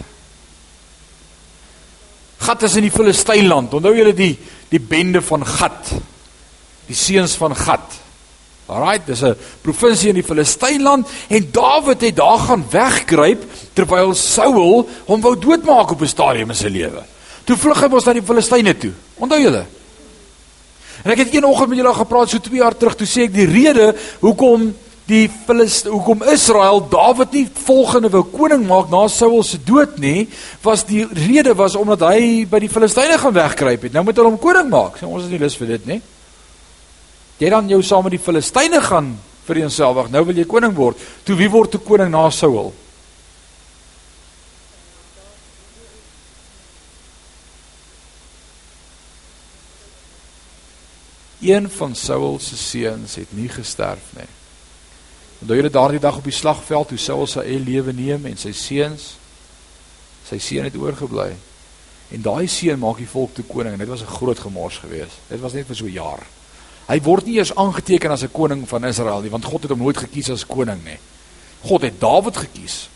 Gat 2.39 2.62
is 2.62 2.76
in 2.76 2.86
die 2.86 2.95
Filistynland. 2.95 3.74
Onthou 3.74 3.95
julle 3.97 4.14
die 4.16 4.34
die 4.68 4.80
bende 4.80 5.22
van 5.24 5.47
Gat. 5.47 5.95
Die 6.89 6.97
seuns 6.97 7.36
van 7.41 7.55
Gat. 7.57 7.97
Alraai, 8.68 9.01
dis 9.07 9.22
'n 9.22 9.36
provinsie 9.62 10.11
in 10.11 10.14
die 10.20 10.22
Filistynland 10.22 11.09
en 11.28 11.51
Dawid 11.53 12.01
het 12.01 12.16
daar 12.16 12.39
gaan 12.39 12.64
wegkruip 12.70 13.45
terwyl 13.72 14.14
Saul 14.14 14.89
hom 15.07 15.20
wou 15.20 15.39
doodmaak 15.39 15.91
op 15.91 16.03
'n 16.03 16.07
stadium 16.07 16.51
in 16.51 16.57
sy 16.57 16.68
lewe. 16.68 17.03
Toe 17.45 17.57
vlug 17.57 17.80
hy 17.80 17.89
mos 17.89 18.05
na 18.05 18.12
die 18.12 18.22
Filistyne 18.22 18.76
toe. 18.76 18.93
Onthou 19.16 19.41
julle? 19.41 19.66
En 21.05 21.11
ek 21.11 21.18
het 21.18 21.34
een 21.34 21.45
oggend 21.45 21.68
met 21.68 21.78
julle 21.78 21.95
gepraat 21.95 22.28
so 22.28 22.39
2 22.39 22.59
jaar 22.59 22.76
terug, 22.76 22.95
toe 22.95 23.07
sê 23.07 23.22
ek 23.22 23.32
die 23.32 23.47
rede 23.47 23.95
hoekom 24.20 24.74
die 25.09 25.29
Filiste 25.33 25.89
hoekom 25.89 26.23
Israel 26.29 26.83
Dawid 26.91 27.33
nie 27.33 27.47
volgende 27.65 28.11
wou 28.13 28.27
koning 28.29 28.67
maak 28.69 28.91
na 28.93 29.07
Saul 29.09 29.41
se 29.47 29.57
dood 29.65 29.97
nie, 30.03 30.27
was 30.65 30.85
die 30.89 31.07
rede 31.07 31.55
was 31.57 31.79
omdat 31.81 32.05
hy 32.11 32.45
by 32.51 32.61
die 32.61 32.69
Filistyne 32.69 33.17
gaan 33.21 33.37
wegkruip 33.37 33.89
het. 33.89 33.97
Nou 33.97 34.05
moet 34.05 34.21
hulle 34.21 34.35
hom 34.35 34.41
koning 34.43 34.69
maak. 34.73 35.01
So, 35.01 35.09
ons 35.09 35.25
is 35.25 35.33
nie 35.33 35.41
lus 35.41 35.57
vir 35.57 35.73
dit 35.73 35.89
nie. 35.95 35.99
Jy 37.41 37.55
dan 37.55 37.73
jou 37.73 37.81
saam 37.87 38.05
met 38.05 38.19
die 38.19 38.23
Filistyne 38.23 38.83
gaan 38.85 39.15
vereenselwig. 39.49 40.13
Nou 40.13 40.27
wil 40.29 40.37
jy 40.37 40.45
koning 40.49 40.77
word. 40.77 41.01
Toe 41.25 41.39
wie 41.41 41.49
word 41.53 41.73
toe 41.73 41.81
koning 41.81 42.13
na 42.13 42.29
Saul? 42.29 42.75
Een 51.41 51.71
van 51.71 51.95
Saul 51.97 52.43
se 52.43 52.59
seuns 52.59 53.15
het 53.17 53.33
nie 53.33 53.49
gesterf 53.49 54.13
nie. 54.19 54.27
Onthou 55.39 55.57
julle 55.57 55.70
daardie 55.70 56.01
dag 56.03 56.16
op 56.16 56.24
die 56.24 56.34
slagveld 56.34 56.91
hoe 56.91 56.99
Saul 56.99 57.26
sy 57.26 57.45
eie 57.47 57.61
lewe 57.62 57.93
neem 57.93 58.26
en 58.26 58.36
sy 58.36 58.53
seuns 58.53 59.14
sy 60.28 60.39
seun 60.43 60.66
het 60.68 60.76
oorgebly. 60.76 61.30
En 62.12 62.24
daai 62.24 62.49
seun 62.49 62.80
maak 62.80 62.99
die 63.01 63.09
volk 63.09 63.34
te 63.36 63.45
koning 63.49 63.76
en 63.76 63.78
dit 63.78 63.89
was 63.89 64.03
'n 64.03 64.16
groot 64.18 64.39
gemors 64.39 64.78
geweest. 64.78 65.16
Dit 65.28 65.41
was 65.41 65.53
net 65.53 65.66
vir 65.66 65.76
so 65.76 65.84
'n 65.84 65.93
jaar. 65.93 66.26
Hy 66.89 67.01
word 67.01 67.26
nie 67.26 67.36
eers 67.36 67.55
aangeteken 67.55 68.11
as 68.11 68.22
'n 68.22 68.32
koning 68.32 68.68
van 68.68 68.84
Israel 68.84 69.20
nie, 69.20 69.30
want 69.30 69.45
God 69.45 69.62
het 69.62 69.70
hom 69.70 69.78
nooit 69.78 69.97
gekies 69.97 70.30
as 70.30 70.47
koning 70.47 70.84
nie. 70.84 70.99
God 71.62 71.82
het 71.82 72.01
Dawid 72.01 72.36
gekies. 72.36 72.89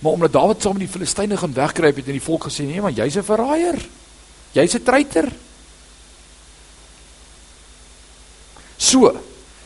Maar 0.00 0.12
omdat 0.12 0.32
Dawid 0.32 0.62
saam 0.62 0.72
met 0.72 0.86
die 0.86 0.92
Filistyne 0.92 1.36
gaan 1.36 1.54
wegkruip 1.54 1.96
het 1.96 2.06
en 2.06 2.12
die 2.12 2.22
volk 2.22 2.44
gesê 2.44 2.62
nee, 2.64 2.80
maar 2.80 2.92
jy's 2.92 3.16
'n 3.16 3.22
verraaier. 3.22 3.78
Jy's 4.52 4.74
'n 4.74 4.82
traitor. 4.82 5.28
So. 8.76 9.20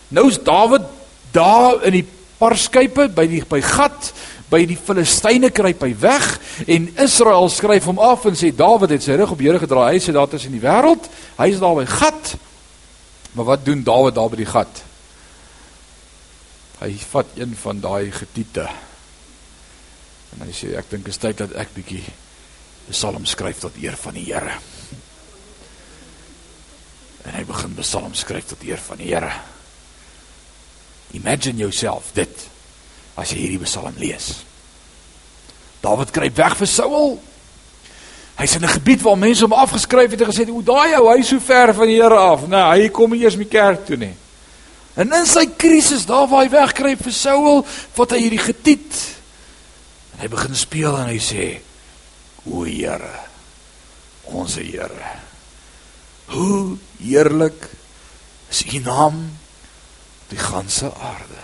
Nou 0.08 0.28
is 0.28 0.42
Dawid 0.42 0.97
daar 1.33 1.85
in 1.89 1.99
die 1.99 2.07
parskype 2.39 3.09
by 3.14 3.26
die 3.26 3.43
by 3.49 3.61
gat 3.64 4.12
by 4.49 4.62
die 4.68 4.79
Filistyne 4.81 5.51
kruip 5.53 5.83
hy 5.85 5.93
weg 6.01 6.26
en 6.66 6.89
Israel 7.05 7.51
skryf 7.53 7.89
hom 7.91 8.01
af 8.01 8.24
en 8.29 8.37
sê 8.39 8.51
Dawid 8.57 8.95
het 8.95 9.05
sy 9.05 9.18
rug 9.20 9.35
op 9.35 9.43
Here 9.45 9.61
gedraai. 9.61 9.99
Hy 9.99 10.03
sê 10.03 10.14
daar 10.16 10.31
tussen 10.31 10.55
die 10.57 10.62
wêreld. 10.62 11.09
Hy 11.37 11.49
is 11.53 11.61
daar 11.61 11.76
by 11.76 11.85
gat. 11.89 12.35
Maar 13.37 13.51
wat 13.53 13.66
doen 13.66 13.85
Dawid 13.85 14.16
daar 14.16 14.31
by 14.33 14.41
die 14.41 14.49
gat? 14.49 14.85
Hy 16.79 16.93
vat 17.11 17.37
een 17.37 17.53
van 17.61 17.83
daai 17.85 18.09
getiete. 18.14 18.64
En 20.37 20.47
hy 20.47 20.55
sê 20.57 20.72
ek 20.79 20.89
dink 20.95 21.11
is 21.11 21.20
tyd 21.20 21.43
dat 21.43 21.53
ek 21.59 21.74
bietjie 21.76 22.05
'n 22.89 22.97
psalm 22.97 23.26
skryf 23.26 23.61
tot 23.61 23.76
eer 23.76 23.97
van 23.97 24.14
die 24.14 24.24
Here. 24.33 24.57
En 27.29 27.35
hy 27.35 27.45
begin 27.45 27.74
psalm 27.76 28.14
skryf 28.14 28.47
tot 28.49 28.64
eer 28.64 28.81
van 28.81 28.97
die 28.97 29.12
Here. 29.12 29.57
Imagine 31.16 31.59
yourself 31.59 32.12
dit 32.14 32.44
as 33.18 33.32
jy 33.32 33.44
hierdie 33.44 33.64
psalm 33.64 33.94
lees. 33.98 34.44
Dawid 35.82 36.12
kruip 36.14 36.36
weg 36.36 36.56
vir 36.59 36.70
Saul. 36.70 37.18
Hy's 38.38 38.54
in 38.54 38.64
'n 38.64 38.76
gebied 38.76 39.02
waar 39.02 39.18
mense 39.18 39.42
hom 39.42 39.52
afgeskryf 39.52 40.11
het 40.11 40.20
en 40.20 40.30
gesê 40.30 40.46
het, 40.46 40.50
"O 40.50 40.62
daai 40.62 40.94
ou, 40.94 41.11
hy 41.11 41.20
is 41.20 41.28
so 41.28 41.40
ver 41.40 41.74
van 41.74 41.86
die 41.86 42.00
Here 42.00 42.14
af." 42.14 42.46
Nou, 42.46 42.74
hy 42.74 42.88
kom 42.88 43.11
nie 43.11 43.22
eers 43.22 43.36
met 43.36 43.48
kerk 43.48 43.86
toe 43.86 43.96
nie. 43.96 44.14
En 44.94 45.12
in 45.12 45.26
sy 45.26 45.46
krisis, 45.56 46.06
daar 46.06 46.26
waar 46.26 46.44
hy 46.44 46.50
wegkruip 46.50 47.02
vir 47.02 47.12
Saul, 47.12 47.66
wat 47.94 48.11
hy 48.11 48.18
hierdie 48.18 48.38
getiet 48.38 49.18
En 50.18 50.24
hy 50.26 50.32
begin 50.34 50.56
speel 50.59 50.96
en 50.98 51.12
hy 51.12 51.20
sê: 51.22 51.44
"O 52.50 52.64
Here, 52.66 53.14
ons 54.34 54.56
Here. 54.59 55.11
Hoe 56.34 56.74
heerlik 56.98 57.68
is 58.50 58.64
U 58.66 58.80
naam 58.82 59.38
op 60.29 60.37
die 60.37 60.45
ganse 60.45 60.93
aarde. 60.93 61.41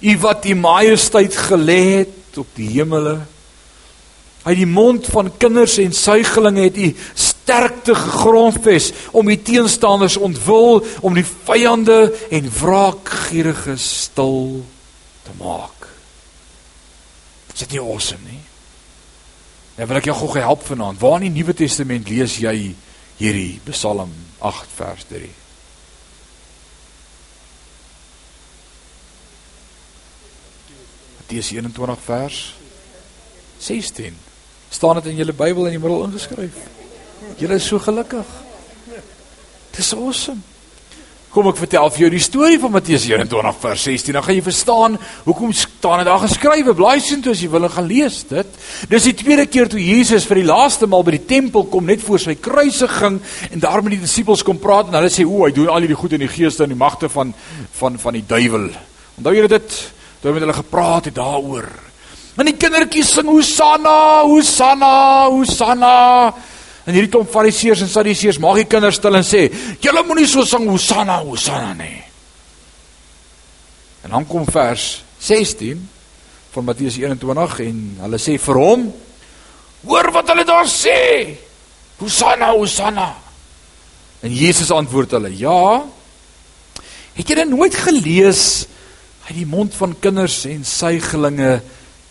U 0.00 0.18
wat 0.22 0.44
die 0.46 0.54
majesteit 0.54 1.34
gelê 1.34 1.80
het 2.06 2.38
op 2.38 2.46
die 2.54 2.68
hemele. 2.70 3.24
Uit 4.46 4.60
die 4.60 4.68
mond 4.68 5.08
van 5.10 5.32
kinders 5.36 5.78
en 5.82 5.92
suigelinge 5.92 6.68
het 6.68 6.76
U 6.78 6.94
sterkte 7.14 7.94
gegrondves 7.98 8.92
om 9.10 9.26
die 9.26 9.40
teenstanders 9.42 10.16
ontwil, 10.16 10.84
om 11.00 11.16
die 11.18 11.26
vyande 11.26 12.14
en 12.30 12.50
wraakgieriges 12.60 13.88
stil 14.06 14.62
te 15.26 15.34
maak." 15.42 15.88
Is 17.54 17.64
dit 17.64 17.74
nie 17.74 17.80
awesome 17.80 18.22
nie? 18.22 18.42
Nou 19.76 19.88
wil 19.88 19.98
ek 19.98 20.06
jou 20.12 20.16
gou 20.16 20.38
help 20.38 20.62
vanaand. 20.62 21.00
Waar 21.00 21.18
in 21.18 21.32
die 21.32 21.42
Nuwe 21.42 21.54
Testament 21.54 22.08
lees 22.08 22.38
jy 22.38 22.74
hierdie 23.18 23.58
Psalm 23.64 24.14
8 24.38 24.70
vers 24.76 25.04
3? 25.10 25.45
Matteus 31.26 31.50
21 31.50 31.98
vers 32.04 32.54
16. 33.58 34.14
Staan 34.70 34.94
dit 34.94 35.08
in 35.10 35.16
julle 35.18 35.32
Bybel 35.34 35.66
in 35.66 35.72
die 35.74 35.80
middel 35.82 36.04
ingeskryf? 36.04 36.60
Julle 37.40 37.56
is 37.58 37.66
so 37.66 37.80
gelukkig. 37.82 38.28
Dis 39.74 39.88
awesome. 39.96 40.38
Kom 41.34 41.48
ek 41.50 41.58
vertel 41.58 41.90
vir 41.90 42.04
jou 42.04 42.10
die 42.14 42.22
storie 42.22 42.60
van 42.62 42.70
Matteus 42.76 43.08
21 43.10 43.58
vers 43.64 43.88
16. 43.88 44.14
Dan 44.14 44.22
gaan 44.22 44.38
jy 44.38 44.44
verstaan 44.46 45.00
hoekom 45.24 45.50
staan 45.50 46.04
dit 46.04 46.10
daar 46.12 46.22
geskrywe. 46.28 46.76
Blaai 46.78 47.02
sien 47.02 47.26
toe 47.26 47.34
as 47.34 47.42
jy 47.42 47.50
wil 47.50 47.66
gaan 47.74 47.90
lees 47.90 48.20
dit. 48.30 48.54
Dis 48.94 49.10
die 49.10 49.16
tweede 49.18 49.48
keer 49.50 49.66
toe 49.74 49.82
Jesus 49.82 50.28
vir 50.30 50.44
die 50.44 50.46
laaste 50.46 50.86
maal 50.86 51.02
by 51.10 51.16
die 51.16 51.24
tempel 51.26 51.66
kom 51.74 51.90
net 51.90 52.06
voor 52.06 52.22
sy 52.22 52.36
kruisiging 52.38 53.18
en 53.50 53.66
daar 53.66 53.82
met 53.82 53.96
die 53.96 54.04
disippels 54.06 54.46
kom 54.46 54.62
praat 54.62 54.94
en 54.94 55.00
hulle 55.00 55.10
sê 55.10 55.26
o, 55.26 55.42
hy 55.42 55.50
doen 55.58 55.74
al 55.74 55.82
hierdie 55.82 55.98
goed 55.98 56.14
in 56.14 56.22
die 56.22 56.30
geeste 56.30 56.62
en 56.62 56.76
die 56.76 56.78
magte 56.86 57.10
van 57.10 57.34
van 57.82 57.98
van 57.98 58.14
die 58.14 58.26
duiwel. 58.30 58.70
Onthou 59.18 59.34
julle 59.34 59.54
dit? 59.58 59.82
Toe 60.26 60.34
met 60.34 60.42
hulle 60.42 60.56
gepraat 60.58 61.04
het 61.06 61.14
daaroor. 61.14 61.68
En 62.34 62.48
die 62.48 62.56
kindertjies 62.58 63.12
sing 63.14 63.28
Hosanna, 63.30 64.24
Hosanna, 64.26 65.28
Hosanna. 65.30 66.32
En 66.82 66.96
hierdie 66.96 67.12
klomp 67.12 67.30
fariseërs 67.30 67.84
en 67.84 67.92
sadiseërs 67.92 68.40
maak 68.42 68.58
die 68.58 68.66
kinders 68.66 68.98
stil 68.98 69.14
en 69.14 69.22
sê: 69.22 69.44
"Julle 69.78 70.02
moenie 70.02 70.26
so 70.26 70.42
sing 70.42 70.66
Hosanna, 70.66 71.20
Hosanna 71.22 71.78
nie." 71.78 72.02
En 74.02 74.18
dan 74.18 74.26
kom 74.26 74.50
vers 74.50 75.04
16 75.22 75.88
van 76.50 76.64
Matteus 76.64 76.98
21 76.98 77.58
en 77.60 77.80
hulle 78.02 78.18
sê 78.18 78.34
vir 78.34 78.62
hom: 78.66 78.92
"Hoor 79.86 80.10
wat 80.10 80.28
hulle 80.34 80.44
daar 80.44 80.66
sê! 80.66 81.38
Hosanna, 82.02 82.50
Hosanna." 82.50 83.14
En 84.26 84.34
Jesus 84.34 84.74
antwoord 84.74 85.10
hulle: 85.10 85.36
"Ja. 85.38 85.84
Het 87.14 87.28
julle 87.28 87.44
nooit 87.44 87.74
gelees 87.74 88.66
uit 89.26 89.34
die 89.34 89.46
mond 89.46 89.74
van 89.74 89.96
kinders 90.00 90.44
en 90.46 90.64
suiglinge 90.64 91.60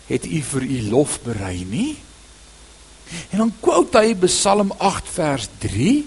het 0.06 0.26
u 0.26 0.42
vir 0.52 0.62
u 0.62 0.82
lof 0.90 1.20
berei 1.24 1.64
nie?" 1.64 1.96
En 3.30 3.38
dan 3.38 3.52
quote 3.60 3.98
hy 4.02 4.14
Psalm 4.26 4.72
8 4.78 5.08
vers 5.14 5.48
3, 5.62 6.06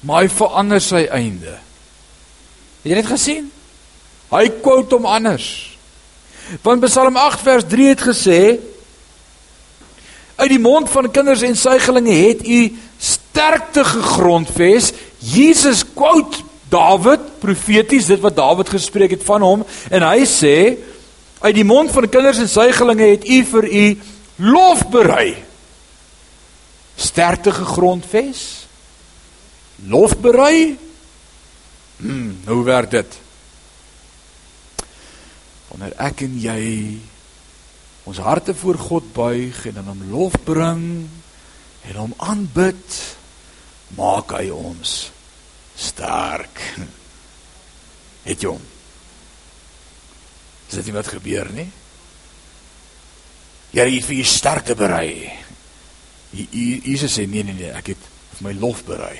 maar 0.00 0.24
hy 0.24 0.30
verander 0.32 0.80
sy 0.80 1.04
einde. 1.12 1.58
Het 2.82 2.92
jy 2.92 3.00
dit 3.00 3.10
gesien? 3.10 3.50
Hy 4.32 4.44
quote 4.62 4.96
hom 4.96 5.08
anders. 5.08 5.48
Want 6.64 6.84
Psalm 6.86 7.16
8 7.20 7.44
vers 7.44 7.68
3 7.68 7.88
het 7.92 8.04
gesê 8.08 8.40
uit 10.38 10.52
die 10.52 10.62
mond 10.62 10.88
van 10.88 11.10
kinders 11.10 11.42
en 11.42 11.56
suigelinge 11.58 12.14
het 12.14 12.44
u 12.46 12.60
sterkte 13.02 13.84
gegrondves. 13.84 14.92
Jesus 15.18 15.82
quote 15.82 16.44
Dawid 16.68 17.38
profeties 17.40 18.06
dit 18.10 18.20
wat 18.20 18.36
Dawid 18.36 18.68
gespreek 18.68 19.16
het 19.16 19.24
van 19.24 19.44
hom 19.44 19.64
en 19.90 20.04
hy 20.04 20.24
sê 20.28 20.56
uit 21.40 21.54
die 21.54 21.66
mond 21.66 21.92
van 21.94 22.08
kinders 22.10 22.40
en 22.42 22.50
suigelinge 22.50 23.12
het 23.14 23.28
u 23.28 23.38
vir 23.52 23.68
u 23.68 23.84
lof 24.36 24.84
berei. 24.90 25.36
Sterkte 26.98 27.52
gegrondves. 27.54 28.66
Lof 29.86 30.16
berei? 30.18 30.76
Hm 32.02 32.34
hoe 32.46 32.64
werk 32.64 32.90
dit? 32.90 33.18
Wanneer 35.68 35.94
ek 36.08 36.24
en 36.26 36.38
jy 36.40 36.62
ons 38.08 38.18
harte 38.24 38.54
voor 38.56 38.78
God 38.80 39.12
buig 39.12 39.66
en 39.68 39.78
aan 39.78 39.92
hom 39.92 40.04
lof 40.10 40.38
bring 40.44 40.84
en 41.88 41.94
hom 41.96 42.14
aanbid 42.16 42.98
maak 43.96 44.32
hy 44.36 44.48
ons 44.54 45.10
sterk 45.78 46.62
het 48.26 48.42
jy 48.42 48.50
hom 48.50 48.64
Dis 50.68 50.84
dit 50.84 50.92
wat 50.92 51.08
gebeur 51.08 51.48
nie 51.56 51.68
Jy 53.72 53.84
het 53.94 54.04
vir 54.04 54.18
jou 54.18 54.26
sterkte 54.28 54.74
berei 54.76 55.38
Jesus 56.32 57.16
sê 57.16 57.26
nee 57.26 57.42
nee 57.42 57.56
nee, 57.56 57.72
ek 57.72 57.94
het 57.94 58.08
vir 58.38 58.48
my 58.48 58.54
lof 58.60 58.84
berei. 58.86 59.16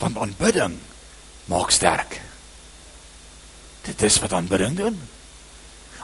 Want 0.00 0.18
aanbidding 0.18 0.76
maak 1.50 1.72
sterk. 1.74 2.20
Dit 3.86 4.02
is 4.06 4.18
wat 4.22 4.36
aanbidding 4.36 4.76
doen. 4.78 4.98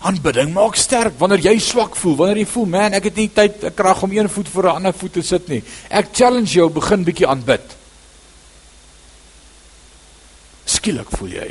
Aanbidding 0.07 0.53
maak 0.53 0.77
sterk 0.77 1.14
wanneer 1.20 1.45
jy 1.47 1.57
swak 1.62 1.97
voel, 1.97 2.16
wanneer 2.18 2.43
jy 2.43 2.49
voel 2.51 2.66
man, 2.74 2.97
ek 2.99 3.11
het 3.11 3.20
nie 3.20 3.31
tyd, 3.33 3.68
krag 3.79 4.03
om 4.05 4.12
een 4.12 4.29
voet 4.29 4.49
voor 4.49 4.68
'n 4.68 4.77
ander 4.83 4.95
voet 4.95 5.12
te 5.12 5.22
sit 5.22 5.49
nie. 5.49 5.62
Ek 5.89 6.12
challenge 6.12 6.53
jou 6.53 6.68
begin 6.70 7.05
bietjie 7.05 7.27
aanbid. 7.27 7.77
Skielik 10.77 11.11
voel 11.16 11.33
jy 11.39 11.49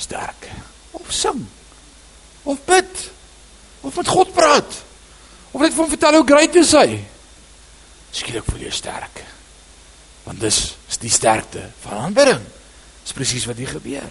sterk. 0.00 0.50
Of 0.96 1.12
sing. 1.14 1.46
Of 2.42 2.60
bid. 2.68 3.06
Of 3.80 3.96
met 3.96 4.08
God 4.08 4.32
praat. 4.36 4.82
Of 5.50 5.60
net 5.60 5.74
vir 5.74 5.84
hom 5.84 5.92
vertel 5.92 6.20
hoe 6.20 6.28
great 6.28 6.54
hy 6.54 6.64
is 6.64 6.74
skielik 8.14 8.46
voel 8.48 8.66
jy 8.66 8.72
sterk. 8.74 9.22
Want 10.26 10.42
dis 10.42 10.58
is 10.90 11.00
die 11.02 11.12
sterkte 11.12 11.68
van 11.84 12.06
aanbidding. 12.06 12.42
Dis 13.04 13.16
presies 13.16 13.46
wat 13.48 13.60
hier 13.60 13.70
gebeur. 13.70 14.08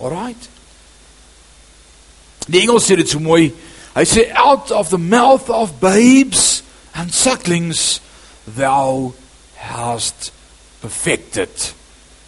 Alraight. 0.00 0.48
Die 2.46 2.60
Engels 2.62 2.86
sê 2.88 2.98
dit 3.00 3.10
so 3.10 3.22
mooi. 3.22 3.48
Hy 3.94 4.04
sê 4.08 4.26
out 4.38 4.72
of 4.74 4.90
the 4.90 5.00
mouth 5.00 5.50
of 5.52 5.78
babes 5.82 6.62
and 6.94 7.14
sucklings 7.14 8.00
thou 8.44 9.14
hast 9.66 10.30
perfected 10.82 11.72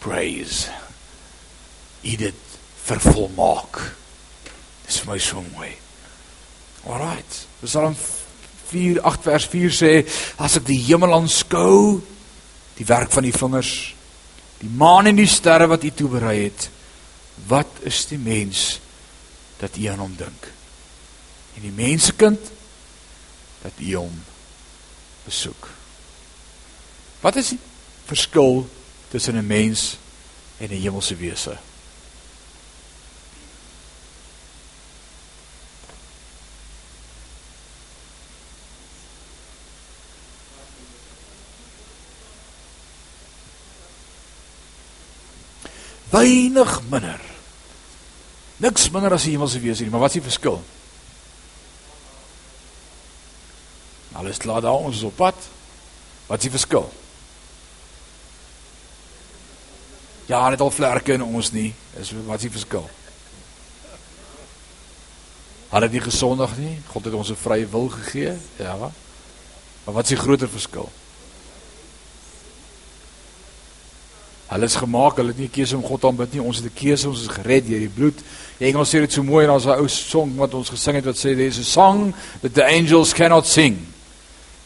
grace. 0.06 0.70
U 2.02 2.16
dit 2.16 2.58
vervolmaak. 2.86 3.80
Dis 4.86 5.00
vir 5.02 5.10
my 5.10 5.18
so 5.22 5.42
mooi. 5.54 5.72
Alraight. 6.86 7.42
Psalm 7.64 7.96
4 8.70 9.02
8 9.02 9.26
vers 9.26 9.48
4 9.50 9.74
sê 9.74 9.92
as 10.42 10.58
ek 10.60 10.66
die 10.68 10.78
hemel 10.86 11.14
aanskou, 11.16 11.98
die 12.78 12.86
werk 12.86 13.10
van 13.14 13.26
die 13.26 13.34
vingers, 13.34 13.72
die 14.60 14.70
maan 14.70 15.10
en 15.10 15.18
die 15.18 15.30
sterre 15.30 15.68
wat 15.70 15.84
U 15.86 15.90
toeberei 15.90 16.36
het, 16.44 16.68
wat 17.50 17.82
is 17.88 18.04
die 18.10 18.20
mens 18.20 18.78
dat 19.60 19.76
U 19.78 19.88
aan 19.90 20.04
hom 20.04 20.14
dink? 20.18 20.50
En 21.56 21.64
die 21.64 21.74
mensekind 21.74 22.52
dat 23.64 23.82
U 23.82 23.92
hom 23.96 24.14
besoek. 25.26 25.70
Wat 27.24 27.38
is 27.40 27.54
die 27.56 27.62
verskil 28.06 28.66
tussen 29.08 29.36
'n 29.36 29.46
mens 29.46 29.96
en 30.58 30.68
'n 30.68 30.80
hemelse 30.80 31.16
wese? 31.16 31.58
Weinig 46.10 46.80
minder. 46.88 47.20
Niks 48.56 48.90
minder 48.90 49.12
as 49.12 49.22
die 49.22 49.30
hemelse 49.30 49.60
wese 49.60 49.82
nie, 49.82 49.90
maar 49.90 50.00
wat 50.00 50.14
is 50.14 50.20
die 50.20 50.30
verskil? 50.30 50.62
Alles 54.16 54.38
klaar 54.40 54.60
daar 54.60 54.72
ons 54.72 54.96
is 54.96 55.02
op 55.02 55.16
pad. 55.16 55.34
Wat 56.26 56.38
is 56.38 56.42
die 56.42 56.50
verskil? 56.50 56.88
Ja, 60.26 60.48
net 60.48 60.60
al 60.60 60.70
vlerke 60.70 61.12
in 61.12 61.22
ons 61.22 61.52
nie. 61.52 61.74
Is 62.00 62.12
wat 62.26 62.36
is 62.36 62.48
die 62.48 62.50
verskil? 62.50 62.88
Hulle 65.70 65.86
het 65.86 65.92
nie 65.92 66.02
gesondig 66.02 66.56
nie. 66.58 66.78
God 66.90 67.04
het 67.04 67.14
ons 67.14 67.30
'n 67.30 67.42
vrye 67.42 67.66
wil 67.66 67.88
gegee. 67.88 68.36
Ja. 68.58 68.76
Maar 69.84 69.94
wat 69.94 70.02
is 70.02 70.08
die 70.08 70.24
groter 70.24 70.48
verskil? 70.48 70.90
Hulle 74.46 74.64
is 74.64 74.74
gemaak, 74.74 75.16
hulle 75.16 75.28
het 75.28 75.38
nie 75.38 75.50
keuse 75.50 75.76
om 75.76 75.82
God 75.82 76.04
aanbid 76.04 76.32
nie. 76.32 76.42
Ons 76.42 76.56
het 76.56 76.66
'n 76.66 76.74
keuse, 76.74 77.08
ons 77.08 77.20
is 77.20 77.28
gered 77.28 77.66
deur 77.66 77.78
die 77.78 77.88
bloed. 77.88 78.18
Die 78.58 78.68
Engels 78.68 78.88
sê 78.88 78.98
dit 78.98 79.12
so 79.12 79.22
mooi 79.22 79.46
daar's 79.46 79.66
'n 79.66 79.78
ou 79.78 79.88
song 79.88 80.36
wat 80.36 80.54
ons 80.54 80.68
gesing 80.68 80.94
het 80.94 81.04
wat 81.04 81.16
sê 81.16 81.34
there's 81.34 81.58
a 81.58 81.64
song 81.64 82.14
that 82.40 82.54
the 82.54 82.64
angels 82.64 83.12
cannot 83.12 83.46
sing. 83.46 83.86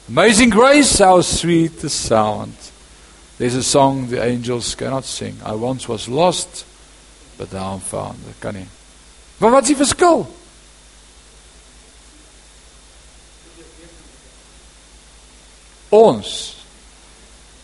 Amazing 0.09 0.53
grace, 0.53 1.05
how 1.05 1.23
sweet 1.23 1.81
the 1.81 1.89
sound. 1.89 2.70
There's 3.41 3.55
a 3.55 3.63
song 3.63 4.09
the 4.09 4.23
angels 4.23 4.75
cannot 4.75 5.07
sing. 5.07 5.39
I 5.43 5.55
once 5.55 5.89
was 5.89 6.09
lost, 6.09 6.67
but 7.39 7.51
now 7.51 7.73
I'm 7.73 7.81
found. 7.81 8.19
Dit 8.27 8.35
kan 8.39 8.53
nie. 8.55 8.67
Maar 9.39 9.51
wat 9.51 9.63
is 9.63 9.69
die 9.69 9.77
verskil? 9.77 10.27
Ons 15.89 16.57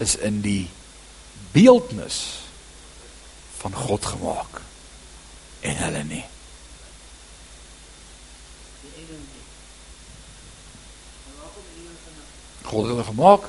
is 0.00 0.14
in 0.16 0.38
die 0.40 0.70
beeldnis 1.52 2.38
van 3.58 3.76
God 3.76 4.06
gemaak 4.14 4.62
en 5.60 5.76
hulle 5.76 6.04
nie. 6.08 6.22
God 12.64 12.80
het 12.80 12.94
hulle 12.94 13.06
gemaak 13.12 13.44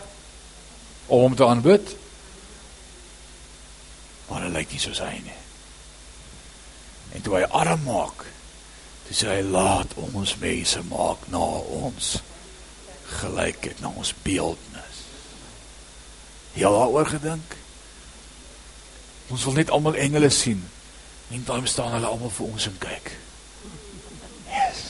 om 1.08 1.24
hom 1.30 1.40
te 1.40 1.48
aanbid. 1.48 1.96
Maar 4.28 4.46
hulle 4.46 4.60
lyk 4.60 4.72
nie 4.72 4.82
soos 4.82 5.02
hy 5.04 5.14
nie. 5.24 5.38
En 7.16 7.24
toe 7.24 7.38
hy 7.40 7.44
arm 7.56 7.84
maak, 7.88 8.26
toe 9.08 9.16
sê 9.16 9.30
hy 9.32 9.44
laat 9.48 9.94
ons 10.04 10.36
mense 10.42 10.82
maak 10.92 11.30
na 11.32 11.44
ons 11.82 12.18
gelykheid, 13.22 13.80
na 13.80 13.94
ons 13.96 14.12
beeldnis. 14.26 15.04
Jy 16.58 16.66
al 16.68 16.76
daaroor 16.76 17.08
gedink? 17.14 17.56
Ons 19.32 19.44
wil 19.48 19.60
net 19.60 19.72
almal 19.72 19.96
engele 20.00 20.30
sien. 20.34 20.64
En 21.32 21.44
dan 21.46 21.68
staan 21.68 21.92
hulle 21.92 22.08
almal 22.08 22.32
vir 22.32 22.48
ons 22.48 22.68
en 22.70 22.78
kyk. 22.84 23.12
Yes. 24.48 24.84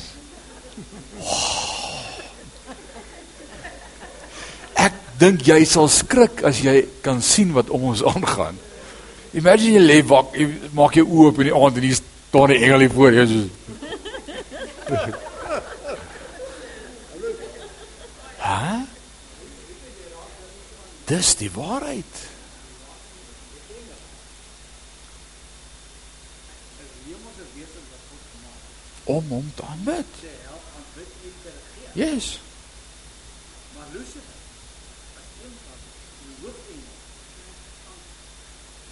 Ek 4.77 4.97
dink 5.21 5.45
jy 5.49 5.63
sal 5.65 5.89
skrik 5.89 6.43
as 6.45 6.61
jy 6.65 6.83
kan 7.05 7.21
sien 7.25 7.55
wat 7.57 7.73
om 7.73 7.89
ons 7.91 8.05
aangaan. 8.05 8.61
Imagine 9.33 9.79
jy 9.79 9.83
lê 9.83 10.01
wak, 10.07 10.35
jy 10.35 10.47
maak 10.73 10.95
jou 10.95 11.05
oë 11.07 11.27
op 11.31 11.39
in 11.41 11.49
die 11.49 11.55
aand 11.55 11.77
en 11.77 11.83
hier 11.83 11.95
staan 11.99 12.49
'n 12.49 12.61
engel 12.63 12.79
hier 12.79 12.91
voor 12.91 13.13
jou 13.13 13.27
so. 13.27 13.41
Hæ? 18.47 18.87
Dis 21.05 21.35
die 21.35 21.51
waarheid. 21.51 22.15
Om 29.03 29.25
hom 29.27 29.51
te 29.55 29.63
aanbid. 29.63 30.05
Yes. 31.93 32.39
Maar 33.75 33.85
Lucifer 33.91 34.37
as 35.17 35.29
een 35.43 35.55
van 35.65 35.79
die 36.21 36.35
hoofengele 36.41 36.95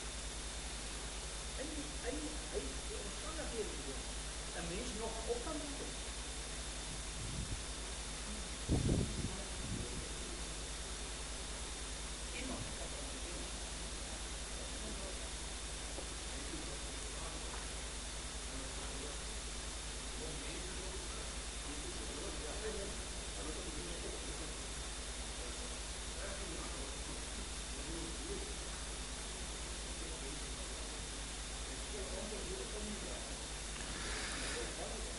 in 1.62 1.68
die 1.74 1.86
in 2.10 2.16
die, 2.22 2.34
in 2.58 2.64
die 2.88 2.98
omstandighede 3.06 3.74
'n 4.60 4.66
mens 4.70 4.90
nog 5.00 5.14
op 5.34 5.40
kan 5.46 5.58
doen? 5.62 5.92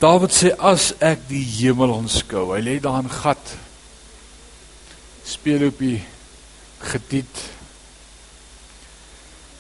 Dawid 0.06 0.30
sê 0.38 0.52
as 0.62 0.92
ek 1.02 1.24
die 1.26 1.42
hemel 1.42 1.96
aanskou, 1.96 2.52
hy 2.54 2.60
lê 2.62 2.76
daar 2.78 3.00
in 3.02 3.08
gat. 3.10 3.56
Speel 5.26 5.66
op 5.72 5.82
die 5.82 5.98
getiet. 6.92 7.42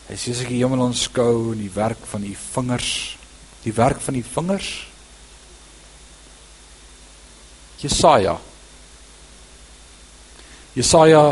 Hy 0.06 0.20
sê 0.22 0.36
as 0.36 0.44
ek 0.46 0.54
die 0.54 0.62
hemel 0.62 0.86
aanskou 0.86 1.56
en 1.56 1.64
die 1.64 1.72
werk 1.74 2.06
van 2.12 2.30
u 2.30 2.36
vingers, 2.44 2.92
die 3.66 3.74
werk 3.74 4.06
van 4.06 4.20
die 4.20 4.26
vingers. 4.36 4.70
Jesaja. 7.82 8.38
Jesaja 10.78 11.28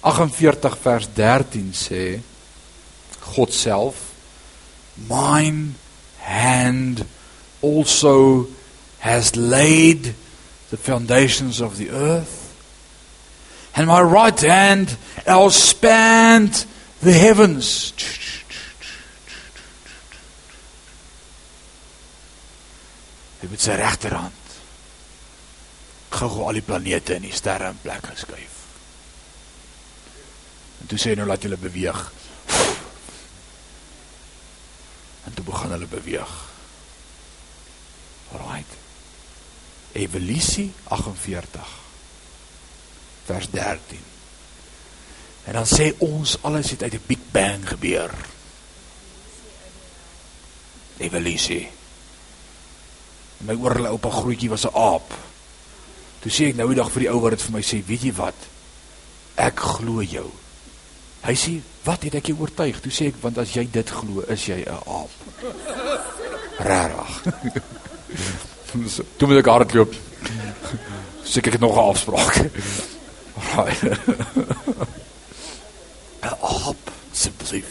48 0.00 0.82
vers 0.88 1.14
13 1.20 1.72
sê 1.76 2.04
God 3.36 3.52
self 3.52 4.06
mine 4.96 5.74
hand 6.24 7.04
also 7.62 8.48
has 8.98 9.34
laid 9.36 10.14
the 10.70 10.76
foundations 10.76 11.60
of 11.60 11.78
the 11.78 11.90
earth, 11.90 12.38
and 13.74 13.86
my 13.86 14.02
right 14.02 14.38
hand 14.40 14.96
outspanned 15.26 16.66
the 17.00 17.12
heavens. 17.12 17.92
Hy 23.42 23.50
met 23.50 23.58
sy 23.62 23.74
regterhand 23.74 24.38
gou 26.12 26.44
al 26.46 26.58
die 26.60 26.64
planete 26.64 27.16
en 27.16 27.24
die 27.26 27.34
sterre 27.34 27.72
in 27.72 27.80
plek 27.82 28.04
geskuif. 28.12 28.58
En 30.82 30.90
toe 30.90 30.98
sê 31.00 31.12
hy 31.12 31.18
nou 31.18 31.26
laat 31.26 31.42
julle 31.42 31.58
beweeg. 31.60 32.00
En 35.26 35.34
toe 35.34 35.44
begin 35.46 35.74
hulle 35.74 35.88
beweeg. 35.90 36.32
Alright. 38.32 38.78
Evolusie 39.92 40.72
48 40.88 41.80
vers 43.24 43.50
13. 43.50 43.98
En 45.44 45.52
dan 45.52 45.66
sê 45.66 45.92
ons 45.98 46.36
alles 46.42 46.70
het 46.70 46.82
uit 46.82 46.94
'n 46.94 47.06
Big 47.06 47.18
Bang 47.30 47.68
gebeur. 47.68 48.10
Evolusie. 50.96 51.68
My 53.36 53.54
oorle 53.54 53.88
oupa 53.88 54.10
grootjie 54.10 54.48
was 54.48 54.64
'n 54.66 54.74
aap. 54.74 55.14
Toe 56.20 56.30
sê 56.30 56.48
ek 56.48 56.56
nou 56.56 56.68
die 56.68 56.76
dag 56.76 56.90
vir 56.90 57.00
die 57.00 57.10
ou 57.10 57.20
wat 57.20 57.30
dit 57.30 57.42
vir 57.42 57.52
my 57.52 57.62
sê, 57.62 57.86
weet 57.86 58.02
jy 58.02 58.12
wat? 58.12 58.34
Ek 59.34 59.58
glo 59.60 60.02
jou. 60.02 60.30
Hy 61.22 61.34
sê, 61.34 61.60
"Wat 61.84 62.02
het 62.02 62.14
ek 62.14 62.26
jou 62.26 62.38
oortuig?" 62.38 62.80
Toe 62.80 62.92
sê 62.92 63.06
ek, 63.06 63.14
"Want 63.20 63.38
as 63.38 63.52
jy 63.52 63.70
dit 63.70 63.90
glo, 63.90 64.20
is 64.20 64.46
jy 64.46 64.64
'n 64.64 64.82
aap." 64.86 65.10
Rarig. 66.68 67.22
Toe 69.16 69.28
moet 69.28 69.40
ek 69.40 69.50
hardloop. 69.52 69.94
Seker 71.22 71.52
ek 71.52 71.58
het 71.58 71.60
nog 71.60 71.76
'n 71.76 71.88
afspraak. 71.92 72.50
Alraai. 73.38 73.76
Aap, 76.20 76.90
asseblief. 77.12 77.66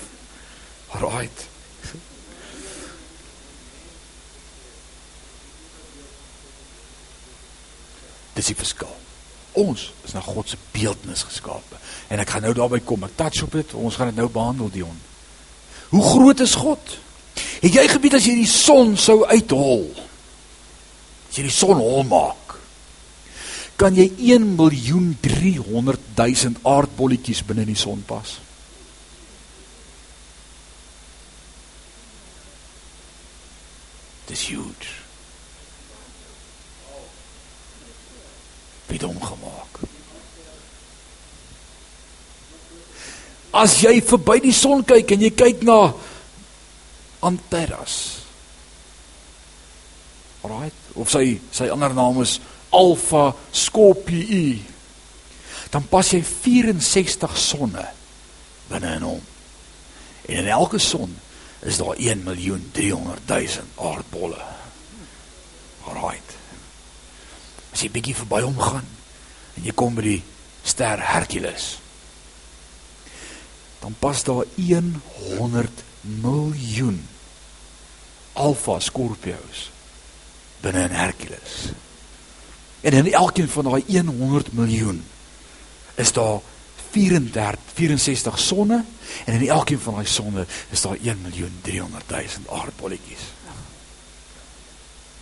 Alraai. 0.88 1.30
Dis 8.34 8.46
die 8.46 8.56
verskil. 8.56 8.96
Ons 9.52 9.92
is 10.08 10.14
na 10.16 10.22
God 10.24 10.50
se 10.50 10.58
beeldnis 10.72 11.24
geskape. 11.28 11.80
En 12.08 12.20
ek 12.20 12.30
gaan 12.30 12.42
nou 12.42 12.54
daarby 12.54 12.80
kom. 12.80 13.04
Ek 13.04 13.16
touch 13.16 13.44
op 13.44 13.52
dit. 13.52 13.74
Ons 13.74 13.96
gaan 13.96 14.08
dit 14.08 14.16
nou 14.16 14.30
behandel, 14.32 14.70
Dion. 14.72 15.00
Hoe 15.92 16.04
groot 16.04 16.40
is 16.40 16.56
God? 16.56 16.98
Het 17.62 17.74
jy 17.74 17.88
geweet 17.88 18.16
as 18.16 18.26
jy 18.26 18.36
die 18.40 18.48
son 18.48 18.96
sou 18.98 19.26
uithol? 19.28 19.92
As 21.32 21.38
jy 21.40 21.46
die 21.48 21.56
son 21.56 21.80
hol 21.80 22.02
maak, 22.04 22.58
kan 23.80 23.96
jy 23.96 24.10
1 24.36 24.50
miljoen 24.60 25.14
300 25.24 26.02
000 26.20 26.60
aardbolletjies 26.68 27.40
binne 27.48 27.64
in 27.64 27.72
die 27.72 27.80
son 27.80 28.04
pas. 28.04 28.34
Dis 34.28 34.44
huge. 34.52 34.92
Wie 38.92 39.00
hom 39.00 39.24
gemaak? 39.24 39.82
As 43.56 43.80
jy 43.80 44.02
verby 44.04 44.42
die 44.44 44.56
son 44.56 44.84
kyk 44.84 45.16
en 45.16 45.24
jy 45.30 45.32
kyk 45.32 45.64
na 45.64 45.80
Antares. 47.24 47.98
Alright, 50.44 50.81
of 50.96 51.12
sy 51.12 51.40
sy 51.54 51.70
ander 51.72 51.94
naam 51.96 52.22
is 52.24 52.40
Alpha 52.72 53.32
Scorpii. 53.52 54.62
Dan 55.72 55.88
pas 55.88 56.08
jy 56.12 56.22
64 56.24 57.38
sonne 57.40 57.86
binne 58.72 58.96
in 58.96 59.06
hom. 59.08 59.22
En 60.28 60.44
in 60.44 60.52
elke 60.52 60.80
son 60.80 61.16
is 61.62 61.78
daar 61.78 61.96
1 61.98 62.24
miljoen 62.24 62.70
300 62.72 63.20
000 63.28 63.66
aardbolle. 63.76 64.40
Alright. 65.88 66.36
As 67.72 67.84
jy 67.84 67.92
bietjie 67.92 68.16
verby 68.16 68.42
hom 68.46 68.60
gaan 68.60 68.88
en 69.58 69.68
jy 69.68 69.76
kom 69.76 69.96
by 69.96 70.06
die 70.06 70.20
ster 70.64 71.02
Hercules, 71.02 71.76
dan 73.82 73.96
pas 74.00 74.22
daar 74.24 74.46
100 75.36 75.84
miljoen 76.22 77.02
Alpha 78.38 78.80
Scorpios 78.80 79.71
binne 80.62 80.84
in 80.88 80.96
Hercules. 80.96 81.58
En 82.82 82.94
in 82.94 83.14
elkeen 83.14 83.50
van 83.50 83.64
daai 83.64 83.84
100 83.88 84.54
miljoen 84.54 85.04
is 85.96 86.12
daar 86.12 86.40
34 86.92 87.60
64 87.74 88.40
sonne 88.40 88.84
en 89.26 89.34
in 89.34 89.48
elkeen 89.48 89.80
van 89.80 89.94
daai 89.94 90.08
sonne 90.08 90.46
is 90.70 90.82
daar 90.82 90.98
1 91.04 91.22
miljoen 91.22 91.60
300 91.62 92.10
000 92.10 92.60
aardbolletjies. 92.62 93.30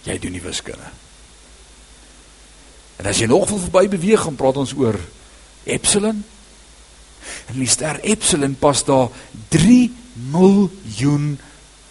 Jy 0.07 0.19
doen 0.19 0.31
die 0.31 0.41
wiskunde. 0.41 0.91
En 2.99 3.07
as 3.07 3.19
jy 3.19 3.27
nog 3.31 3.47
wil 3.49 3.59
verby 3.59 3.87
beweeg, 3.91 4.21
gaan 4.21 4.35
praat 4.35 4.57
ons 4.59 4.73
oor 4.75 4.97
Epsilon. 5.63 6.23
En 7.51 7.59
die 7.59 7.67
ster 7.67 7.99
Epsilon 8.03 8.55
pas 8.59 8.83
daar 8.87 9.07
3 9.53 9.91
miljoen 10.31 11.37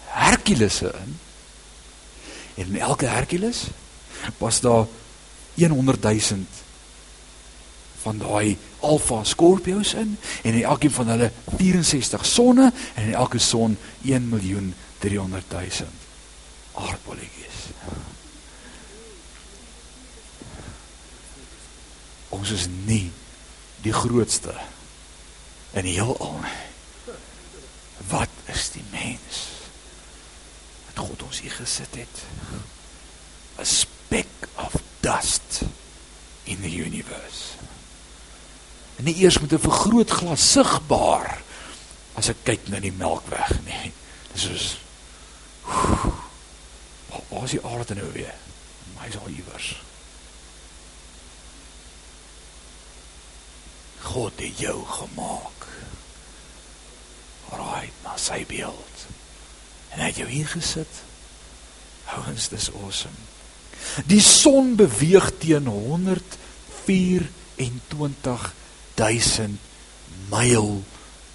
Herkulesse 0.09 0.93
in. 1.05 1.17
En 2.59 2.67
in 2.67 2.79
elke 2.79 3.05
Herkules 3.05 3.67
was 4.37 4.59
daar 4.59 4.85
100 5.55 6.01
000 6.01 6.19
van 8.01 8.17
daai 8.17 8.57
Alpha 8.79 9.23
Scorpios 9.23 9.93
in 9.93 10.17
en 10.43 10.53
in 10.53 10.63
elkeen 10.63 10.91
van 10.91 11.07
hulle 11.07 11.31
64 11.57 12.25
sonne 12.25 12.71
en 12.95 13.03
in 13.03 13.13
elke 13.13 13.37
son 13.37 13.77
1 14.03 14.29
miljoen 14.29 14.73
300 14.97 15.51
000 15.51 15.63
aardbolletjies. 16.73 17.57
Ons 22.29 22.51
is 22.51 22.67
nie 22.85 23.11
die 23.81 23.93
grootste 23.93 24.55
in 25.71 25.87
die 25.87 25.95
heelal 25.99 26.39
nie. 26.43 27.15
Wat 28.09 28.31
is 28.45 28.69
die 28.71 28.83
mens? 28.91 29.48
Wat 30.99 31.07
God 31.07 31.21
ons 31.23 31.39
hier 31.39 31.53
gesit 31.55 31.95
het. 31.95 32.23
A 33.59 33.63
speck 33.63 34.49
of 34.59 34.75
dust 34.99 35.61
in 36.43 36.59
the 36.59 36.71
universe. 36.75 37.55
En 38.99 39.07
nie 39.07 39.15
eers 39.15 39.39
met 39.39 39.53
'n 39.53 39.63
vergrootglas 39.63 40.51
sigbaar 40.51 41.41
as 42.13 42.27
ek 42.27 42.43
kyk 42.43 42.67
na 42.67 42.79
die 42.79 42.91
Melkweg 42.91 43.63
nie. 43.63 43.93
Dis 44.33 44.41
soos 44.41 44.77
Waar 47.29 47.43
is 47.43 47.51
die 47.51 47.65
aarde 47.65 47.95
nou 47.95 48.11
weer? 48.11 48.35
My 48.97 49.07
is 49.07 49.17
al 49.17 49.27
iewers. 49.27 49.81
God 54.01 54.33
het 54.35 54.59
jou 54.59 54.85
gemaak. 54.85 55.67
Right, 57.49 57.93
na 58.03 58.17
sy 58.17 58.45
beeld. 58.45 58.88
En 59.99 60.05
hy 60.05 60.09
het 60.13 60.21
jou 60.23 60.31
hier 60.31 60.47
gesit. 60.47 60.93
Ouens, 62.15 62.45
dis 62.49 62.71
awesome. 62.79 63.21
Die 64.07 64.23
son 64.23 64.79
beweeg 64.79 65.27
teen 65.43 65.67
124 65.67 68.47
000 68.95 69.59
myl 70.31 70.83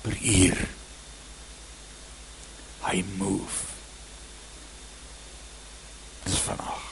per 0.01 0.17
uur. 0.23 0.69
Hy 2.89 3.05
move. 3.21 3.69
Dis 6.25 6.41
vanaand. 6.49 6.85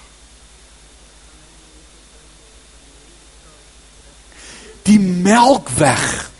die 4.86 4.98
melkweg 4.98 6.30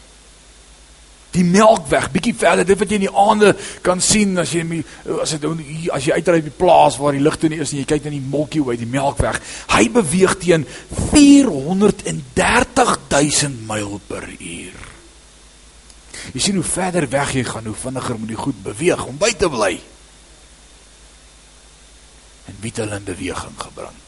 die 1.32 1.44
melkweg 1.44 2.10
bietjie 2.12 2.34
verder 2.36 2.66
dit 2.68 2.78
wat 2.78 2.90
jy 2.90 2.98
in 3.00 3.06
die 3.06 3.18
aande 3.24 3.54
kan 3.84 4.00
sien 4.04 4.36
as 4.38 4.52
jy 4.52 4.82
as 5.22 5.32
dit 5.36 5.46
as 5.92 6.04
jy 6.06 6.12
uitry 6.18 6.40
by 6.40 6.48
die 6.50 6.58
plaas 6.58 6.98
waar 7.00 7.16
die 7.16 7.24
ligte 7.24 7.48
nie 7.48 7.60
is 7.64 7.72
en 7.72 7.80
jy 7.80 7.88
kyk 7.88 8.04
na 8.04 8.12
die 8.14 8.20
Milky 8.20 8.60
Way 8.60 8.76
die 8.80 8.90
melkweg 8.90 9.40
hy 9.72 9.84
beweeg 9.92 10.36
teen 10.42 10.66
430 11.12 12.98
000 13.08 13.66
myl 13.68 14.00
per 14.08 14.28
uur. 14.28 14.78
Jy 16.32 16.40
sien 16.40 16.58
hoe 16.58 16.66
verder 16.66 17.08
weg 17.10 17.34
jy 17.36 17.44
gaan 17.48 17.66
hoe 17.66 17.76
vinniger 17.76 18.18
moet 18.20 18.32
jy 18.32 18.38
goed 18.38 18.62
beweeg 18.62 19.02
om 19.08 19.18
by 19.20 19.32
te 19.38 19.48
bly. 19.50 19.72
En 22.50 22.56
wie 22.62 22.72
hulle 22.76 22.98
in 22.98 23.06
beweging 23.06 23.58
gebring? 23.58 23.98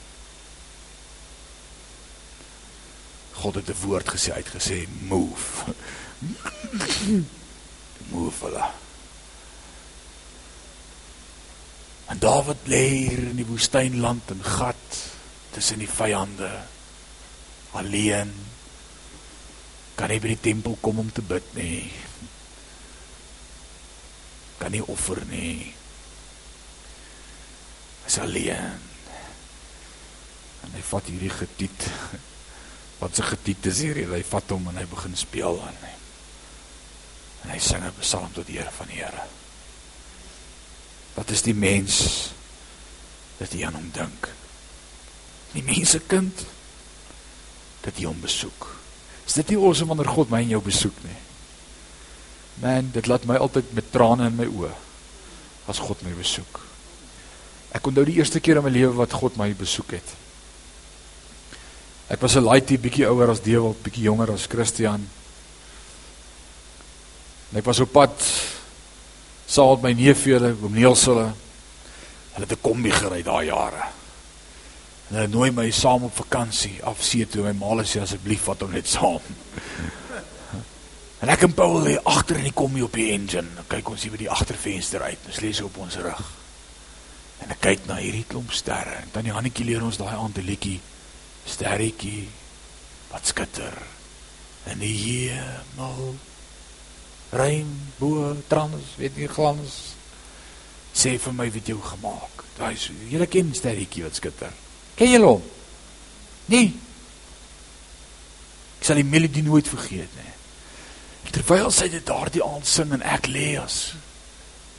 God 3.35 3.55
het 3.55 3.69
'n 3.69 3.83
woord 3.85 4.09
gesê, 4.09 4.33
hy 4.33 4.43
het 4.43 4.55
gesê 4.55 4.87
move. 5.09 5.75
move 8.11 8.45
hulle. 8.45 8.71
En 12.07 12.19
Dawid 12.19 12.67
lê 12.69 12.83
hier 12.89 13.23
in 13.31 13.39
die 13.41 13.47
woestynland 13.49 14.31
en 14.31 14.43
gat 14.45 14.99
tussen 15.55 15.81
die 15.81 15.91
vyande 15.91 16.51
alleen. 17.73 18.33
Kan 19.95 20.11
nie 20.11 20.21
by 20.23 20.35
die 20.35 20.43
tempel 20.51 20.77
kom 20.83 21.01
om 21.03 21.11
te 21.15 21.23
bid 21.25 21.55
nie. 21.57 21.87
Kan 24.61 24.75
nie 24.75 24.85
offer 24.85 25.23
nie. 25.31 25.73
Is 28.05 28.21
alleen. 28.21 28.85
En 30.65 30.77
hy 30.77 30.85
vat 30.91 31.11
hierdie 31.11 31.33
getiet 31.33 31.89
wat 33.01 33.17
se 33.17 33.27
getiet 33.27 33.67
is 33.69 33.83
hier, 33.85 34.05
hy 34.13 34.23
vat 34.29 34.55
hom 34.55 34.71
en 34.71 34.81
hy 34.81 34.87
begin 34.91 35.17
speel 35.19 35.61
aan 35.65 35.83
hom. 35.83 36.04
En 37.45 37.53
hy 37.53 37.59
sing 37.59 37.85
'n 37.85 37.93
psalm 38.01 38.33
tot 38.33 38.47
die 38.47 38.59
Here 38.59 38.71
van 38.71 38.87
die 38.87 39.03
Here. 39.03 39.23
Wat 41.15 41.31
is 41.31 41.43
die 41.43 41.55
mens 41.55 42.31
dat 43.39 43.53
jy 43.53 43.67
aan 43.67 43.75
hom 43.75 43.91
dink? 43.93 44.29
Die 45.53 45.63
mense 45.63 46.01
kind 46.01 46.47
dat 47.81 47.99
jy 47.99 48.07
hom 48.07 48.21
besoek. 48.21 48.69
Is 49.27 49.37
dit 49.39 49.49
nie 49.49 49.61
awesome 49.61 49.89
wanneer 49.89 50.13
God 50.13 50.31
my 50.31 50.41
en 50.43 50.49
jou 50.49 50.63
besoek 50.63 50.97
nie? 51.05 51.21
Man, 52.63 52.91
dit 52.95 53.07
laat 53.07 53.25
my 53.25 53.37
altyd 53.37 53.73
met 53.75 53.93
trane 53.93 54.27
in 54.27 54.37
my 54.37 54.47
oë 54.47 54.73
as 55.71 55.81
God 55.81 56.03
my 56.03 56.13
besoek. 56.13 56.61
Ek 57.75 57.87
onthou 57.87 58.05
die 58.07 58.19
eerste 58.21 58.41
keer 58.41 58.61
in 58.61 58.67
my 58.67 58.71
lewe 58.71 58.93
wat 59.01 59.17
God 59.17 59.39
my 59.41 59.49
besoek 59.59 59.97
het. 59.97 60.15
Ek 62.13 62.21
was 62.21 62.37
'n 62.37 62.45
laaitie 62.45 62.79
bietjie 62.79 63.09
ouer 63.09 63.31
as 63.31 63.41
Dewald, 63.41 63.83
bietjie 63.83 64.05
jonger 64.05 64.33
as 64.33 64.47
Christian. 64.47 65.09
En 67.55 67.61
ek 67.61 67.69
was 67.69 67.79
op 67.85 67.93
pad 67.95 68.23
saam 69.47 69.77
met 69.79 69.85
my 69.85 69.93
neefie, 69.95 70.35
oom 70.35 70.73
Niels 70.75 71.05
hulle. 71.07 71.29
Hulle 72.35 72.47
het 72.49 72.53
'n 72.57 72.61
kombi 72.61 72.91
gery 72.91 73.23
daai 73.23 73.47
jare. 73.47 73.85
En 75.09 75.15
hulle 75.15 75.29
nooi 75.29 75.51
my 75.51 75.71
saam 75.71 76.03
op 76.03 76.17
vakansie 76.17 76.83
af 76.83 77.03
see 77.03 77.27
toe. 77.27 77.43
My 77.43 77.53
ma 77.53 77.85
sê 77.85 78.01
asseblief 78.01 78.43
vat 78.43 78.61
hom 78.61 78.73
net 78.73 78.89
saam. 78.89 79.23
En 81.21 81.29
ek 81.29 81.43
en 81.43 81.55
Paul 81.55 81.83
lê 81.83 81.95
agter 82.03 82.37
in 82.37 82.43
die 82.43 82.53
kombi 82.53 82.83
op 82.83 82.93
die 82.93 83.13
engine. 83.13 83.55
Dan 83.55 83.67
kyk 83.69 83.89
ons 83.89 84.03
hier 84.03 84.11
by 84.11 84.19
die 84.19 84.31
agtervenster 84.31 85.03
uit. 85.03 85.19
Ons 85.27 85.41
lê 85.41 85.53
so 85.53 85.65
op 85.65 85.79
ons 85.79 85.97
rug. 85.97 86.33
En 87.39 87.51
ek 87.51 87.61
kyk 87.61 87.87
na 87.87 87.95
hierdie 87.97 88.25
klomp 88.27 88.53
sterre. 88.53 88.97
En 88.97 89.09
dan 89.13 89.23
die 89.23 89.33
Hannetjie 89.33 89.65
leer 89.65 89.85
ons 89.85 89.97
daai 89.97 90.17
aand 90.17 90.39
'n 90.39 90.45
liedjie. 90.45 90.81
Sterretjie 91.47 92.29
wat 93.11 93.27
skitter 93.27 93.73
in 94.67 94.79
die 94.79 94.97
hemel. 94.97 96.17
Reënboog, 97.35 98.45
trans, 98.51 98.95
weet 99.01 99.19
nie 99.19 99.31
glans. 99.31 99.81
Sê 100.95 101.17
vir 101.19 101.35
my 101.35 101.49
wat 101.51 101.69
jy 101.69 101.75
gemaak. 101.91 102.45
Daai 102.59 102.75
is 102.77 102.87
jy 103.11 103.27
ken 103.27 103.51
sterretjie 103.57 104.05
wat 104.07 104.21
skitter. 104.21 104.53
Ken 104.95 105.11
jy 105.11 105.21
hom? 105.25 105.43
Nee. 106.53 106.71
Ek 108.79 108.87
sal 108.87 109.01
die 109.01 109.09
melodie 109.09 109.43
nooit 109.43 109.69
vergeet 109.69 110.13
nie. 110.21 110.33
Terwyl 111.35 111.73
sy 111.75 111.89
dit 111.91 112.05
daardie 112.07 112.45
aand 112.45 112.69
sing 112.69 112.93
en 112.95 113.03
ek 113.03 113.27
lê 113.33 113.55
as 113.59 113.95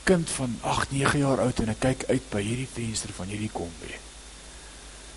kind 0.06 0.30
van 0.30 0.54
8, 0.62 0.92
9 0.94 1.18
jaar 1.18 1.42
oud 1.42 1.60
en 1.60 1.72
ek 1.72 1.80
kyk 1.82 2.04
uit 2.08 2.28
by 2.30 2.40
hierdie 2.46 2.68
venster 2.70 3.12
van 3.16 3.28
hierdie 3.28 3.50
kombi. 3.52 3.90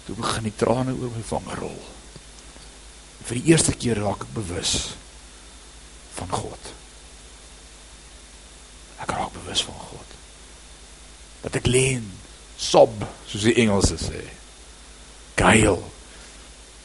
Toe 0.07 0.17
begin 0.17 0.49
die 0.49 0.55
trane 0.57 0.95
oor 0.97 1.13
my 1.13 1.21
wange 1.29 1.59
rol. 1.59 1.79
Vir 3.29 3.37
die 3.37 3.53
eerste 3.53 3.75
keer 3.77 4.01
raak 4.01 4.25
ek 4.25 4.33
bewus 4.33 4.73
van 6.17 6.33
God. 6.33 6.71
Ek 9.01 9.11
raak 9.11 9.33
bewus 9.33 9.63
van 9.63 9.79
God. 9.79 10.17
Dat 11.41 11.55
ek 11.55 11.67
leen 11.67 12.11
sob 12.57 13.05
soos 13.25 13.47
die 13.47 13.55
Engelse 13.63 13.97
sê. 14.01 14.25
Geil. 15.39 15.79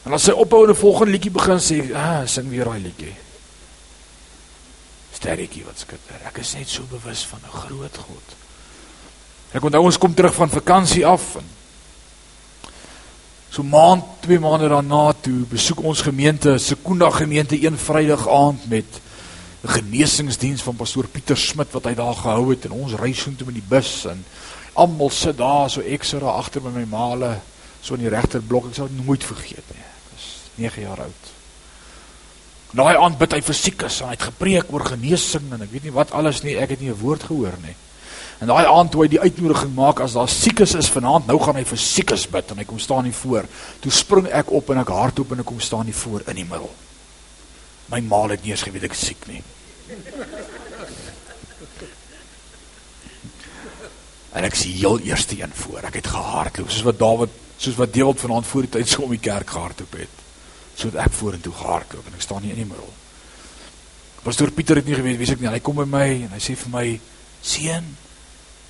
En 0.04 0.12
as 0.12 0.28
sy 0.28 0.32
ophou 0.32 0.64
en 0.64 0.70
'n 0.70 0.78
volgende 0.78 1.12
liedjie 1.12 1.34
begin 1.34 1.58
sê, 1.58 1.94
ah, 1.94 2.26
sing 2.26 2.48
weer 2.48 2.64
daai 2.64 2.80
liedjie 2.80 3.14
sterretjie 5.24 5.64
wat 5.64 5.80
skitter. 5.80 6.20
Ek 6.28 6.42
is 6.42 6.52
net 6.58 6.68
so 6.68 6.84
bewus 6.90 7.24
van 7.30 7.40
'n 7.40 7.56
groot 7.64 7.96
God. 7.96 8.26
Ek 9.56 9.64
onthou 9.64 9.84
ons 9.84 9.98
kom 9.98 10.14
terug 10.14 10.34
van 10.34 10.50
vakansie 10.50 11.06
af 11.06 11.36
en 11.36 11.48
so 13.50 13.62
maand, 13.62 14.04
twee 14.20 14.38
maande 14.38 14.68
daarna 14.68 15.12
toe 15.20 15.46
besoek 15.46 15.80
ons 15.82 16.00
gemeente, 16.00 16.58
Sekunda 16.58 17.10
gemeente 17.10 17.54
een 17.54 17.78
Vrydag 17.78 18.28
aand 18.28 18.68
met 18.68 18.84
'n 19.64 19.68
genesingsdiens 19.68 20.62
van 20.62 20.76
pastoor 20.76 21.06
Pieter 21.08 21.36
Smit 21.36 21.72
wat 21.72 21.84
hy 21.88 21.94
daar 21.94 22.14
gehou 22.14 22.50
het 22.50 22.64
en 22.64 22.76
ons 22.76 22.92
ry 23.00 23.12
so 23.12 23.30
toe 23.32 23.46
met 23.48 23.56
die 23.56 23.68
bus 23.68 24.04
en 24.04 24.24
almal 24.74 25.10
sit 25.10 25.38
daar 25.38 25.70
so 25.70 25.80
ekstra 25.80 26.36
agter 26.36 26.60
by 26.60 26.68
my 26.74 26.84
maale 26.84 27.40
so 27.80 27.94
in 27.94 28.04
die 28.04 28.12
regter 28.12 28.42
blok. 28.42 28.68
Ek 28.68 28.74
sal 28.74 28.88
nooit 28.92 29.24
vergeet 29.24 29.64
nie. 29.72 29.80
Ek 29.80 30.12
was 30.12 30.26
9 30.56 30.82
jaar 30.82 31.00
oud. 31.06 31.32
Daai 32.74 32.96
aand 32.98 33.18
bid 33.18 33.32
hy 33.32 33.40
vir 33.40 33.54
siekes 33.54 34.00
en 34.02 34.10
hy 34.10 34.16
het 34.16 34.28
gepreek 34.28 34.72
oor 34.74 34.84
genesing 34.84 35.52
en 35.54 35.62
ek 35.62 35.72
weet 35.72 35.88
nie 35.88 35.94
wat 35.94 36.12
alles 36.12 36.42
nie, 36.42 36.56
ek 36.58 36.74
het 36.74 36.80
nie 36.80 36.90
'n 36.90 37.00
woord 37.00 37.22
gehoor 37.22 37.56
nie. 37.62 37.76
En 38.40 38.50
daai 38.50 38.66
aand 38.66 38.90
toe 38.90 39.02
hy 39.02 39.08
die 39.08 39.20
uitnodiging 39.20 39.74
maak 39.74 40.00
as 40.00 40.12
daar 40.12 40.28
siekes 40.28 40.74
is 40.74 40.90
vanaand, 40.90 41.26
nou 41.26 41.38
gaan 41.38 41.56
hy 41.56 41.64
vir 41.64 41.78
siekes 41.78 42.26
bid 42.26 42.50
en 42.50 42.58
hy 42.58 42.64
kom 42.64 42.78
staan 42.78 43.04
hier 43.04 43.14
voor. 43.14 43.46
Toe 43.80 43.92
spring 43.92 44.26
ek 44.26 44.50
op 44.50 44.70
en 44.70 44.78
ek 44.78 44.88
hardloop 44.88 45.32
en 45.32 45.38
ek 45.38 45.46
kom 45.46 45.60
staan 45.60 45.84
hier 45.84 45.94
voor 45.94 46.20
in 46.26 46.36
die 46.36 46.44
middel. 46.44 46.70
My 47.92 48.00
ma 48.00 48.22
het 48.28 48.42
nie 48.42 48.54
eens 48.54 48.64
geweet 48.64 48.88
ek 48.88 48.96
is 48.96 49.06
siek 49.10 49.26
nie. 49.28 49.42
En 54.34 54.44
ek 54.46 54.56
sien 54.58 54.74
heel 54.74 54.98
eerste 55.10 55.36
een 55.38 55.52
voor. 55.54 55.84
Ek 55.86 56.00
het 56.00 56.10
gehardloop 56.10 56.70
soos 56.70 56.86
wat 56.88 56.98
Dawid, 56.98 57.40
soos 57.56 57.78
wat 57.78 57.94
Dawid 57.94 58.20
vanaand 58.20 58.48
voor 58.50 58.66
die 58.66 58.74
tyd 58.78 58.90
so 58.90 59.06
om 59.06 59.14
die 59.14 59.22
kerk 59.22 59.52
gehardloop 59.54 59.98
het 60.00 60.22
so 60.74 60.90
dat 60.90 61.06
ek 61.06 61.14
vorentoe 61.14 61.52
gehardloop 61.54 62.06
en 62.08 62.16
ek 62.18 62.24
staan 62.24 62.42
nie 62.42 62.50
in 62.50 62.62
die 62.64 62.66
middel. 62.66 62.88
Pastor 64.24 64.50
Pieter 64.50 64.80
het 64.80 64.88
nie 64.88 64.96
geweet 64.98 65.20
wie 65.20 65.28
ek 65.30 65.42
nie. 65.42 65.50
Hy 65.52 65.60
kom 65.62 65.78
by 65.78 65.86
my 65.88 66.06
en 66.24 66.32
hy 66.34 66.40
sê 66.42 66.56
vir 66.58 66.72
my: 66.72 66.84
"Seun, 67.44 67.92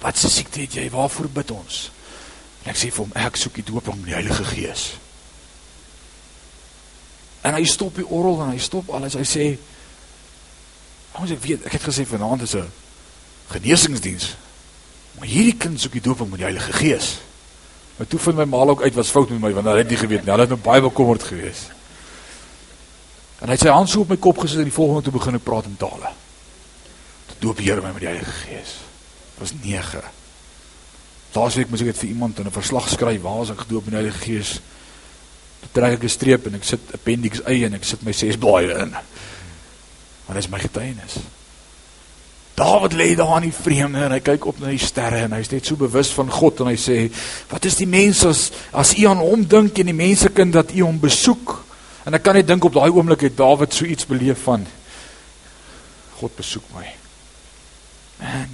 wat 0.03 0.19
se 0.21 0.29
siekte 0.29 0.61
het 0.61 0.77
jy? 0.77 0.89
Waarvoor 0.93 1.31
bid 1.33 1.55
ons?" 1.55 1.91
En 2.65 2.73
ek 2.75 2.81
sê 2.81 2.91
vir 2.91 3.05
hom: 3.05 3.15
"Ek 3.15 3.39
soek 3.41 3.55
die 3.61 3.67
doop 3.71 3.89
van 3.89 4.03
die 4.05 4.17
Heilige 4.17 4.45
Gees." 4.51 4.91
En 7.45 7.55
hy 7.59 7.65
stop 7.69 7.99
die 8.01 8.07
orgel 8.07 8.41
en 8.47 8.55
hy 8.55 8.63
stop 8.63 8.89
alles. 8.97 9.19
Hy 9.21 9.27
sê: 9.29 9.45
"Ons 11.21 11.31
ek 11.31 11.43
weet, 11.45 11.67
ek 11.69 11.77
het 11.77 11.85
gesê 11.85 12.07
vanaand 12.09 12.43
is 12.43 12.57
'n 12.57 12.71
genesingsdiens. 13.53 14.37
Maar 15.19 15.29
hierdie 15.29 15.57
kind 15.57 15.81
soek 15.81 15.93
die 15.93 16.01
doop 16.01 16.17
van 16.17 16.31
die 16.31 16.49
Heilige 16.49 16.73
Gees." 16.73 17.19
Maar 17.97 18.07
toe 18.07 18.19
vind 18.19 18.37
my 18.37 18.45
maal 18.45 18.69
ook 18.69 18.83
uit 18.83 18.95
wat 18.95 19.07
fout 19.07 19.31
met 19.31 19.41
my 19.41 19.53
want 19.53 19.67
hy 19.67 19.77
het 19.77 19.89
nie 19.89 19.97
geweet 19.97 20.25
nie. 20.25 20.31
Hulle 20.31 20.47
het 20.47 20.51
nou 20.51 20.61
baie 20.61 20.83
bekommerd 20.83 21.23
geweest. 21.23 21.71
En 23.39 23.47
hy 23.47 23.55
het 23.55 23.61
sy 23.61 23.69
hand 23.69 23.91
so 23.91 24.01
op 24.01 24.09
my 24.09 24.17
kop 24.17 24.39
gesit 24.39 24.59
en 24.59 24.65
die 24.65 24.75
volgende 24.75 25.03
toe 25.03 25.13
begin 25.13 25.35
ek 25.39 25.47
praat 25.47 25.69
in 25.69 25.77
tale. 25.77 26.11
Toe 27.27 27.37
doop 27.39 27.57
die 27.61 27.69
Here 27.69 27.83
my 27.83 27.93
met 27.93 28.01
die 28.01 28.11
Heilige 28.11 28.33
Gees. 28.49 28.77
Dit 29.35 29.43
was 29.43 29.53
9. 29.63 30.03
Laasweek 31.35 31.71
moes 31.71 31.83
ek 31.83 31.93
dit 31.93 31.99
vir 31.99 32.09
iemand 32.09 32.39
in 32.39 32.47
'n 32.47 32.55
verslag 32.55 32.89
skryf 32.89 33.23
waar 33.23 33.41
as 33.43 33.51
ek 33.51 33.67
gedoop 33.67 33.85
in 33.85 33.91
die 33.91 34.01
Heilige 34.01 34.25
Gees. 34.25 34.51
Toe 34.55 34.63
trek 35.73 35.93
ek 35.93 36.05
'n 36.05 36.09
streep 36.09 36.47
en 36.47 36.55
ek 36.55 36.65
sit 36.65 36.81
appendix 36.95 37.41
A 37.47 37.51
en 37.51 37.75
ek 37.75 37.85
sit 37.85 38.03
my 38.03 38.13
6 38.13 38.37
blaaie 38.37 38.75
in. 38.79 38.95
Maar 40.27 40.37
dis 40.37 40.49
my 40.49 40.59
getuienis. 40.59 41.17
Dawid 42.55 42.93
lê 42.93 43.15
daar 43.15 43.43
in 43.43 43.51
die 43.51 43.57
vreemde 43.63 43.99
en 43.99 44.13
hy 44.15 44.21
kyk 44.23 44.47
op 44.47 44.61
na 44.63 44.71
die 44.71 44.79
sterre 44.79 45.25
en 45.27 45.33
hy's 45.33 45.51
net 45.51 45.67
so 45.67 45.75
bewus 45.77 46.13
van 46.15 46.31
God 46.31 46.61
en 46.61 46.71
hy 46.71 46.77
sê: 46.79 47.11
"Wat 47.51 47.65
is 47.65 47.77
die 47.77 47.87
mense 47.87 48.29
as 48.29 48.51
as 48.73 48.95
u 48.95 49.07
aan 49.07 49.19
hom 49.19 49.43
dink 49.45 49.79
en 49.79 49.87
die 49.87 49.95
mense 49.95 50.29
kind 50.29 50.53
dat 50.53 50.71
u 50.71 50.83
hom 50.83 51.01
besoek?" 51.01 51.65
En 52.05 52.15
ek 52.15 52.23
kan 52.23 52.35
net 52.35 52.47
dink 52.47 52.65
op 52.65 52.73
daai 52.73 52.91
oomblik 52.91 53.21
het 53.27 53.37
Dawid 53.37 53.75
so 53.75 53.85
iets 53.85 54.07
beleef 54.07 54.43
van 54.43 54.67
God 56.21 56.37
besoek 56.37 56.65
my. 56.75 56.87
Man. 58.21 58.51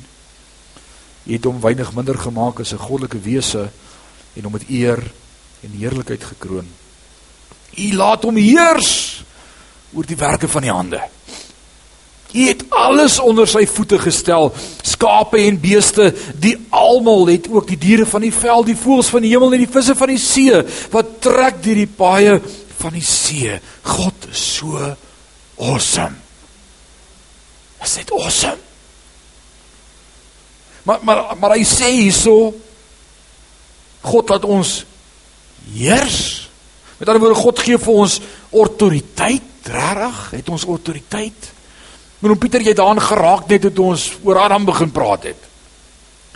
Hy 1.26 1.36
het 1.36 1.44
hom 1.44 1.60
weinig 1.60 1.92
minder 1.92 2.18
gemaak 2.18 2.60
as 2.60 2.72
'n 2.72 2.80
goddelike 2.80 3.20
wese 3.20 3.70
en 4.34 4.42
hom 4.42 4.52
met 4.52 4.68
eer 4.68 5.02
en 5.60 5.70
heerlikheid 5.76 6.24
gekroon. 6.24 6.68
Hy 7.76 7.92
laat 7.96 8.26
hom 8.26 8.38
heers 8.40 8.92
oor 9.94 10.06
die 10.06 10.18
werke 10.18 10.48
van 10.50 10.66
die 10.66 10.74
hande. 10.74 11.00
Hy 12.30 12.46
het 12.46 12.62
alles 12.70 13.18
onder 13.18 13.48
sy 13.50 13.64
voete 13.66 13.98
gestel, 13.98 14.52
skape 14.86 15.40
en 15.48 15.58
beeste, 15.60 16.12
die 16.38 16.54
almal 16.70 17.26
het 17.32 17.48
ook 17.50 17.66
die 17.72 17.78
diere 17.80 18.06
van 18.06 18.22
die 18.22 18.34
veld, 18.34 18.70
die 18.70 18.78
voëls 18.78 19.10
van 19.10 19.24
die 19.26 19.32
hemel 19.32 19.56
en 19.56 19.64
die 19.64 19.72
visse 19.72 19.96
van 19.98 20.12
die 20.12 20.20
see 20.22 20.62
wat 20.92 21.16
trek 21.24 21.58
deur 21.64 21.80
die 21.82 21.90
paaie 21.90 22.38
van 22.80 22.94
die 22.94 23.04
see. 23.04 23.58
God 23.82 24.30
is 24.30 24.44
so 24.60 24.78
awesome. 25.58 26.14
Is 27.82 27.96
dit 27.98 28.12
awesome? 28.14 28.60
Maar 30.86 31.02
maar 31.02 31.36
maar 31.40 31.56
hy 31.58 31.64
sê 31.66 31.90
hierso 31.92 32.54
God 34.00 34.30
laat 34.32 34.46
ons 34.48 34.84
heers. 35.74 36.49
Met 37.00 37.08
ander 37.08 37.22
woorde 37.22 37.40
God 37.40 37.62
gee 37.64 37.78
vir 37.80 37.98
ons 38.02 38.18
autoriteit, 38.52 39.68
regtig? 39.72 40.18
Het 40.36 40.48
ons 40.52 40.66
autoriteit? 40.68 41.46
Maar 42.20 42.34
om 42.34 42.40
Pieter 42.40 42.60
jy 42.60 42.74
daarin 42.76 43.00
geraak 43.00 43.48
net 43.48 43.64
toe 43.64 43.86
ons 43.94 44.04
oor 44.28 44.42
Adam 44.42 44.66
begin 44.68 44.92
praat 44.92 45.30
het. 45.30 45.48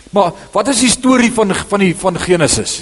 Maar 0.09 0.33
wat 0.55 0.71
is 0.73 0.81
die 0.81 0.89
storie 0.89 1.29
van 1.33 1.53
van 1.53 1.85
die 1.85 1.93
van 1.97 2.17
Genesis? 2.17 2.79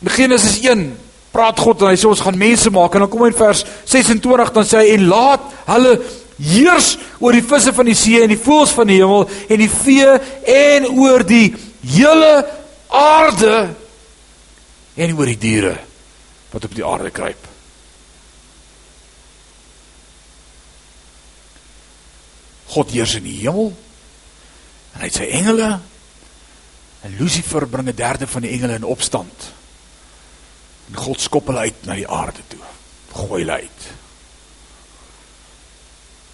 In 0.00 0.12
Genesis 0.16 0.56
1 0.64 0.86
praat 1.34 1.60
God 1.60 1.82
en 1.82 1.92
hy 1.92 2.00
sê 2.00 2.08
ons 2.08 2.24
gaan 2.24 2.40
mense 2.40 2.72
maak 2.72 2.96
en 2.96 3.04
dan 3.04 3.12
kom 3.12 3.26
hy 3.26 3.32
in 3.34 3.36
vers 3.36 3.64
26 3.90 4.52
dan 4.54 4.68
sê 4.68 4.80
hy 4.80 4.96
en 4.96 5.06
laat 5.12 5.44
hulle 5.68 5.94
heers 6.38 6.94
oor 7.20 7.36
die 7.36 7.44
visse 7.44 7.72
van 7.76 7.90
die 7.90 7.96
see 7.98 8.22
en 8.22 8.32
die 8.32 8.40
voëls 8.40 8.72
van 8.76 8.88
die 8.88 9.00
hemel 9.02 9.26
en 9.48 9.60
die 9.60 9.70
vee 9.70 10.12
en 10.54 10.88
oor 10.94 11.24
die 11.28 11.48
hele 11.84 12.32
aarde 12.88 13.58
en 14.94 15.16
oor 15.16 15.26
die 15.26 15.40
diere 15.40 15.74
wat 16.52 16.68
op 16.68 16.74
die 16.74 16.86
aarde 16.86 17.10
kruip. 17.10 17.48
God 22.74 22.94
heers 22.94 23.16
in 23.18 23.26
die 23.26 23.40
hemel 23.42 23.72
en 24.94 25.02
hy 25.02 25.08
het 25.08 25.18
sy 25.18 25.26
engele 25.34 25.72
en 27.04 27.18
Lucifer 27.18 27.66
bring 27.68 27.88
'n 27.90 27.96
derde 27.96 28.26
van 28.26 28.42
die 28.42 28.54
engele 28.54 28.74
in 28.74 28.86
opstand. 28.86 29.52
En 30.88 30.96
God 30.96 31.20
skop 31.20 31.46
hulle 31.46 31.66
uit 31.66 31.84
na 31.84 31.94
die 31.94 32.08
aarde 32.08 32.42
toe. 32.48 32.62
Gooi 33.12 33.42
hulle 33.42 33.52
uit. 33.52 33.82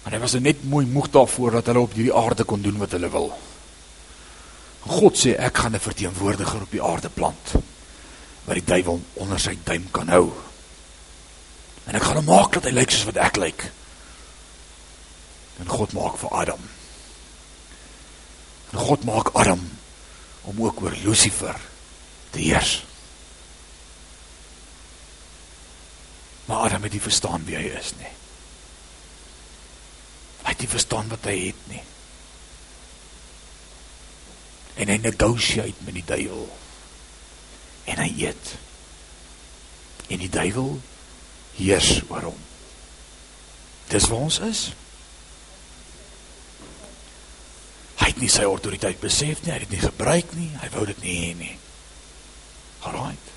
En 0.05 0.13
hy 0.13 0.19
was 0.19 0.33
nou 0.33 0.43
net 0.43 0.63
mooi 0.63 0.85
moeg 0.85 1.09
daarvoor 1.09 1.51
dat 1.51 1.65
hulle 1.65 1.79
op 1.79 1.93
hierdie 1.93 2.15
aarde 2.15 2.43
kon 2.43 2.61
doen 2.61 2.77
wat 2.77 2.91
hulle 2.91 3.09
wil. 3.09 3.31
God 4.81 5.17
sê 5.17 5.35
ek 5.37 5.57
gaan 5.57 5.75
'n 5.75 5.79
verteenwoordiger 5.79 6.61
op 6.61 6.71
die 6.71 6.83
aarde 6.83 7.09
plant 7.09 7.53
wat 8.45 8.57
die 8.57 8.65
duiwel 8.65 9.01
onder 9.13 9.39
sy 9.39 9.57
duim 9.63 9.87
kan 9.93 10.09
hou. 10.09 10.29
En 11.85 11.97
ek 11.97 12.05
gaan 12.05 12.21
hom 12.21 12.29
maak 12.29 12.53
dat 12.57 12.67
hy 12.69 12.75
lyk 12.75 12.93
soos 12.93 13.09
wat 13.09 13.19
ek 13.21 13.39
lyk. 13.41 13.65
En 15.61 15.69
God 15.69 15.93
maak 15.97 16.17
vir 16.21 16.37
Adam. 16.43 16.63
En 18.71 18.79
God 18.79 19.03
maak 19.05 19.33
Adam 19.37 19.61
om 20.49 20.63
ook 20.63 20.81
oor 20.81 20.95
Lucifer 21.03 21.59
te 22.31 22.39
heers. 22.39 22.79
Maar 26.45 26.65
Adam 26.65 26.83
het 26.83 26.91
nie 26.91 27.01
verstaan 27.01 27.45
wie 27.45 27.55
hy 27.55 27.67
is 27.77 27.93
nie. 27.99 28.13
Hy 30.41 30.49
het 30.49 30.63
nie 30.63 30.71
verstaan 30.71 31.11
wat 31.11 31.27
hy 31.29 31.37
het 31.51 31.67
nie. 31.69 31.83
En 34.81 34.89
hy 34.89 34.97
negotiate 35.03 35.85
met 35.85 35.99
die 35.99 36.07
duiwel. 36.07 36.49
En 37.85 37.97
hy 38.03 38.11
eet. 38.27 38.53
En 40.11 40.21
die 40.21 40.29
duiwel 40.29 40.79
heers 41.57 42.01
oor 42.09 42.31
hom. 42.31 42.39
Dis 43.91 44.07
waar 44.07 44.27
ons 44.27 44.39
is. 44.47 44.61
Hy 48.01 48.09
het 48.09 48.21
nie 48.21 48.31
sy 48.31 48.45
autoriteit 48.47 49.01
besef 49.01 49.43
nie, 49.43 49.51
hy 49.51 49.59
het 49.59 49.67
dit 49.67 49.75
nie 49.77 49.83
gebruik 49.83 50.31
nie, 50.33 50.49
hy 50.61 50.71
wou 50.73 50.87
dit 50.89 51.03
nie 51.03 51.17
hê 51.19 51.33
nie. 51.37 51.53
Alraait. 52.87 53.27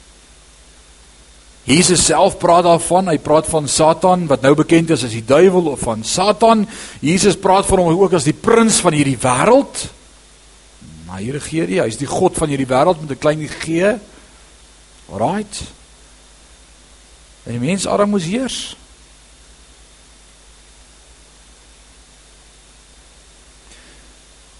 Jesus 1.64 2.02
self 2.04 2.36
praat 2.40 2.66
daarvan, 2.66 3.08
hy 3.08 3.16
praat 3.24 3.48
van 3.48 3.68
Satan 3.68 4.26
wat 4.28 4.42
nou 4.44 4.52
bekend 4.56 4.90
is 4.92 5.04
as 5.06 5.14
die 5.16 5.24
duiwel 5.24 5.70
of 5.72 5.84
van 5.86 6.04
Satan. 6.04 6.66
Jesus 7.00 7.38
praat 7.40 7.64
van 7.68 7.80
hom 7.80 8.02
ook 8.02 8.16
as 8.18 8.28
die 8.28 8.36
prins 8.36 8.82
van 8.84 8.96
hierdie 8.96 9.16
wêreld. 9.20 9.86
Maar 11.08 11.22
hier 11.24 11.38
regeer 11.38 11.70
hy, 11.72 11.78
hy's 11.86 12.00
die 12.00 12.08
god 12.08 12.36
van 12.36 12.52
hierdie 12.52 12.68
wêreld 12.68 13.00
met 13.00 13.16
'n 13.16 13.20
klein 13.20 13.48
g. 13.48 13.96
Alraait. 15.10 15.62
En 17.44 17.52
die 17.52 17.60
mens 17.60 17.86
Adam 17.86 18.08
moes 18.10 18.24
heers. 18.24 18.76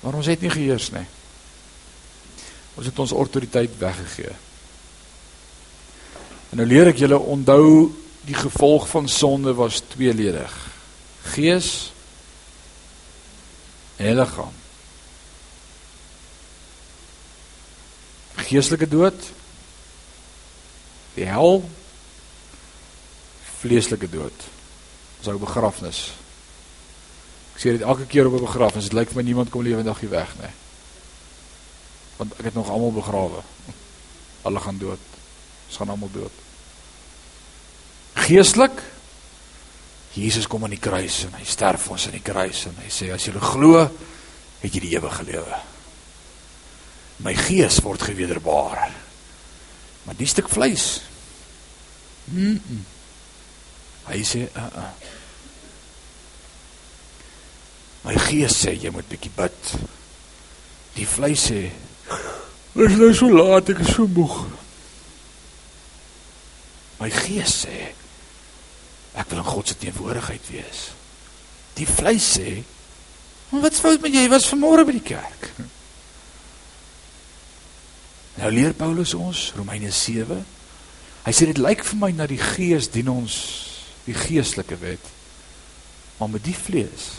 Maar 0.00 0.14
ons 0.14 0.26
het 0.26 0.40
nie 0.40 0.52
geheers 0.52 0.90
nie. 0.92 1.06
Ons 2.74 2.90
het 2.90 2.98
ons 2.98 3.14
autoriteit 3.16 3.78
weggegee. 3.78 4.34
En 6.50 6.60
nou 6.60 6.66
leer 6.68 6.90
ek 6.92 7.00
julle 7.00 7.18
onthou 7.18 7.94
die 8.28 8.36
gevolg 8.36 8.84
van 8.88 9.08
sonde 9.08 9.54
was 9.56 9.80
tweeledig. 9.94 10.52
Gees 11.34 11.70
en 13.96 14.18
liggaam. 14.20 14.52
Geestelike 18.44 18.88
dood. 18.88 19.32
Die 21.14 21.26
hel. 21.28 21.62
Vleeslike 23.60 24.10
dood. 24.10 24.46
Ons 25.18 25.30
hou 25.30 25.38
begrafnis. 25.40 26.06
Ek 27.54 27.62
sê 27.62 27.74
dit 27.76 27.86
elke 27.86 28.06
keer 28.10 28.26
op 28.26 28.34
'n 28.34 28.46
begrafnis, 28.46 28.90
dit 28.90 28.92
lyk 28.92 29.08
vir 29.08 29.22
my 29.22 29.22
niemand 29.22 29.50
kom 29.50 29.62
lewendig 29.62 30.00
hier 30.00 30.10
weg 30.10 30.34
nie. 30.40 30.52
Want 32.16 32.32
ek 32.38 32.44
het 32.44 32.54
nog 32.54 32.70
almal 32.70 32.92
begrawe. 32.92 33.42
Hulle 34.42 34.60
gaan 34.60 34.78
dood. 34.78 34.98
Ons 35.68 35.76
gaan 35.76 35.88
almal 35.88 36.10
dood. 36.12 36.32
Geestelik 38.14 38.82
Jesus 40.14 40.46
kom 40.46 40.62
aan 40.62 40.76
die 40.76 40.82
kruis 40.82 41.24
en 41.26 41.34
hy 41.34 41.44
sterf 41.44 41.88
vir 41.88 41.96
ons 41.96 42.06
aan 42.06 42.14
die 42.14 42.22
kruis 42.22 42.66
en 42.70 42.76
hy 42.84 42.90
sê 42.92 43.10
as 43.10 43.24
jy 43.26 43.32
glo, 43.42 43.80
het 44.62 44.74
jy 44.74 44.82
die 44.84 44.94
ewige 44.94 45.26
lewe. 45.26 45.56
My 47.26 47.34
gees 47.34 47.80
word 47.82 48.02
gewederbaar. 48.02 48.92
Maar 50.04 50.16
die 50.16 50.28
stuk 50.28 50.48
vleis. 50.48 51.00
Mm 52.24 52.60
-mm. 52.60 52.84
Hy 54.08 54.22
sê, 54.24 54.48
uh 54.56 54.68
-uh. 54.76 54.92
My 58.04 58.16
gees 58.18 58.64
sê 58.64 58.74
jy 58.76 58.90
moet 58.90 59.08
bietjie 59.08 59.32
bid. 59.36 59.74
Die 60.94 61.06
vleis 61.08 61.50
sê 61.50 61.70
Dit 62.74 62.90
is 62.90 62.96
nou 62.98 63.14
so 63.14 63.30
laat, 63.30 63.68
ek 63.70 63.78
is 63.78 63.92
so 63.94 64.06
moeg. 64.10 64.32
My 66.98 67.10
gees 67.10 67.52
sê 67.62 67.92
ek 69.14 69.30
wil 69.30 69.38
in 69.38 69.46
God 69.46 69.70
se 69.70 69.76
teenwoordigheid 69.78 70.48
wees. 70.50 70.88
Die 71.78 71.86
vleis 71.86 72.26
sê 72.34 72.62
wat 73.54 73.78
fout 73.78 74.02
met 74.02 74.14
jy? 74.14 74.26
Was 74.32 74.48
vanmôre 74.50 74.82
by 74.88 74.96
die 74.96 75.06
kerk? 75.06 75.52
Nou 78.34 78.50
leer 78.52 78.74
Paulus 78.74 79.14
ons 79.14 79.52
Romeine 79.56 79.90
7. 79.94 80.40
Hy 81.24 81.32
sê 81.32 81.46
dit 81.48 81.60
lyk 81.60 81.84
vir 81.86 82.00
my 82.00 82.10
na 82.14 82.26
die 82.28 82.40
gees 82.40 82.90
dien 82.92 83.08
ons 83.12 83.36
die 84.04 84.16
geestelike 84.16 84.78
wet. 84.82 85.12
Maar 86.18 86.34
met 86.34 86.44
die 86.44 86.56
vlees 86.56 87.12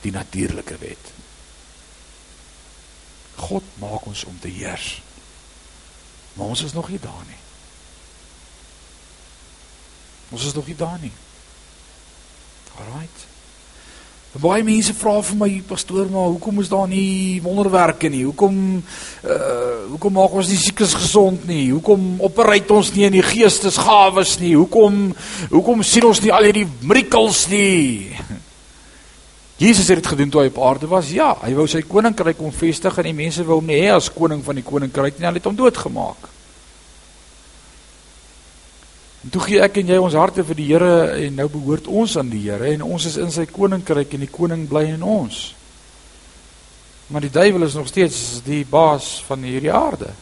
die 0.00 0.12
natuurlike 0.14 0.78
wet. 0.80 1.10
God 3.40 3.66
maak 3.82 4.06
ons 4.08 4.24
om 4.28 4.38
te 4.40 4.48
heers. 4.52 5.00
Maar 6.38 6.54
ons 6.54 6.62
is 6.64 6.72
nog 6.76 6.88
nie 6.88 7.00
daar 7.02 7.24
nie. 7.26 7.40
Ons 10.30 10.46
is 10.46 10.54
nog 10.54 10.66
nie 10.70 10.76
daar 10.78 10.98
nie. 11.02 11.12
Alrite. 12.78 13.29
Baie 14.38 14.62
mense 14.62 14.92
vra 14.94 15.16
vir 15.26 15.38
my 15.40 15.48
pastoor, 15.66 16.06
maar 16.06 16.28
hoekom 16.30 16.60
is 16.62 16.68
daar 16.70 16.86
nie 16.86 17.40
wonderwerke 17.42 18.06
nie? 18.12 18.22
Hoekom 18.28 18.78
uh 19.26 19.88
hoekom 19.90 20.14
maak 20.14 20.36
ons 20.38 20.52
die 20.52 20.58
siekes 20.60 20.94
gesond 20.94 21.48
nie? 21.48 21.72
Hoekom 21.72 22.20
operate 22.22 22.70
ons 22.70 22.92
nie 22.94 23.08
in 23.08 23.16
die 23.16 23.24
geestesgawes 23.26 24.36
nie? 24.38 24.52
Hoekom 24.54 25.08
hoekom 25.50 25.82
sien 25.82 26.06
ons 26.06 26.22
nie 26.22 26.30
al 26.30 26.46
hierdie 26.46 26.68
miracles 26.86 27.48
nie? 27.50 28.14
Jesus 29.64 29.90
het 29.90 29.98
dit 29.98 30.12
gedoen 30.12 30.30
toe 30.30 30.44
hy 30.44 30.52
op 30.52 30.62
aarde 30.62 30.86
was. 30.86 31.10
Ja, 31.10 31.32
hy 31.42 31.50
wou 31.58 31.66
sy 31.66 31.82
koninkryk 31.82 32.38
kom 32.38 32.54
vestig 32.54 33.02
en 33.02 33.10
die 33.10 33.18
mense 33.18 33.42
wou 33.42 33.58
hom 33.58 33.66
nie 33.66 33.82
hê 33.82 33.90
as 33.96 34.12
koning 34.14 34.46
van 34.46 34.62
die 34.62 34.64
koninkryk 34.64 35.18
nie. 35.18 35.26
Hulle 35.26 35.42
het 35.42 35.50
hom 35.50 35.58
doodgemaak. 35.58 36.30
En 39.24 39.32
toe 39.34 39.42
gee 39.44 39.60
ek 39.60 39.80
en 39.82 39.90
jy 39.92 39.98
ons 40.00 40.16
harte 40.16 40.44
vir 40.48 40.56
die 40.56 40.68
Here 40.70 40.92
en 41.26 41.34
nou 41.36 41.48
behoort 41.52 41.88
ons 41.88 42.16
aan 42.16 42.30
die 42.32 42.46
Here 42.46 42.72
en 42.72 42.86
ons 42.86 43.04
is 43.10 43.18
in 43.20 43.32
sy 43.34 43.44
koninkryk 43.50 44.14
en 44.16 44.24
die 44.24 44.32
koning 44.32 44.64
bly 44.68 44.86
in 44.94 45.04
ons. 45.04 45.50
Maar 47.10 47.26
die 47.26 47.34
duiwel 47.34 47.66
is 47.66 47.76
nog 47.76 47.90
steeds 47.90 48.40
die 48.46 48.62
baas 48.64 49.18
van 49.26 49.44
hierdie 49.44 49.72
aarde. 49.74 50.12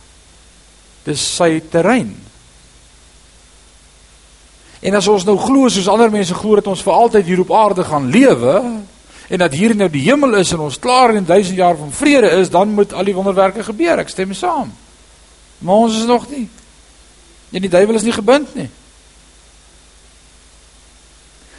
Dis 1.06 1.22
sy 1.36 1.60
terrein. 1.70 2.14
En 4.78 4.94
as 4.94 5.08
ons 5.10 5.26
nou 5.26 5.36
glo 5.40 5.68
soos 5.70 5.90
ander 5.90 6.10
mense 6.10 6.34
glo 6.38 6.58
dat 6.58 6.70
ons 6.70 6.82
vir 6.86 6.94
altyd 6.94 7.26
hier 7.26 7.42
op 7.42 7.52
aarde 7.54 7.84
gaan 7.84 8.10
lewe, 8.14 8.54
en 9.28 9.38
dat 9.38 9.52
hier 9.52 9.74
nou 9.76 9.88
die 9.92 10.06
hemel 10.06 10.38
is 10.40 10.52
en 10.56 10.64
ons 10.64 10.78
klaar 10.80 11.12
in 11.14 11.26
1000 11.28 11.56
jaar 11.56 11.76
van 11.76 11.92
vrede 11.92 12.30
is, 12.40 12.50
dan 12.50 12.72
moet 12.72 12.92
al 12.92 13.04
die 13.04 13.14
wonderwerke 13.14 13.62
gebeur. 13.62 14.00
Ek 14.00 14.08
stem 14.08 14.32
saam. 14.32 14.72
Maar 15.58 15.84
ons 15.84 15.98
is 15.98 16.08
nog 16.08 16.24
nie. 16.30 16.46
En 17.52 17.60
die 17.60 17.70
duiwel 17.70 18.00
is 18.00 18.06
nie 18.06 18.16
gebind 18.16 18.54
nie. 18.56 18.70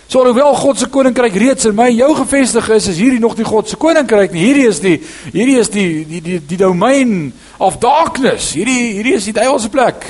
So 0.09 0.23
alhoewel 0.23 0.55
God 0.57 0.79
se 0.81 0.87
koninkryk 0.89 1.35
reeds 1.37 1.67
in 1.69 1.75
my 1.77 1.91
en 1.91 1.99
jou 1.99 2.13
gevestig 2.23 2.65
is, 2.73 2.87
is 2.89 2.97
hierdie 2.97 3.19
nog 3.21 3.35
nie 3.37 3.45
God 3.45 3.69
se 3.69 3.77
koninkryk 3.77 4.33
nie. 4.33 4.47
Hierdie 4.47 4.65
is 4.65 4.79
die 4.81 4.95
hierdie 5.35 5.59
is 5.61 5.69
die 5.69 5.85
die 6.09 6.21
die 6.25 6.39
die 6.49 6.57
domein 6.57 7.29
of 7.61 7.77
darkness. 7.77 8.55
Hierdie 8.57 8.95
hierdie 8.95 9.13
is 9.19 9.29
die 9.29 9.35
duiwel 9.37 9.61
se 9.61 9.69
plek. 9.69 10.07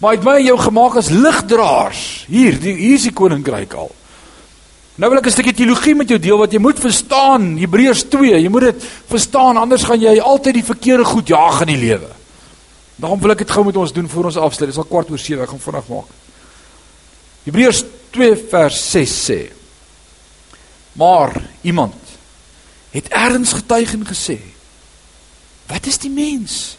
Maar 0.00 0.14
hy 0.14 0.16
het 0.16 0.24
my 0.24 0.38
en 0.40 0.48
jou 0.48 0.56
gemaak 0.64 0.96
as 0.96 1.12
ligdraers. 1.12 2.02
Hier, 2.32 2.56
die, 2.60 2.72
hier 2.72 2.96
is 2.96 3.04
die 3.10 3.14
koninkryk 3.16 3.76
al. 3.76 3.92
Nou 4.96 5.12
wil 5.12 5.20
ek 5.20 5.28
'n 5.28 5.36
stukkie 5.36 5.56
teologie 5.60 5.94
met 5.94 6.08
jou 6.08 6.18
deel 6.18 6.38
wat 6.40 6.52
jy 6.52 6.58
moet 6.58 6.80
verstaan, 6.80 7.58
Hebreërs 7.60 8.08
2. 8.08 8.40
Jy 8.40 8.48
moet 8.48 8.72
dit 8.72 8.84
verstaan 9.12 9.60
anders 9.60 9.84
gaan 9.84 10.00
jy 10.00 10.20
altyd 10.20 10.54
die 10.54 10.70
verkeerde 10.72 11.04
goed 11.04 11.28
jaag 11.28 11.60
in 11.68 11.76
die 11.76 11.84
lewe. 11.84 12.08
Daarom 12.96 13.20
wil 13.20 13.36
ek 13.36 13.44
dit 13.44 13.50
gou 13.50 13.64
met 13.64 13.76
ons 13.76 13.92
doen 13.92 14.08
voor 14.08 14.24
ons 14.24 14.36
afsluit. 14.36 14.72
Dit 14.72 14.78
is 14.78 14.80
al 14.80 14.88
kwart 14.88 15.10
oor 15.10 15.18
7, 15.18 15.42
ek 15.42 15.52
gaan 15.52 15.60
vinnig 15.60 15.88
maak. 15.88 16.25
Hebreërs 17.46 17.84
2 18.10 18.36
vers 18.50 18.78
6 18.90 19.14
sê: 19.30 19.40
Maar 20.98 21.36
iemand 21.62 21.94
het 22.90 23.08
ergens 23.08 23.52
getuig 23.52 23.92
en 23.92 24.06
gesê: 24.06 24.38
Wat 25.66 25.86
is 25.86 25.98
die 26.02 26.10
mens 26.10 26.76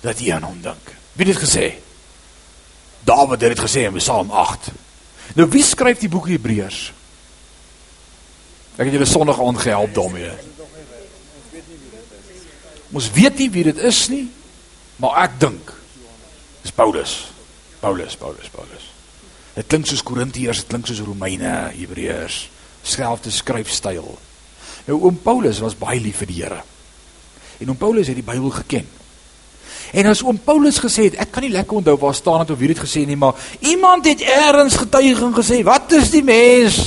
dat 0.00 0.20
jy 0.20 0.32
aan 0.32 0.48
hom 0.48 0.62
dink? 0.64 0.94
Wie 1.12 1.26
het 1.26 1.34
dit 1.36 1.44
gesê? 1.44 1.66
Dawid 3.04 3.40
het 3.40 3.56
dit 3.56 3.64
gesê 3.64 3.84
in 3.86 4.00
Psalm 4.00 4.30
8. 4.30 4.70
Nou 5.36 5.48
wie 5.52 5.64
skryf 5.64 6.00
die 6.00 6.10
boek 6.12 6.28
Hebreërs? 6.28 6.92
Ek 8.76 8.88
het 8.88 8.96
julle 8.96 9.08
Sondag 9.08 9.40
aand 9.40 9.60
gehelp 9.60 9.94
daarmee. 9.96 10.32
Ons 12.96 13.10
weet 13.12 13.38
nie 13.40 13.50
wie 13.52 13.64
dit 13.66 13.78
is 13.84 14.02
nie, 14.12 14.26
maar 15.02 15.24
ek 15.26 15.40
dink 15.40 15.72
dis 16.62 16.72
Paulus. 16.72 17.16
Paulus, 17.80 18.16
Paulus, 18.16 18.48
Paulus. 18.52 18.85
Dit 19.56 19.70
klink 19.72 19.88
soos 19.88 20.04
Korintiërs, 20.04 20.64
dit 20.64 20.68
klink 20.68 20.86
soos 20.86 21.00
Romeine, 21.00 21.72
Hebreërs. 21.72 22.50
selfde 22.86 23.32
skryfstyl. 23.34 24.18
Nou 24.86 24.98
oom 25.08 25.16
Paulus 25.18 25.58
was 25.58 25.74
baie 25.78 25.98
lief 26.00 26.20
vir 26.22 26.30
die 26.30 26.42
Here. 26.42 26.60
En 27.58 27.72
oom 27.72 27.78
Paulus 27.80 28.06
het 28.06 28.18
die 28.18 28.26
Bybel 28.26 28.52
geken. 28.60 28.86
En 29.96 30.06
as 30.10 30.22
oom 30.22 30.38
Paulus 30.38 30.78
gesê 30.82 31.08
het, 31.08 31.16
ek 31.22 31.32
kan 31.34 31.42
nie 31.42 31.50
lekker 31.54 31.80
onthou 31.80 31.96
waar 31.98 32.14
staan 32.14 32.44
dit 32.44 32.52
of 32.54 32.60
wie 32.60 32.70
dit 32.70 32.78
gesê 32.78 33.02
nie, 33.06 33.18
maar 33.18 33.34
iemand 33.66 34.06
het 34.06 34.22
eers 34.22 34.78
getuiging 34.82 35.34
gesê, 35.34 35.62
wat 35.66 35.92
is 35.98 36.12
die 36.14 36.22
mens? 36.26 36.78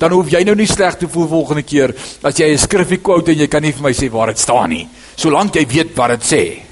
Dan 0.00 0.12
hoef 0.12 0.28
jy 0.32 0.42
nou 0.44 0.56
nie 0.58 0.68
sleg 0.68 0.98
te 0.98 1.08
voel 1.08 1.28
volgende 1.30 1.62
keer 1.62 1.94
as 2.22 2.36
jy 2.36 2.50
'n 2.52 2.58
skrifgie 2.58 3.00
quote 3.00 3.30
en 3.30 3.38
jy 3.38 3.48
kan 3.48 3.62
nie 3.62 3.72
vir 3.72 3.82
my 3.82 3.92
sê 3.92 4.10
waar 4.10 4.26
dit 4.26 4.38
staan 4.38 4.70
nie. 4.70 4.88
Solank 5.16 5.54
jy 5.54 5.66
weet 5.66 5.94
wat 5.96 6.20
dit 6.20 6.22
sê. 6.22 6.62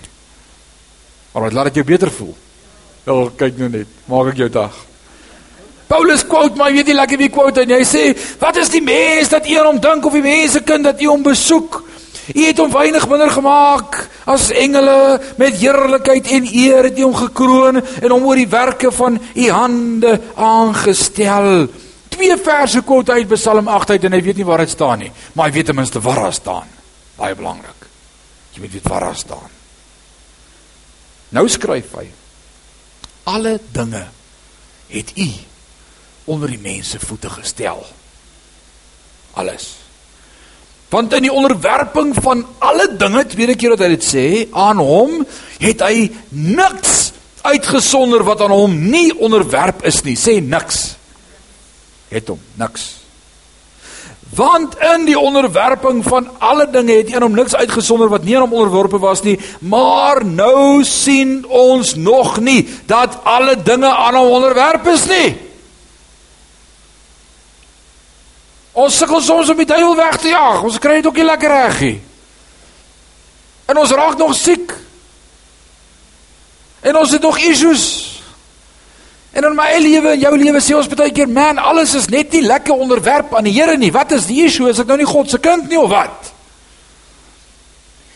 Maar 1.33 1.43
dit 1.45 1.53
laat 1.53 1.65
dit 1.65 1.75
jou 1.75 1.85
beter 1.85 2.11
voel. 2.11 2.35
Ja, 3.07 3.19
kyk 3.37 3.59
nou 3.59 3.69
net, 3.69 3.87
maak 4.07 4.33
ek 4.33 4.43
jou 4.45 4.49
dag. 4.53 4.75
Paulus 5.91 6.23
quote 6.25 6.57
my, 6.57 6.71
weet 6.73 6.89
jy 6.89 6.95
lekker 6.97 7.19
wie 7.21 7.33
quote 7.33 7.61
en 7.61 7.71
hy 7.71 7.85
sê, 7.85 8.17
"Wat 8.41 8.57
is 8.57 8.71
die 8.71 8.83
mens 8.83 9.29
dat 9.29 9.49
u 9.49 9.59
aan 9.59 9.67
hom 9.67 9.81
dink 9.81 10.07
of 10.07 10.13
die 10.13 10.23
mense 10.23 10.61
kind 10.61 10.85
dat 10.85 11.03
u 11.03 11.07
hom 11.07 11.23
besoek?" 11.23 11.83
U 12.35 12.43
het 12.47 12.59
hom 12.59 12.71
weinig 12.71 13.09
minder 13.09 13.31
gemaak 13.31 13.97
as 14.31 14.51
engele 14.55 15.21
met 15.41 15.59
heerlikheid 15.59 16.29
en 16.31 16.47
eer 16.47 16.87
het 16.87 16.99
U 16.99 17.03
hom 17.09 17.17
gekroon 17.19 17.81
en 17.83 18.11
hom 18.15 18.27
oor 18.29 18.39
die 18.39 18.49
werke 18.49 18.93
van 18.95 19.19
U 19.19 19.49
hande 19.51 20.21
aangestel. 20.35 21.67
Twee 22.09 22.37
verse 22.39 22.83
kort 22.87 23.11
uit 23.11 23.29
Psalm 23.35 23.69
8 23.69 23.91
uit 23.91 24.05
en 24.05 24.13
hy 24.13 24.23
weet 24.23 24.39
nie 24.39 24.47
waar 24.47 24.63
dit 24.63 24.71
staan 24.71 25.03
nie, 25.03 25.11
maar 25.35 25.51
hy 25.51 25.57
weet 25.59 25.73
ten 25.73 25.75
minste 25.75 26.01
waar 26.01 26.23
dit 26.29 26.39
staan. 26.39 26.71
Baie 27.19 27.35
belangrik. 27.35 27.89
Jy 28.55 28.63
moet 28.63 28.73
weet 28.79 28.89
waar 28.89 29.09
dit 29.11 29.19
staan. 29.19 29.51
Nou 31.35 31.49
skryf 31.49 31.97
hy: 31.99 32.07
Alle 33.25 33.61
dinge 33.73 34.07
het 34.89 35.13
U 35.17 35.31
onder 36.25 36.49
die 36.49 36.61
mense 36.61 37.01
voete 37.01 37.31
gestel. 37.31 37.87
Alles. 39.33 39.77
Want 40.93 41.13
in 41.13 41.25
die 41.25 41.33
onderwerping 41.33 42.15
van 42.21 42.47
alle 42.59 42.91
dinge, 42.97 43.27
tweede 43.27 43.57
keer 43.57 43.73
wat 43.75 43.85
hy 43.85 43.93
dit 43.95 44.05
sê, 44.05 44.25
aan 44.53 44.81
hom 44.83 45.23
het 45.63 45.81
hy 45.81 46.11
niks 46.29 47.13
uitgesonder 47.43 48.25
wat 48.27 48.45
aan 48.45 48.53
hom 48.55 48.75
nie 48.91 49.11
onderwerp 49.19 49.87
is 49.89 50.03
nie. 50.07 50.19
Sê 50.21 50.39
niks. 50.45 50.93
Het 52.13 52.29
hom 52.29 52.41
niks. 52.61 53.02
Want 54.35 54.79
in 54.79 55.05
die 55.05 55.19
onderwerping 55.19 56.05
van 56.05 56.29
alle 56.39 56.71
dinge 56.71 56.93
het 56.93 57.15
aan 57.15 57.23
hom 57.23 57.35
niks 57.35 57.55
uitgesonder 57.55 58.09
wat 58.09 58.25
nie 58.25 58.37
aan 58.37 58.47
hom 58.47 58.53
onderworpe 58.53 58.99
was 58.99 59.23
nie, 59.23 59.41
maar 59.61 60.25
nou 60.25 60.85
sien 60.85 61.45
ons 61.49 61.95
nog 61.95 62.39
nie 62.41 62.69
dat 62.87 63.19
alle 63.23 63.63
dinge 63.63 63.91
aan 63.93 64.15
hom 64.15 64.31
onderwerp 64.31 64.87
is 64.87 65.05
nie. 65.07 65.37
Ons 68.73 68.97
sukkel 68.97 69.21
soms 69.21 69.51
om 69.53 69.57
die 69.57 69.69
duiwel 69.69 69.97
weg 69.97 70.17
te 70.17 70.33
jaag. 70.33 70.63
Ons 70.65 70.79
kry 70.81 70.95
dit 71.01 71.07
ook 71.07 71.21
nie 71.21 71.29
lekker 71.29 71.53
reg 71.53 71.81
nie. 71.81 71.99
En 73.69 73.77
ons 73.77 73.91
raak 73.91 74.17
nog 74.17 74.33
siek. 74.37 74.73
En 76.81 76.97
ons 76.97 77.11
het 77.11 77.23
nog 77.23 77.39
issues. 77.39 78.12
En 79.33 79.47
in 79.49 79.55
my 79.57 79.71
eie 79.73 79.81
lewe 79.81 80.13
en 80.13 80.21
jou 80.21 80.33
lewe 80.37 80.61
sê 80.61 80.77
ons 80.77 80.89
baie 80.93 81.13
keer, 81.15 81.31
man, 81.31 81.57
alles 81.57 81.95
is 81.97 82.11
net 82.13 82.35
nie 82.37 82.43
lekker 82.45 82.77
onderwerp 82.77 83.33
aan 83.35 83.49
die 83.49 83.55
Here 83.57 83.79
nie. 83.81 83.93
Wat 83.93 84.13
is 84.13 84.29
die 84.29 84.43
issue? 84.45 84.69
Is 84.69 84.83
ek 84.83 84.91
nou 84.91 84.99
nie 85.01 85.09
God 85.09 85.33
se 85.33 85.41
kind 85.41 85.71
nie 85.73 85.81
of 85.81 85.89
wat? 85.93 86.33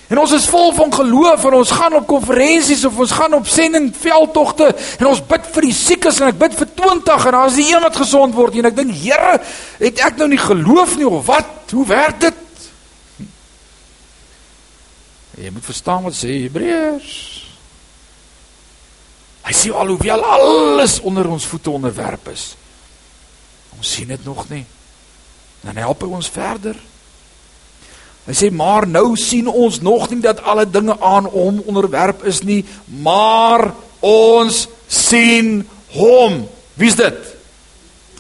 En 0.07 0.21
ons 0.23 0.33
is 0.37 0.45
vol 0.47 0.71
van 0.77 0.93
geloof 0.95 1.45
en 1.49 1.57
ons 1.59 1.71
gaan 1.75 1.97
op 1.99 2.05
konferensies 2.07 2.85
of 2.87 2.99
ons 3.03 3.15
gaan 3.17 3.33
op 3.35 3.49
sendingveldtogte 3.51 4.69
en 5.01 5.09
ons 5.11 5.23
bid 5.33 5.49
vir 5.57 5.67
die 5.67 5.75
siekes 5.75 6.21
en 6.21 6.29
ek 6.29 6.39
bid 6.39 6.55
vir 6.61 6.69
20 6.79 7.27
en 7.27 7.35
daar 7.35 7.51
is 7.51 7.59
die 7.59 7.67
een 7.73 7.83
wat 7.83 7.99
gesond 7.99 8.37
word 8.37 8.61
en 8.61 8.71
ek 8.71 8.77
dink 8.77 8.95
Here, 8.95 9.41
het 9.81 10.05
ek 10.07 10.21
nou 10.21 10.29
nie 10.31 10.39
geloof 10.39 10.95
nie 11.01 11.09
of 11.11 11.27
wat? 11.27 11.51
Hoe 11.75 11.87
werk 11.91 12.21
dit? 12.23 12.45
Jy 15.37 15.51
moet 15.53 15.67
verstaan 15.67 16.07
wat 16.07 16.15
sê 16.17 16.39
Hebreërs. 16.45 17.36
Hy 19.47 19.55
sê 19.55 19.71
al 19.71 19.93
hoewel 19.95 20.25
alles 20.27 20.99
onder 21.07 21.29
ons 21.31 21.47
voete 21.47 21.71
onderwerp 21.71 22.33
is. 22.33 22.57
Ons 23.77 23.93
sien 23.95 24.09
dit 24.11 24.25
nog 24.25 24.49
nie. 24.51 24.65
Dan 25.63 25.79
help 25.79 26.03
hy 26.03 26.11
ons 26.19 26.31
verder. 26.33 26.79
Hy 28.27 28.35
sê 28.35 28.51
maar 28.51 28.89
nou 28.91 29.15
sien 29.21 29.47
ons 29.47 29.79
nog 29.87 30.09
nie 30.11 30.19
dat 30.25 30.43
alle 30.43 30.67
dinge 30.67 30.97
aan 30.99 31.29
hom 31.31 31.61
onderwerp 31.71 32.25
is 32.27 32.43
nie, 32.43 32.65
maar 33.03 33.69
ons 34.03 34.65
sien 34.91 35.61
hom. 35.95 36.43
Wie's 36.75 36.99
dit? 36.99 37.21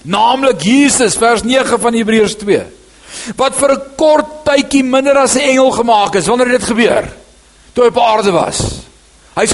Naamlik 0.06 0.62
Jesus 0.62 1.18
vers 1.18 1.42
9 1.42 1.80
van 1.82 1.98
Hebreërs 1.98 2.38
2. 2.38 2.62
Wat 3.34 3.54
vir 3.58 3.72
'n 3.72 3.82
kort 3.96 4.44
tydjie 4.44 4.84
minder 4.84 5.18
as 5.18 5.34
'n 5.34 5.42
engel 5.42 5.70
gemaak 5.70 6.14
is 6.14 6.26
wanneer 6.26 6.54
dit 6.58 6.62
gebeur. 6.64 7.12
Toe 7.72 7.84
hy 7.84 7.88
op 7.88 7.98
aarde 7.98 8.30
was. 8.30 8.86
Hy's 9.34 9.52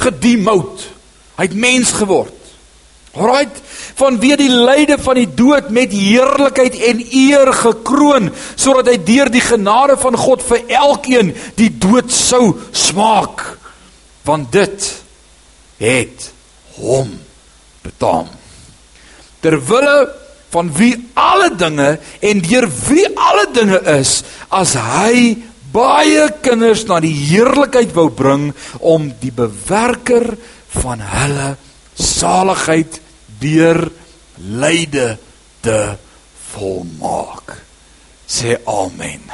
gedemout. 1.42 1.50
Hy't 1.50 1.54
mens 1.54 1.92
geword. 1.92 2.38
Alraight, 3.12 3.58
vanweë 3.98 4.38
die 4.40 4.48
lyde 4.48 4.96
van 5.02 5.18
die 5.20 5.28
dood 5.28 5.68
met 5.74 5.92
heerlikheid 5.92 6.78
en 6.88 7.02
eer 7.12 7.50
gekroon, 7.52 8.30
sodat 8.56 8.88
hy 8.88 8.96
deur 9.04 9.28
die 9.28 9.42
genade 9.44 9.98
van 10.00 10.16
God 10.16 10.40
vir 10.46 10.62
elkeen 10.72 11.34
die 11.58 11.68
dood 11.68 12.08
sou 12.12 12.54
smaak. 12.72 13.44
Want 14.24 14.52
dit 14.54 14.88
het 15.82 16.30
hom 16.78 17.12
betaam. 17.84 18.30
Terwille 19.44 20.08
van 20.52 20.70
wie 20.78 20.94
alle 21.18 21.50
dinge 21.58 21.98
en 22.22 22.42
deur 22.44 22.68
wie 22.86 23.06
alle 23.12 23.48
dinge 23.52 23.80
is, 23.98 24.22
as 24.48 24.72
hy 24.78 25.34
baie 25.72 26.26
kinders 26.44 26.86
na 26.88 27.00
die 27.00 27.12
heerlikheid 27.12 27.92
wou 27.96 28.08
bring 28.12 28.50
om 28.80 29.10
die 29.20 29.32
bewerker 29.34 30.34
van 30.80 31.02
hulle 31.04 31.48
saligheid 31.98 33.00
deur 33.42 33.84
lyde 34.36 35.18
te 35.60 35.80
volmaak. 36.52 37.56
Sê 38.26 38.56
amen. 38.66 39.24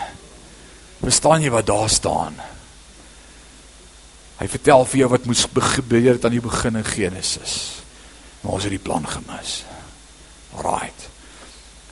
Verstaan 0.98 1.44
jy 1.44 1.52
wat 1.54 1.68
daar 1.68 1.90
staan? 1.90 2.38
Hy 4.38 4.46
vertel 4.50 4.84
vir 4.86 5.00
jou 5.02 5.10
wat 5.10 5.26
moes 5.26 5.46
gebeur 5.74 6.12
het 6.14 6.24
aan 6.26 6.36
die 6.36 6.42
begin 6.42 6.78
in 6.78 6.86
Genesis. 6.86 7.54
Maar 8.40 8.58
ons 8.58 8.66
het 8.66 8.74
die 8.74 8.82
plan 8.82 9.06
gemis. 9.06 9.62
Right. 10.58 11.08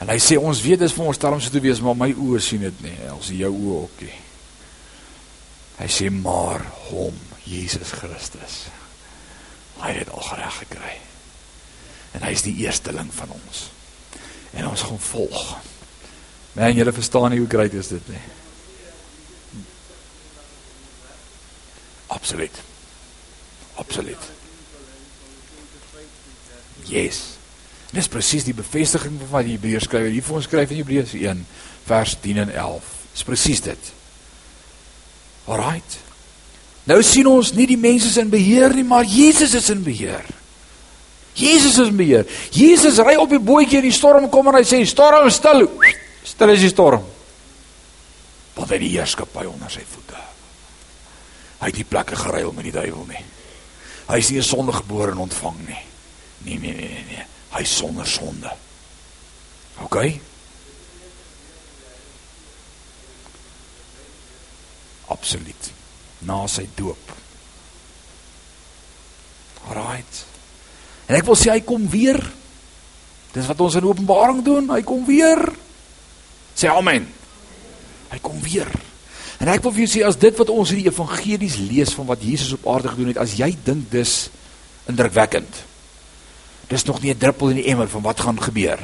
En 0.03 0.11
hy 0.13 0.19
sê 0.23 0.37
ons 0.39 0.61
weet 0.63 0.83
dis 0.83 0.95
vir 0.95 1.09
ons 1.11 1.19
term 1.19 1.41
so 1.41 1.51
te 1.51 1.63
wees, 1.65 1.81
maar 1.83 1.97
my 1.99 2.13
oë 2.13 2.43
sien 2.45 2.63
dit 2.67 2.83
nie. 2.85 2.97
Ons 3.15 3.33
jou 3.35 3.51
oë 3.51 3.77
ook 3.81 4.03
nie. 4.05 4.19
Hy 5.77 5.89
sê 5.93 6.11
maar 6.13 6.63
hom, 6.91 7.17
Jesus 7.47 7.93
Christus. 7.97 8.67
Hy 9.81 9.93
het 9.99 10.11
al 10.11 10.25
reg 10.37 10.59
gekry. 10.63 10.95
En 12.17 12.25
hy 12.25 12.33
is 12.33 12.45
die 12.47 12.57
eersteling 12.65 13.11
van 13.15 13.33
ons. 13.37 13.67
En 14.57 14.69
ons 14.69 14.87
gaan 14.89 15.01
volg. 15.11 15.57
Man, 16.57 16.73
julle 16.73 16.93
verstaan 16.97 17.31
nie 17.31 17.43
hoe 17.43 17.51
groot 17.51 17.75
is 17.77 17.93
dit 17.93 18.09
nie. 18.09 18.23
Absoluut. 22.07 22.63
Absoluut. 23.75 24.31
Yes. 26.89 27.37
Dis 27.93 28.09
presies 28.09 28.47
die 28.47 28.57
bevestiging 28.57 29.19
van 29.21 29.31
wat 29.35 29.47
die 29.47 29.59
Hebreërs 29.59 29.89
skryf. 29.91 30.09
Hier 30.13 30.25
vir 30.25 30.39
ons 30.39 30.49
skryf 30.49 30.73
in 30.73 30.81
Hebreërs 30.81 31.15
1 31.19 31.45
vers 31.87 32.17
10 32.25 32.43
en 32.47 32.55
11. 32.55 32.91
Dis 33.13 33.27
presies 33.29 33.63
dit. 33.67 33.93
Alraight. 35.47 35.99
Nou 36.87 37.01
sien 37.03 37.27
ons 37.27 37.51
nie 37.57 37.67
die 37.67 37.79
mense 37.81 38.13
in 38.21 38.31
beheer 38.31 38.75
nie, 38.75 38.87
maar 38.87 39.07
Jesus 39.11 39.57
is 39.59 39.71
in 39.75 39.83
beheer. 39.83 40.27
Jesus 41.37 41.81
is 41.81 41.91
in 41.91 41.99
beheer. 41.99 42.27
Jesus 42.55 43.01
ry 43.03 43.17
op 43.19 43.33
die 43.33 43.43
bootjie 43.43 43.81
en 43.81 43.89
die 43.89 43.95
storm 43.95 44.29
kom 44.31 44.53
en 44.53 44.61
hy 44.61 44.65
sê 44.67 44.79
storm 44.87 45.27
stil. 45.35 45.67
Stil 46.27 46.55
is 46.55 46.63
die 46.63 46.71
storm. 46.71 47.03
Want 48.57 48.71
hy 48.73 48.79
die 48.85 48.93
heerskappy 48.95 49.45
onder 49.51 49.73
sy 49.73 49.83
voete. 49.83 50.23
Hy 51.59 51.73
het 51.73 51.81
nie 51.81 51.89
plekke 51.91 52.17
geruil 52.21 52.55
met 52.55 52.69
die 52.69 52.77
duiwel 52.77 53.05
nie. 53.11 53.25
Hy 54.07 54.19
is 54.23 54.31
nie 54.31 54.39
'n 54.39 54.47
sonde 54.47 54.73
gebore 54.73 55.11
en 55.11 55.27
ontvang 55.27 55.59
nie. 55.67 55.83
Nee 56.45 56.59
nee 56.59 56.75
nee 56.75 56.89
nee 56.89 57.05
nee. 57.11 57.27
Hy 57.51 57.63
is 57.63 57.77
sonder 57.77 58.07
sonde. 58.07 58.51
OK? 59.83 59.97
Absoluut 65.09 65.76
na 66.27 66.43
sy 66.51 66.67
doop. 66.77 67.13
Alraight. 69.71 70.25
En 71.07 71.19
ek 71.19 71.27
wil 71.27 71.39
sê 71.39 71.53
hy 71.55 71.63
kom 71.67 71.87
weer. 71.91 72.19
Dis 73.35 73.47
wat 73.51 73.61
ons 73.63 73.77
in 73.79 73.87
Openbaring 73.87 74.43
doen, 74.47 74.71
hy 74.73 74.83
kom 74.87 75.05
weer. 75.07 75.43
Sê 76.57 76.71
amen. 76.73 77.07
Hy 78.11 78.19
kom 78.25 78.39
weer. 78.43 78.71
En 79.43 79.51
ek 79.53 79.63
wil 79.67 79.75
vir 79.75 79.85
jou 79.85 79.93
sê 79.99 80.05
as 80.09 80.19
dit 80.19 80.39
wat 80.39 80.51
ons 80.53 80.73
in 80.73 80.81
die 80.81 80.89
evangelies 80.89 81.59
lees 81.61 81.93
van 81.97 82.09
wat 82.09 82.25
Jesus 82.25 82.55
op 82.57 82.69
aarde 82.73 82.95
gedoen 82.95 83.13
het, 83.13 83.21
as 83.21 83.37
jy 83.37 83.51
dink 83.67 83.91
dis 83.93 84.15
indrukwekkend. 84.89 85.63
Dis 86.71 86.87
nog 86.89 87.03
nie 87.03 87.13
'n 87.13 87.19
druppel 87.19 87.51
in 87.51 87.61
die 87.61 87.71
emmer 87.71 87.89
van 87.89 88.03
wat 88.03 88.21
gaan 88.21 88.41
gebeur 88.41 88.81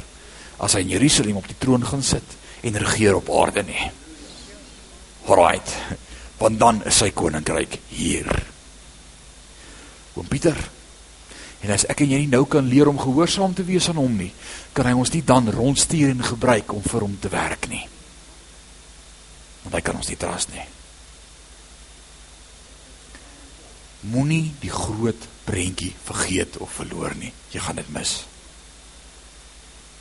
as 0.59 0.75
hy 0.75 0.81
in 0.81 0.95
Jerusalem 0.95 1.37
op 1.37 1.49
die 1.49 1.59
troon 1.59 1.85
gaan 1.85 2.03
sit 2.03 2.37
en 2.63 2.79
regeer 2.79 3.17
op 3.17 3.31
aarde 3.31 3.63
nie. 3.63 3.91
Alright. 5.27 5.75
Want 6.43 6.59
dan 6.59 6.81
is 6.91 6.99
sy 6.99 7.13
koninkryk 7.15 7.79
hier. 7.95 8.27
Oom 10.19 10.27
Pieter. 10.27 10.59
En 11.63 11.71
as 11.71 11.87
ek 11.87 12.03
en 12.03 12.11
jy 12.11 12.25
nie 12.25 12.33
nou 12.33 12.43
kan 12.51 12.67
leer 12.67 12.91
om 12.91 12.99
gehoorsaam 12.99 13.55
te 13.55 13.65
wees 13.67 13.87
aan 13.91 14.01
hom 14.03 14.17
nie, 14.19 14.33
kan 14.75 14.89
hy 14.89 14.97
ons 14.99 15.13
nie 15.15 15.23
dan 15.23 15.51
rondstuur 15.55 16.11
en 16.11 16.25
gebruik 16.33 16.75
om 16.75 16.83
vir 16.83 17.05
hom 17.07 17.15
te 17.23 17.31
werk 17.31 17.69
nie. 17.71 17.85
Want 19.63 19.77
hy 19.79 19.83
kan 19.87 20.01
ons 20.01 20.11
nie 20.11 20.19
trust 20.19 20.51
nie. 20.51 20.65
Moenie 24.11 24.49
die 24.59 24.73
groot 24.75 25.29
prentjie 25.47 25.93
vergeet 26.03 26.59
of 26.59 26.75
verloor 26.81 27.15
nie. 27.21 27.31
Jy 27.55 27.63
gaan 27.63 27.79
dit 27.79 27.93
mis. 27.95 28.17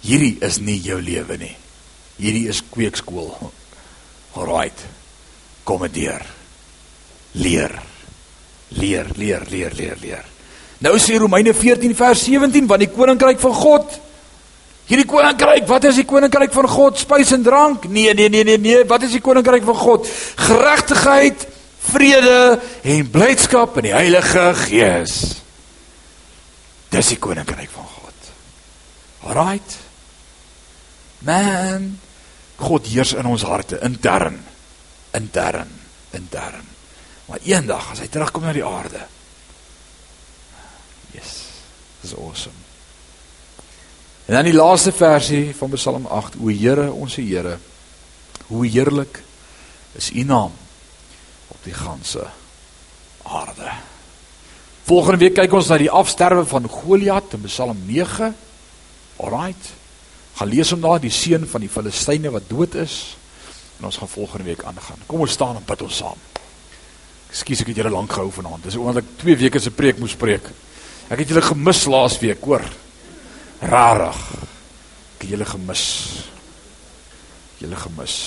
Hierdie 0.02 0.40
is 0.42 0.58
nie 0.58 0.80
jou 0.82 0.98
lewe 0.98 1.38
nie. 1.38 1.54
Hierdie 2.18 2.48
is 2.50 2.64
kweekskool. 2.74 3.30
Alraight. 4.34 4.82
Kom 5.64 5.82
dit 5.88 5.94
deur. 6.02 6.26
Leer. 7.32 7.74
Leer, 8.80 9.08
leer, 9.16 9.44
leer, 9.50 9.74
leer, 9.76 9.98
leer. 10.02 10.28
Nou 10.82 10.96
sê 10.98 11.20
Romeine 11.22 11.54
14 11.54 11.94
vers 11.96 12.24
17 12.26 12.68
van 12.70 12.82
die 12.82 12.90
koninkryk 12.90 13.40
van 13.42 13.54
God. 13.54 13.98
Hierdie 14.90 15.08
koninkryk, 15.08 15.68
wat 15.70 15.86
is 15.88 16.00
die 16.02 16.08
koninkryk 16.10 16.54
van 16.56 16.68
God? 16.72 16.98
Spys 17.00 17.36
en 17.36 17.44
drank? 17.46 17.86
Nee, 17.88 18.16
nee, 18.18 18.32
nee, 18.34 18.44
nee, 18.48 18.58
nee. 18.60 18.82
Wat 18.90 19.06
is 19.06 19.14
die 19.16 19.24
koninkryk 19.24 19.64
van 19.68 19.78
God? 19.78 20.10
Geregtigheid, 20.48 21.46
vrede 21.92 22.40
en 22.82 23.12
blydskap 23.14 23.78
in 23.80 23.92
die 23.92 23.96
Heilige 23.96 24.50
Gees. 24.66 25.16
Dis 26.92 27.14
die 27.14 27.20
koninkryk 27.22 27.70
van 27.72 27.88
God. 27.88 28.32
Alraight. 29.30 29.78
Man, 31.22 31.92
God 32.58 32.90
heers 32.90 33.14
in 33.14 33.30
ons 33.30 33.46
harte 33.46 33.78
intern, 33.86 34.40
intern, 35.18 35.70
intern. 36.10 36.68
Maar 37.26 37.40
eendag 37.48 37.92
as 37.94 38.02
hy 38.04 38.10
terugkom 38.12 38.44
na 38.44 38.54
die 38.56 38.66
aarde. 38.66 39.06
Yes. 41.16 41.38
Dis 42.02 42.16
awesome. 42.18 42.58
En 44.26 44.38
dan 44.38 44.48
die 44.48 44.56
laaste 44.56 44.92
versie 44.96 45.56
van 45.56 45.74
Psalm 45.76 46.06
8: 46.06 46.38
O 46.40 46.52
Here, 46.52 46.92
ons 46.92 47.16
Here, 47.16 47.58
hoe 48.48 48.66
heerlik 48.68 49.24
is 50.00 50.12
U 50.12 50.24
naam 50.24 50.54
op 51.48 51.64
die 51.64 51.76
ganse 51.76 52.26
aarde. 53.24 53.72
Volgende 54.88 55.22
week 55.24 55.36
kyk 55.38 55.54
ons 55.54 55.70
na 55.72 55.78
die 55.80 55.92
afsterwe 55.92 56.46
van 56.48 56.68
Goliat 56.68 57.36
in 57.38 57.46
Psalm 57.48 57.84
9. 57.88 58.32
Alraight. 59.22 59.72
Gaan 60.40 60.52
lees 60.52 60.72
om 60.72 60.82
daar 60.82 61.00
die 61.00 61.14
seun 61.14 61.48
van 61.48 61.62
die 61.64 61.70
Filistyne 61.70 62.32
wat 62.32 62.50
dood 62.50 62.76
is 62.76 63.16
en 63.82 63.90
ons 63.90 63.98
gaan 63.98 64.12
volgende 64.14 64.46
week 64.46 64.64
aangaan. 64.64 65.02
Kom 65.10 65.24
ons 65.26 65.34
staan 65.34 65.58
en 65.58 65.66
bid 65.66 65.82
ons 65.82 66.02
saam. 66.04 66.20
Ekskuus 67.32 67.64
ek 67.64 67.72
het 67.72 67.80
julle 67.82 67.94
lank 67.94 68.14
gehou 68.14 68.30
vanaand. 68.36 68.68
Dis 68.68 68.78
omdat 68.78 69.02
ek 69.02 69.16
2 69.24 69.38
weke 69.42 69.60
se 69.60 69.74
preek 69.74 69.98
moes 69.98 70.14
preek. 70.20 70.46
Ek 71.10 71.24
het 71.24 71.32
julle 71.32 71.42
gemis 71.42 71.82
laas 71.90 72.20
week, 72.22 72.46
hoor. 72.46 72.64
Rarig. 73.66 74.22
Ek 75.18 75.26
het 75.26 75.34
julle 75.34 75.48
gemis. 75.50 75.86
Julle 77.58 77.80
gemis. 77.82 78.18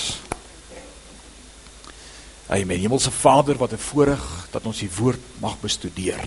Amen. 2.50 2.82
Hemelse 2.82 3.14
Vader, 3.14 3.56
wat 3.56 3.72
'n 3.72 3.78
voorreg 3.78 4.48
dat 4.50 4.66
ons 4.66 4.82
U 4.82 4.88
woord 4.98 5.20
mag 5.40 5.60
bestudeer. 5.60 6.20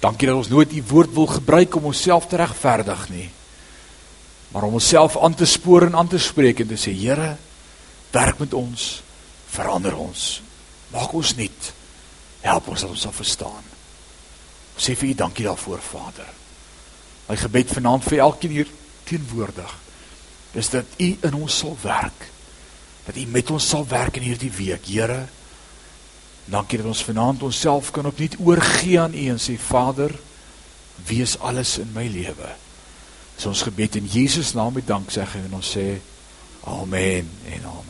Dankie 0.00 0.28
dat 0.28 0.36
ons 0.36 0.48
nooit 0.48 0.72
U 0.72 0.82
woord 0.88 1.12
wil 1.14 1.26
gebruik 1.26 1.74
om 1.74 1.84
onsself 1.84 2.26
te 2.26 2.36
regverdig 2.36 3.08
nie, 3.08 3.30
maar 4.52 4.64
om 4.68 4.78
onsself 4.78 5.18
aan 5.18 5.34
te 5.34 5.46
spoor 5.46 5.86
en 5.86 5.96
aan 5.96 6.08
te 6.08 6.18
spreek 6.18 6.60
en 6.60 6.70
te 6.70 6.78
sê, 6.80 6.94
Here, 6.96 7.36
werk 8.10 8.38
met 8.38 8.54
ons, 8.54 9.02
verander 9.48 9.96
ons, 9.96 10.28
maak 10.94 11.12
ons 11.12 11.34
nuut. 11.36 11.72
Help 12.40 12.68
ons 12.68 12.80
dat 12.80 12.90
ons 12.90 13.04
sal 13.08 13.12
verstaan. 13.12 13.68
Ons 14.76 14.88
sê 14.88 14.94
vir 14.96 15.10
U 15.10 15.14
dankie 15.14 15.44
daarvoor, 15.44 15.82
Vader. 15.82 16.32
My 17.28 17.36
gebed 17.36 17.74
vanaand 17.76 18.06
vir 18.08 18.24
elkeen 18.24 18.56
hier 18.56 18.74
teenwoordig 19.08 19.76
is 20.56 20.70
dat 20.72 20.96
U 20.96 21.08
in 21.28 21.34
ons 21.36 21.58
sal 21.60 21.76
werk 21.82 22.28
dat 23.08 23.16
U 23.16 23.24
met 23.32 23.50
ons 23.50 23.64
sal 23.64 23.86
werk 23.88 24.18
in 24.20 24.26
hierdie 24.28 24.52
week, 24.52 24.84
Here. 24.84 25.22
Dankie 26.44 26.76
dat 26.80 26.90
ons 26.90 27.04
vanaand 27.06 27.42
onsself 27.46 27.88
kan 27.96 28.06
opnuut 28.06 28.36
oorgee 28.44 28.98
aan 29.00 29.16
U 29.16 29.22
en 29.32 29.40
sê 29.40 29.56
Vader, 29.56 30.12
wees 31.08 31.38
alles 31.40 31.78
in 31.80 31.88
my 31.94 32.04
lewe. 32.12 32.50
Dis 33.38 33.46
ons 33.46 33.60
gebed 33.62 33.94
in 33.94 34.06
Jesus 34.10 34.50
naam 34.58 34.72
met 34.74 34.86
danksegging 34.86 35.44
en 35.46 35.60
ons 35.60 35.68
sê 35.76 36.00
amen 36.66 37.28
en 37.46 37.68
amen. 37.70 37.88